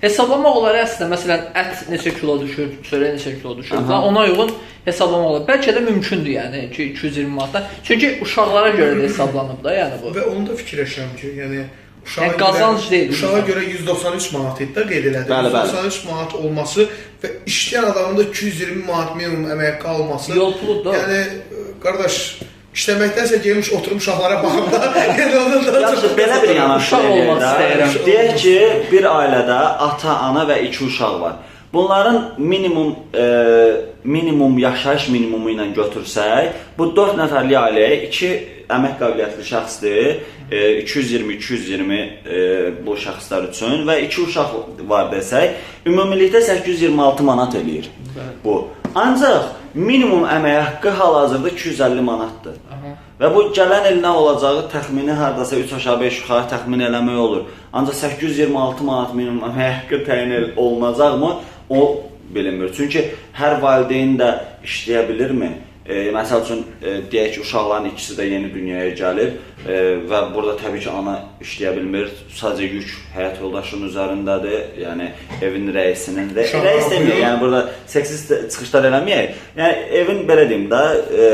Hesablamaq 0.00 0.56
olar 0.62 0.78
əslində 0.80 1.10
məsələn 1.12 1.42
ət 1.60 1.80
neçə 1.92 2.14
kilo 2.16 2.38
düşür, 2.40 2.70
çörək 2.86 3.18
neçə 3.18 3.34
kilo 3.36 3.52
düşür. 3.58 3.82
Aha. 3.82 3.98
Ona 4.08 4.22
uyğun 4.30 4.52
hesablamaq 4.86 5.34
olar. 5.34 5.42
Bəlkə 5.50 5.74
də 5.76 5.82
mümkündür 5.84 6.32
yəni 6.38 6.62
ki 6.72 6.86
220 6.94 7.34
manatdan. 7.34 7.66
Çünki 7.84 8.14
uşaqlara 8.24 8.72
görə 8.78 8.96
də 8.96 9.04
hesablanıb 9.10 9.60
da 9.64 9.74
yəni 9.76 10.00
bu. 10.00 10.14
Və 10.16 10.24
onu 10.30 10.46
da 10.48 10.56
fikirləşirəm 10.56 11.12
ki, 11.20 11.34
yəni 11.42 11.64
uşağa 12.06 12.24
Yəni 12.24 12.38
qazanc 12.40 12.80
görə, 12.80 12.90
deyil, 12.94 13.12
Uşağa 13.12 13.42
görə 13.50 13.64
193 13.68 14.30
manat 14.38 14.62
idi 14.64 14.76
də 14.78 14.86
qeyd 14.88 15.10
elədi. 15.10 15.28
Bəli, 15.34 15.52
bəli. 15.56 15.74
193 15.76 16.04
manat 16.08 16.36
olması 16.40 16.86
və 17.22 17.32
işləyən 17.52 17.90
adamın 17.92 18.22
da 18.22 18.28
220 18.30 18.86
manat 18.88 19.16
minimum 19.20 19.50
əmək 19.52 19.74
haqqı 19.74 19.92
alması. 19.98 20.36
Yol 20.38 20.56
puludur 20.62 20.88
da. 20.88 20.96
Yəni 20.96 21.20
qardaş 21.84 22.22
işləməkdənsə 22.74 23.40
gəlmiş 23.44 23.72
oturub 23.76 23.98
uşaqlara 23.98 24.40
baxanda, 24.44 24.80
yəni 25.18 25.38
ondan 25.40 25.66
daha 25.66 25.80
Yaxşı, 25.86 26.02
çox 26.02 26.16
belə 26.18 26.40
bir 26.42 26.54
yanaşma 26.54 27.00
olmaq 27.10 27.44
istəyirəm. 27.46 27.96
Deyək 28.06 28.36
ki, 28.42 28.56
bir 28.92 29.08
ailədə 29.10 29.60
ata, 29.88 30.18
ana 30.28 30.46
və 30.50 30.60
iki 30.68 30.84
uşaq 30.86 31.20
var. 31.22 31.40
Bunların 31.72 32.34
minimum 32.38 32.96
e, 33.14 33.26
minimum 34.04 34.58
yaşayış 34.58 35.08
minimumu 35.08 35.52
ilə 35.52 35.68
götürsək, 35.74 36.56
bu 36.78 36.88
4 36.96 37.18
nəfərlik 37.20 37.58
ailəyə 37.60 38.00
2 38.08 38.30
əmək 38.74 38.96
qabiliyyətli 39.02 39.46
şəxsdir. 39.50 40.10
E, 40.50 40.82
220 40.82 41.36
220 41.38 42.00
e, 42.00 42.40
bu 42.86 42.96
şəxslər 42.98 43.50
üçün 43.52 43.86
və 43.86 44.00
2 44.06 44.26
uşaq 44.26 44.58
var 44.90 45.12
desək, 45.14 45.58
ümumilikdə 45.86 46.42
826 46.42 47.26
manat 47.26 47.54
eləyir. 47.58 47.90
Bu. 48.44 48.64
Ancaq 48.94 49.54
minimum 49.74 50.24
əmək 50.26 50.56
haqqı 50.58 50.90
hal-hazırda 50.98 51.48
250 51.48 52.02
manatdır. 52.02 52.56
Aha. 52.74 52.94
Və 53.20 53.30
bu 53.34 53.44
gələn 53.54 53.86
il 53.92 54.00
nə 54.02 54.10
olacağı 54.18 54.64
təxmini 54.72 55.14
hardasa 55.14 55.56
3 55.56 55.72
aşağı 55.78 56.00
5 56.00 56.20
yuxarı 56.20 56.48
təxmin 56.50 56.82
eləmək 56.88 57.18
olur. 57.24 57.42
Ancaq 57.72 57.94
826 57.94 58.84
manat 58.84 59.14
minimum 59.14 59.46
əmək 59.50 59.72
haqqı 59.76 60.02
təyin 60.08 60.52
olunacaqmı? 60.56 61.34
O 61.70 61.80
bilinmir. 62.34 62.72
Çünki 62.76 63.04
hər 63.38 63.60
valideyn 63.62 64.16
də 64.18 64.30
işləyə 64.66 65.06
bilirmi? 65.08 65.52
E, 65.90 66.06
məsəl 66.14 66.44
üçün 66.44 66.60
e, 66.82 66.92
deyək 67.10 67.34
ki, 67.34 67.40
uşaqların 67.44 67.90
ikisi 67.90 68.14
də 68.18 68.28
yeni 68.30 68.52
dünyaya 68.54 68.92
gəlib 68.94 69.32
e, 69.66 69.78
və 70.10 70.20
burada 70.34 70.54
təbii 70.62 70.84
ki, 70.84 70.90
ana 70.94 71.16
işləyə 71.42 71.74
bilmir. 71.76 72.12
Sadəcə 72.38 72.70
yük 72.76 72.94
həyat 73.16 73.42
yoldaşının 73.42 73.90
üzərindədir. 73.90 74.58
Yəni 74.84 75.10
evin 75.42 75.70
rəisinin 75.74 76.30
də 76.36 76.46
Uşaqlar 76.46 76.70
rəis 76.70 76.90
demir. 76.94 77.20
Yəni 77.24 77.40
burada 77.42 77.62
seksist 77.90 78.34
çıxışlar 78.54 78.90
eləməyək. 78.92 79.38
Yəni 79.58 79.86
evin 80.02 80.26
belə 80.30 80.48
deyim 80.50 80.68
də, 80.70 80.82
e, 81.10 81.30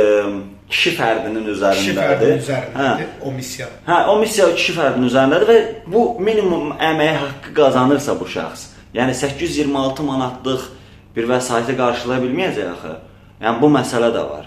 kişi 0.71 0.95
fərdinin 0.99 1.45
kişi 1.45 1.57
üzərindədir. 1.57 2.01
fərdinin 2.01 2.39
Hə. 2.39 2.45
üzərindədir 2.45 3.27
o 3.29 3.33
missiya. 3.33 3.69
Hə, 3.87 3.99
o 4.11 4.17
missiya 4.23 4.49
kişi 4.57 4.77
fərdinin 4.79 5.11
üzərindədir 5.11 5.51
və 5.51 5.59
bu 5.93 6.07
minimum 6.21 6.73
əmək 6.89 7.21
haqqı 7.23 7.55
qazanırsa 7.61 8.17
bu 8.21 8.27
şəxs, 8.33 8.71
yəni 8.97 9.15
826 9.15 10.09
manatlıq 10.09 10.67
bir 11.17 11.29
vəsaiti 11.31 11.77
qarşılaya 11.79 12.25
bilməyəcək 12.25 12.73
axı. 12.73 12.97
Yəni 13.45 13.63
bu 13.63 13.71
məsələ 13.73 14.11
də 14.15 14.23
var. 14.31 14.46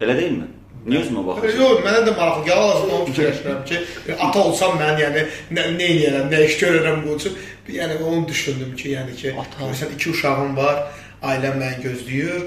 Elə 0.00 0.16
deyilmi? 0.18 0.46
Niyə 0.86 1.00
üzümə 1.02 1.22
baxırsan? 1.26 1.60
Yox, 1.62 1.80
mənə 1.82 2.02
də 2.06 2.12
maraqlı 2.14 2.44
gəlir, 2.46 2.66
lazım 2.70 2.90
onu 2.94 3.06
fikirləşirəm 3.08 3.62
ki, 3.66 3.78
ata 4.26 4.42
olsam 4.42 4.76
mən 4.78 5.00
yəni 5.00 5.24
nə, 5.56 5.64
nə 5.74 5.88
edirəm, 5.94 6.28
nə 6.30 6.42
iş 6.46 6.58
görürəm 6.60 7.00
bu 7.06 7.16
üçün. 7.16 7.40
Yəni 7.74 7.96
onu 8.06 8.20
düşündüm 8.28 8.76
ki, 8.78 8.92
yəni 8.92 9.16
ki, 9.18 9.32
məsələn 9.34 9.96
iki 9.96 10.12
uşağım 10.12 10.54
var, 10.56 10.84
ailəm 11.26 11.58
məni 11.62 11.82
gözləyir 11.88 12.44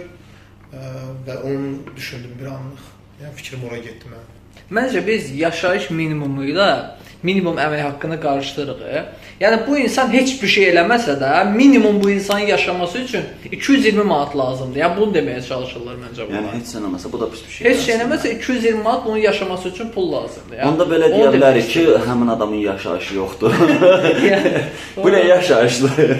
ə, 0.71 0.85
və 1.27 1.39
onu 1.49 1.95
düşündüm 1.97 2.37
bir 2.39 2.53
anlıq. 2.53 2.85
Yəni 3.19 3.35
fikrim 3.41 3.65
ora 3.67 3.81
getdi 3.83 4.13
mənim. 4.13 4.37
Məncə 4.77 5.03
biz 5.07 5.31
yaşayış 5.35 5.89
minimumu 5.89 6.45
ilə 6.53 6.69
minimum 7.23 7.57
əmək 7.59 7.81
haqqını 7.83 8.17
qarışdırırıq. 8.21 9.07
Yəni 9.41 9.57
bu 9.67 9.77
insan 9.79 10.11
heç 10.13 10.35
bir 10.41 10.51
şey 10.55 10.69
eləməsə 10.71 11.15
də 11.19 11.31
minimum 11.55 12.01
bu 12.03 12.11
insanın 12.11 12.47
yaşaması 12.51 12.97
üçün 12.97 13.23
220 13.51 14.03
manat 14.03 14.37
lazımdır. 14.37 14.79
Yəni 14.79 14.97
bunu 14.99 15.15
deməyə 15.17 15.47
çalışırlar 15.47 15.97
məncə 16.03 16.27
bunlar. 16.27 16.37
Yəni 16.39 16.59
heç 16.59 16.75
eləməsə 16.79 17.11
bu 17.11 17.21
da 17.21 17.29
pis 17.31 17.45
bir 17.47 17.53
şey. 17.55 17.69
Heç 17.69 17.81
şey 17.85 17.95
eləməsə 17.95 18.35
220 18.37 18.83
manat 18.83 19.05
bunun 19.05 19.17
yaşaması 19.17 19.69
üçün 19.69 19.89
pul 19.95 20.11
lazımdır. 20.11 20.57
Yəni, 20.57 20.69
Onda 20.73 20.87
belə 20.93 21.11
deyə 21.15 21.33
bilərik 21.35 21.67
ki, 21.73 21.87
həmin 22.07 22.35
adamın 22.35 22.63
yaşayışı 22.67 23.15
yoxdur. 23.15 23.59
Yəni, 24.27 24.53
bu 25.03 25.15
nə 25.15 25.25
yaşayışdır? 25.27 26.15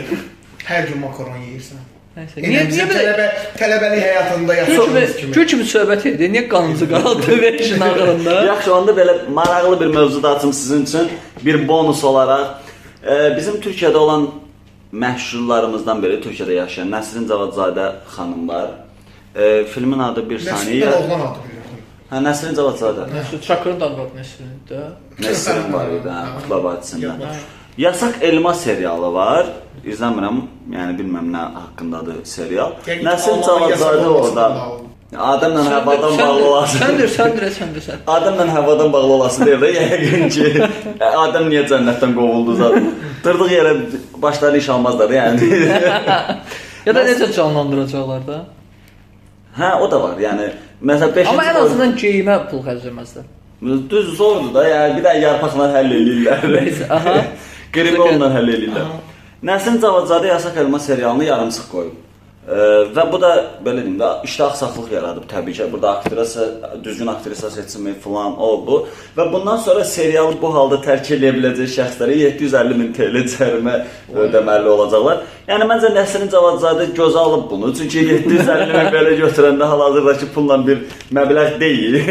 Hər 0.70 0.92
gün 0.92 1.00
makaron 1.02 1.40
yeyirsən. 1.48 1.89
Nəysə, 2.18 2.42
Niyə 2.42 2.62
niyə 2.66 2.86
belə 2.90 3.02
tələbə 3.04 3.26
tələbəlik 3.60 4.02
həyatında 4.02 4.56
yaşadığımız 4.56 5.12
kimi, 5.20 5.34
gül 5.36 5.46
kimi 5.52 5.66
söhbət 5.70 6.08
edir. 6.10 6.32
Niyə 6.34 6.48
qanınızı 6.50 6.88
qaraltdı 6.90 7.42
verin 7.42 7.82
ağırında? 7.86 8.34
Yaxşı, 8.52 8.74
onda 8.76 8.96
belə 8.98 9.14
maraqlı 9.34 9.80
bir 9.82 9.86
mövzu 9.94 10.24
da 10.24 10.36
açım 10.36 10.54
sizin 10.54 10.84
üçün 10.84 11.10
bir 11.46 11.68
bonus 11.68 12.04
olaraq. 12.04 12.48
Ee, 13.06 13.38
bizim 13.38 13.62
Türkiyədə 13.62 13.98
olan 13.98 14.26
məşhurlarımızdan 14.94 16.02
biri 16.04 16.18
Türkiyədə 16.26 16.58
yaşayan 16.58 16.90
Nəsrin 16.96 17.30
Cavadzadə 17.30 17.92
xanım 18.16 18.50
var. 18.50 18.72
Ee, 19.36 19.64
filmin 19.64 20.00
adı 20.00 20.26
Bir 20.30 20.40
saniyə. 20.40 20.90
Məsələn, 20.90 21.06
oğlan 21.06 21.24
adı 21.30 21.46
bilirdim. 21.46 21.86
Hə, 22.10 22.24
Nəsrin 22.26 22.58
Cavadzadə. 22.58 23.08
Şu 23.32 23.42
Çakırın 23.48 23.80
da 23.80 23.92
var 23.98 24.10
nəslində. 24.18 24.82
Nəsrin 25.22 25.74
var 25.74 25.94
idi, 26.00 26.10
hə. 26.10 27.02
Yaddaş. 27.06 27.38
Yasak 27.80 28.16
Elma 28.22 28.54
serialı 28.54 29.14
var. 29.14 29.46
İzləmirəm, 29.88 30.40
yəni 30.74 30.98
bilməm 31.00 31.30
nə 31.32 31.44
haqqındadır 31.56 32.18
serial. 32.28 32.74
Almanın 32.84 33.06
yasak 33.06 33.44
Cavadzadə 33.46 34.08
orada. 34.08 34.48
Adəmlə 35.16 35.62
havadan 35.70 36.18
bağlı 36.20 36.42
olasın. 36.50 36.82
Səndir, 36.82 37.08
səndir, 37.14 37.46
səndir, 37.56 37.86
sən. 37.86 38.02
Adəmlə 38.16 38.48
havadan 38.52 38.92
bağlı 38.94 39.14
olası 39.16 39.46
deyir 39.46 39.64
də 39.64 39.70
yəqin 39.78 40.28
ki, 40.36 40.50
Adəm 41.08 41.48
niyə 41.54 41.64
cənnətdən 41.72 42.18
qovuldu 42.18 42.58
zaten. 42.60 42.90
Dırdıq 43.24 43.54
yerə 43.56 43.74
başları 44.28 44.60
iş 44.60 44.70
almazlar 44.76 45.16
yəni. 45.20 45.52
Ya 46.86 46.94
da 46.96 47.02
necə 47.04 47.28
canlandıracaqlar 47.36 48.22
da? 48.28 48.38
hə, 49.60 49.72
o 49.84 49.88
da 49.92 49.98
var. 50.04 50.18
Yəni 50.20 50.48
məsələn 50.84 51.16
5 51.16 51.32
Amma 51.32 51.46
ən 51.52 51.60
azından 51.64 51.96
geyimə 52.00 52.38
pul 52.52 52.64
xərcləməzlər. 52.68 53.28
düz 53.92 54.14
zordur 54.18 54.54
da. 54.56 54.64
Yəni 54.68 54.98
bir 54.98 55.08
də 55.08 55.16
yarpaqla 55.24 55.68
həll 55.76 55.96
eləyirlər. 56.00 56.48
Neysə, 56.56 56.88
aha. 56.90 57.16
Qrimonla 57.74 58.30
həll 58.34 58.54
eləyirlər. 58.56 58.94
Nəsin 59.46 59.80
Cavadzadə 59.82 60.34
Yasak 60.34 60.58
Elma 60.58 60.80
serialını 60.80 61.30
yarımçıq 61.30 61.68
qoyub. 61.72 61.98
Və 62.96 63.04
bu 63.12 63.20
da 63.22 63.30
belə 63.62 63.84
deyim 63.84 64.00
də 64.00 64.08
işdə 64.26 64.48
axsaqlıq 64.48 64.94
yaradıb 64.96 65.26
təbii 65.30 65.54
ki. 65.54 65.68
Burada 65.72 65.90
aktrisa 66.00 66.46
düzgün 66.84 67.08
aktrisa 67.08 67.50
seçimi 67.54 67.94
falan 67.94 68.40
o 68.42 68.48
bu 68.68 68.78
və 69.18 69.28
bundan 69.34 69.58
sonra 69.58 69.84
serialı 69.86 70.40
bu 70.42 70.50
halda 70.56 70.80
tərk 70.88 71.12
edə 71.14 71.30
biləcək 71.36 71.70
şəxslərə 71.76 72.16
750 72.22 72.80
min 72.80 72.90
TL 72.98 73.22
cərimə 73.36 73.76
ödəməli 74.26 74.72
olacaqlar. 74.74 75.22
Yəni 75.52 75.68
məncə 75.70 75.94
Nəsrin 75.94 76.34
Cavadzadə 76.34 76.90
gözə 76.98 77.22
alıb 77.22 77.46
bunu. 77.52 77.70
Çünki 77.78 78.08
750 78.16 78.74
min 78.74 78.92
belə 78.98 79.14
götürəndə 79.22 79.70
hal-hazırdakı 79.70 80.32
pulla 80.34 80.58
bir 80.66 80.82
məbləğ 81.14 81.60
deyil. 81.62 82.02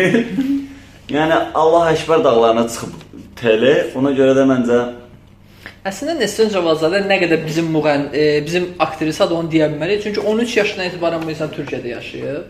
yəni 1.19 1.43
Allah 1.55 1.93
Əkbər 1.97 2.25
dağlarına 2.25 2.69
çıxıb 2.69 2.95
TL. 3.43 3.69
Ona 3.99 4.15
görə 4.15 4.39
də 4.39 4.47
məncə 4.55 4.81
Əslində 5.89 6.19
Nesrin 6.19 6.51
Cavazzadə 6.53 7.01
nə 7.07 7.17
qədər 7.23 7.45
bizim 7.47 7.69
müğən, 7.73 8.09
e, 8.13 8.25
bizim 8.45 8.73
aktrisa 8.83 9.29
da 9.31 9.37
onu 9.39 9.51
deyə 9.53 9.71
bilmərik. 9.73 10.03
Çünki 10.05 10.21
13 10.21 10.57
yaşından 10.57 10.91
etibarən 10.91 11.23
bu 11.25 11.33
insan 11.33 11.53
Türkiyədə 11.55 11.95
yaşayıb. 11.95 12.43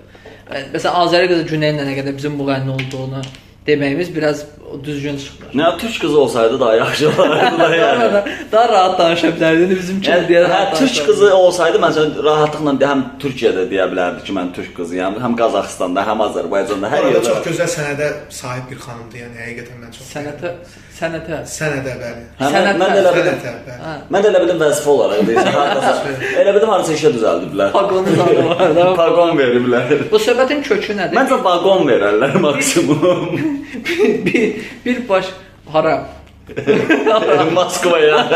E, 0.51 0.63
Məsələn 0.75 0.97
Azəri 1.05 1.29
qızı 1.31 1.45
Güneylə 1.53 1.85
nə 1.87 1.95
qədər 2.01 2.17
bizim 2.17 2.35
müğənni 2.41 2.75
olduğunu 2.75 3.23
deməyimiz 3.69 4.15
biraz 4.17 4.45
düzgün 4.85 5.17
çıxmır. 5.17 5.49
nə 5.61 5.79
türk 5.79 6.01
qızı 6.01 6.19
olsaydı 6.21 6.61
daha 6.61 6.75
yaxşı 6.75 7.09
olardı 7.19 7.59
da 7.59 7.69
yəni. 7.77 8.01
Daha, 8.13 8.25
daha 8.53 8.69
rahat 8.69 8.99
danışa 8.99 9.29
bilərdi. 9.29 9.71
Bizim 9.79 10.01
kimi 10.01 10.17
Yəni, 10.17 10.27
deyə 10.31 10.43
hə, 10.53 10.61
türk 10.79 11.07
qızı 11.07 11.35
olsaydı 11.37 11.79
məsələn 11.87 12.13
rahatlıqla 12.25 12.75
həm 12.93 13.03
Türkiyədə 13.23 13.69
deyə 13.73 13.87
bilərdi 13.93 14.25
ki, 14.27 14.33
mən 14.39 14.53
türk 14.57 14.75
qızıyam, 14.77 15.17
həm 15.25 15.37
Qazaxıstanda, 15.41 16.05
həm 16.11 16.21
Azərbaycanda, 16.29 16.91
hər 16.95 17.09
yerdə. 17.13 17.25
çox 17.31 17.47
gözəl 17.49 17.71
sənədə 17.77 18.09
sahib 18.41 18.69
bir 18.71 18.79
xanımdır, 18.85 19.19
yəni 19.25 19.37
həqiqətən 19.47 19.81
mən 19.85 19.91
çox 19.97 20.07
Sənətə, 20.15 20.51
sənətə. 20.99 21.37
sənədə 21.59 21.93
bəli. 22.03 22.23
Hə, 22.41 22.45
mən, 22.45 22.55
Sənət- 22.55 22.79
mən 22.81 22.95
də 22.95 23.01
elə. 23.03 23.13
Sənətə 23.19 23.53
bəli. 23.67 23.99
Mən 24.15 24.29
elə 24.31 24.41
bildim 24.43 24.59
vəzifə 24.63 24.91
olaraq 24.95 25.21
deyirsən, 25.29 25.53
hardasa. 25.61 26.15
Elə 26.43 26.55
bildim 26.57 26.73
harasa 26.75 26.93
işə 26.99 27.13
düzəldiblər. 27.17 27.71
Paqonu 27.73 28.17
da. 28.19 28.89
Paqon 29.03 29.37
veriblər. 29.39 29.95
Bu 30.13 30.21
söhbətin 30.27 30.63
kökü 30.67 30.97
nədir? 30.99 31.15
Məncə 31.19 31.39
vaqon 31.45 31.87
verərlər 31.89 32.39
maksimum. 32.43 33.39
bir, 34.25 34.58
bir 34.85 35.09
baş 35.09 35.27
hara 35.73 36.09
Moskvaya. 37.55 38.31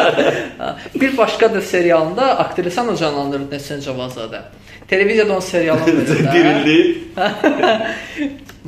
Ha, 0.59 0.79
Bir 1.01 1.17
başqa 1.17 1.55
da 1.55 1.61
serialında 1.61 2.39
aktrisanı 2.39 2.97
canlandırır 2.97 3.51
Nesrin 3.51 3.81
Cavazzadə. 3.81 4.41
Televiziyada 4.89 5.33
onun 5.33 5.41
serialını 5.41 5.87
verirlər. 5.87 6.33
Dirildi. 6.35 6.99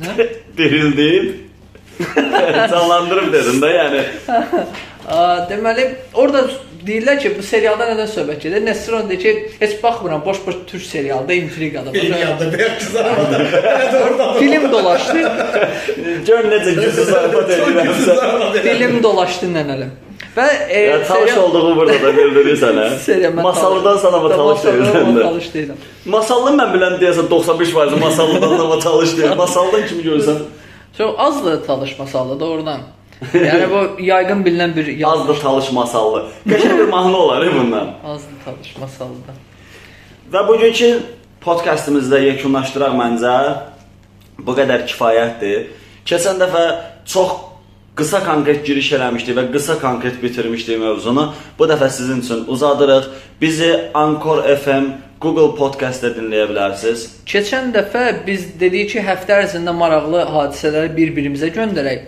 Nə? 0.01 0.29
Canlandırıb 2.71 3.33
dedim 3.33 3.61
də 3.63 3.69
yəni. 3.79 4.03
Deməli, 5.49 5.83
orada 6.13 6.41
deyirlər 6.85 7.19
ki, 7.21 7.31
bu 7.37 7.43
serialda 7.45 7.85
nədən 7.91 8.07
söhbət 8.09 8.39
gedir? 8.45 8.63
Nesrin 8.65 9.09
deyir 9.09 9.19
ki, 9.21 9.33
heç 9.59 9.75
baxmıram, 9.83 10.23
boş-boş 10.25 10.55
türk 10.67 10.81
serialında 10.81 11.33
intriqadır. 11.33 11.93
Benim 11.93 12.17
yanında 12.17 12.57
beyaz 12.57 12.79
kızlar 12.79 13.05
var. 13.05 13.35
Hələ 13.35 13.91
də 13.93 14.01
orada. 14.07 14.33
Film 14.39 14.71
dolaşdı. 14.71 15.21
Gör 16.27 16.49
necə 16.51 16.73
güclü 16.79 17.03
zarafat 17.11 17.49
edirəm. 17.49 17.93
Film 18.63 18.97
dolaşdı 19.03 19.51
nənəlim. 19.53 19.93
Və 20.35 20.45
e, 20.69 20.79
Ya 20.79 21.03
talış 21.03 21.31
serial- 21.31 21.43
olduğu 21.43 21.75
burada 21.75 21.93
da 22.01 22.09
bildirirsən 22.17 22.75
hə. 22.81 23.29
Masallıdan 23.41 23.97
sana 23.97 24.19
mı 24.19 24.29
talış 24.29 24.59
deyirsən 24.65 25.21
talış 25.21 25.45
deyirəm. 25.53 25.77
Masallı 26.05 26.51
mən 26.57 26.73
bilən 26.75 26.97
deyəsən 27.01 27.29
95% 27.31 27.99
masallıdan 27.99 28.59
da 28.71 28.79
talış 28.79 29.17
deyir. 29.17 29.35
Masallıdan 29.43 29.87
kimi 29.87 30.03
görsən 30.03 30.41
Çox 30.97 31.15
azdır 31.17 31.65
talış 31.67 31.99
masalı 31.99 32.39
doğrudan. 32.39 32.81
Yəni 33.33 33.67
bu 33.71 34.01
yayğın 34.11 34.43
bilinən 34.45 34.75
bir 34.75 34.87
az 35.03 35.13
da 35.13 35.19
yazılış. 35.19 35.39
talış 35.39 35.71
masallı. 35.71 36.25
Qəşəng 36.47 36.77
bir 36.79 36.87
mahnı 36.87 37.17
olar 37.17 37.47
bundan. 37.55 37.93
Azdır 38.05 38.35
talış 38.45 38.77
masalıdan. 38.77 39.35
Və 40.33 40.47
bugünkü 40.47 40.99
podkastımızda 41.41 42.19
yekunlaşdıraq 42.19 42.93
məncə 43.01 43.35
bu 44.39 44.51
qədər 44.57 44.85
kifayətdir. 44.89 45.67
Keçən 46.05 46.39
dəfə 46.41 46.63
çox 47.05 47.31
qısa 47.95 48.19
konkret 48.25 48.65
giriş 48.67 48.91
eləmişdik 48.97 49.37
və 49.37 49.45
qısa 49.53 49.79
konkret 49.79 50.23
bitirmişdik 50.23 50.79
mövzunu. 50.79 51.33
Bu 51.59 51.65
dəfə 51.71 51.89
sizin 51.89 52.21
üçün 52.21 52.45
uzadırıq. 52.47 53.05
Bizi 53.41 53.91
Anchor 53.93 54.43
FM, 54.43 54.83
Google 55.21 55.55
Podcast-da 55.57 56.11
dinləyə 56.15 56.47
bilərsiniz. 56.51 57.05
Keçən 57.29 57.71
dəfə 57.75 58.05
biz 58.27 58.47
dedik 58.59 58.91
ki, 58.93 59.03
həftə 59.05 59.39
ərzində 59.41 59.73
maraqlı 59.75 60.25
hadisələri 60.33 60.91
bir-birimizə 60.97 61.49
göndərək. 61.55 62.07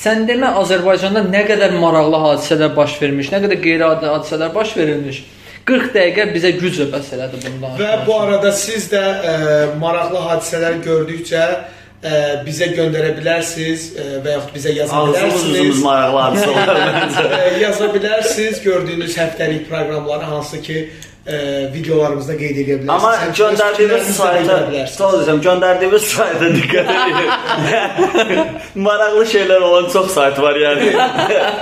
Sən 0.00 0.24
demə 0.28 0.52
Azərbaycanda 0.60 1.22
nə 1.26 1.44
qədər 1.48 1.76
maraqlı 1.82 2.20
hadisələr 2.26 2.72
baş 2.76 2.96
vermiş, 3.02 3.30
nə 3.34 3.42
qədər 3.44 3.60
qeyri-adi 3.64 4.10
hadisələr 4.10 4.54
baş 4.54 4.76
verilmiş. 4.78 5.22
40 5.70 5.92
dəqiqə 5.94 6.24
bizə 6.34 6.54
güclə 6.58 6.86
bəs 6.92 7.10
elədi 7.14 7.40
bundan. 7.44 7.74
Və 7.78 7.90
bu 8.06 8.14
arada 8.18 8.50
siz 8.56 8.88
də 8.90 9.00
ə, 9.02 9.34
maraqlı 9.82 10.22
hadisələr 10.24 10.80
gördükcə 10.86 11.42
ə, 11.50 12.14
bizə 12.46 12.70
göndərə 12.74 13.12
bilərsiniz 13.18 13.90
ə, 13.92 14.06
və 14.24 14.34
yaxud 14.38 14.56
bizə 14.56 14.72
yaza 14.78 15.02
bilərsiniz. 15.10 15.82
maraqlı 15.84 16.24
hadisə 16.24 16.48
olar 16.54 16.82
məncə. 16.96 17.26
Ə, 17.28 17.44
yaza 17.62 17.90
bilərsiniz 17.94 18.62
gördüyünüz 18.64 19.18
həftəlik 19.20 19.68
proqramları 19.70 20.32
hansı 20.32 20.62
ki 20.64 20.80
ə, 21.26 21.72
videolarımızda 21.74 22.36
qeyd 22.40 22.56
edə 22.62 22.76
bilərsiniz. 22.80 22.92
Amma 22.94 23.10
sayta, 23.16 23.68
bildirə 23.78 24.60
bilərsiniz. 24.70 24.96
çox 24.98 25.12
desəm, 25.20 25.42
göndərdiyimiz 25.46 26.06
sayta 26.14 26.48
diqqət 26.54 26.88
edin. 26.94 28.40
Maraqlı 28.86 29.26
şeylər 29.34 29.66
olan 29.68 29.90
çox 29.92 30.10
sayt 30.14 30.40
var 30.42 30.56
yəni. 30.64 30.90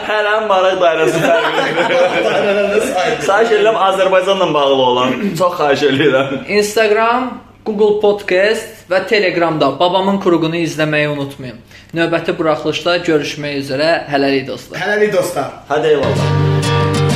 Hər 0.09 0.31
an 0.35 0.47
maraq 0.53 0.79
dairəsi 0.83 1.19
fərqlidir. 1.27 2.89
Xahiş 3.27 3.51
edirəm 3.59 3.83
Azərbaycanla 3.89 4.53
bağlı 4.55 4.83
olan. 4.93 5.19
Çox 5.39 5.59
xahiş 5.61 5.83
edirəm. 5.93 6.35
Instagram, 6.61 7.31
Google 7.65 8.01
Podcast 8.01 8.87
və 8.91 9.03
Telegramda 9.11 9.75
babamın 9.81 10.21
kurğunu 10.25 10.57
izləməyi 10.65 11.11
unutmayın. 11.13 11.59
Növbəti 11.97 12.37
buraxılışda 12.39 12.97
görüşmək 13.09 13.61
üzrə. 13.65 13.91
Hələlik 14.13 14.49
dostlar. 14.49 14.81
Hələlik 14.81 15.13
dostlar. 15.17 15.53
Hadi 15.69 15.95
eyvallah. 15.97 17.08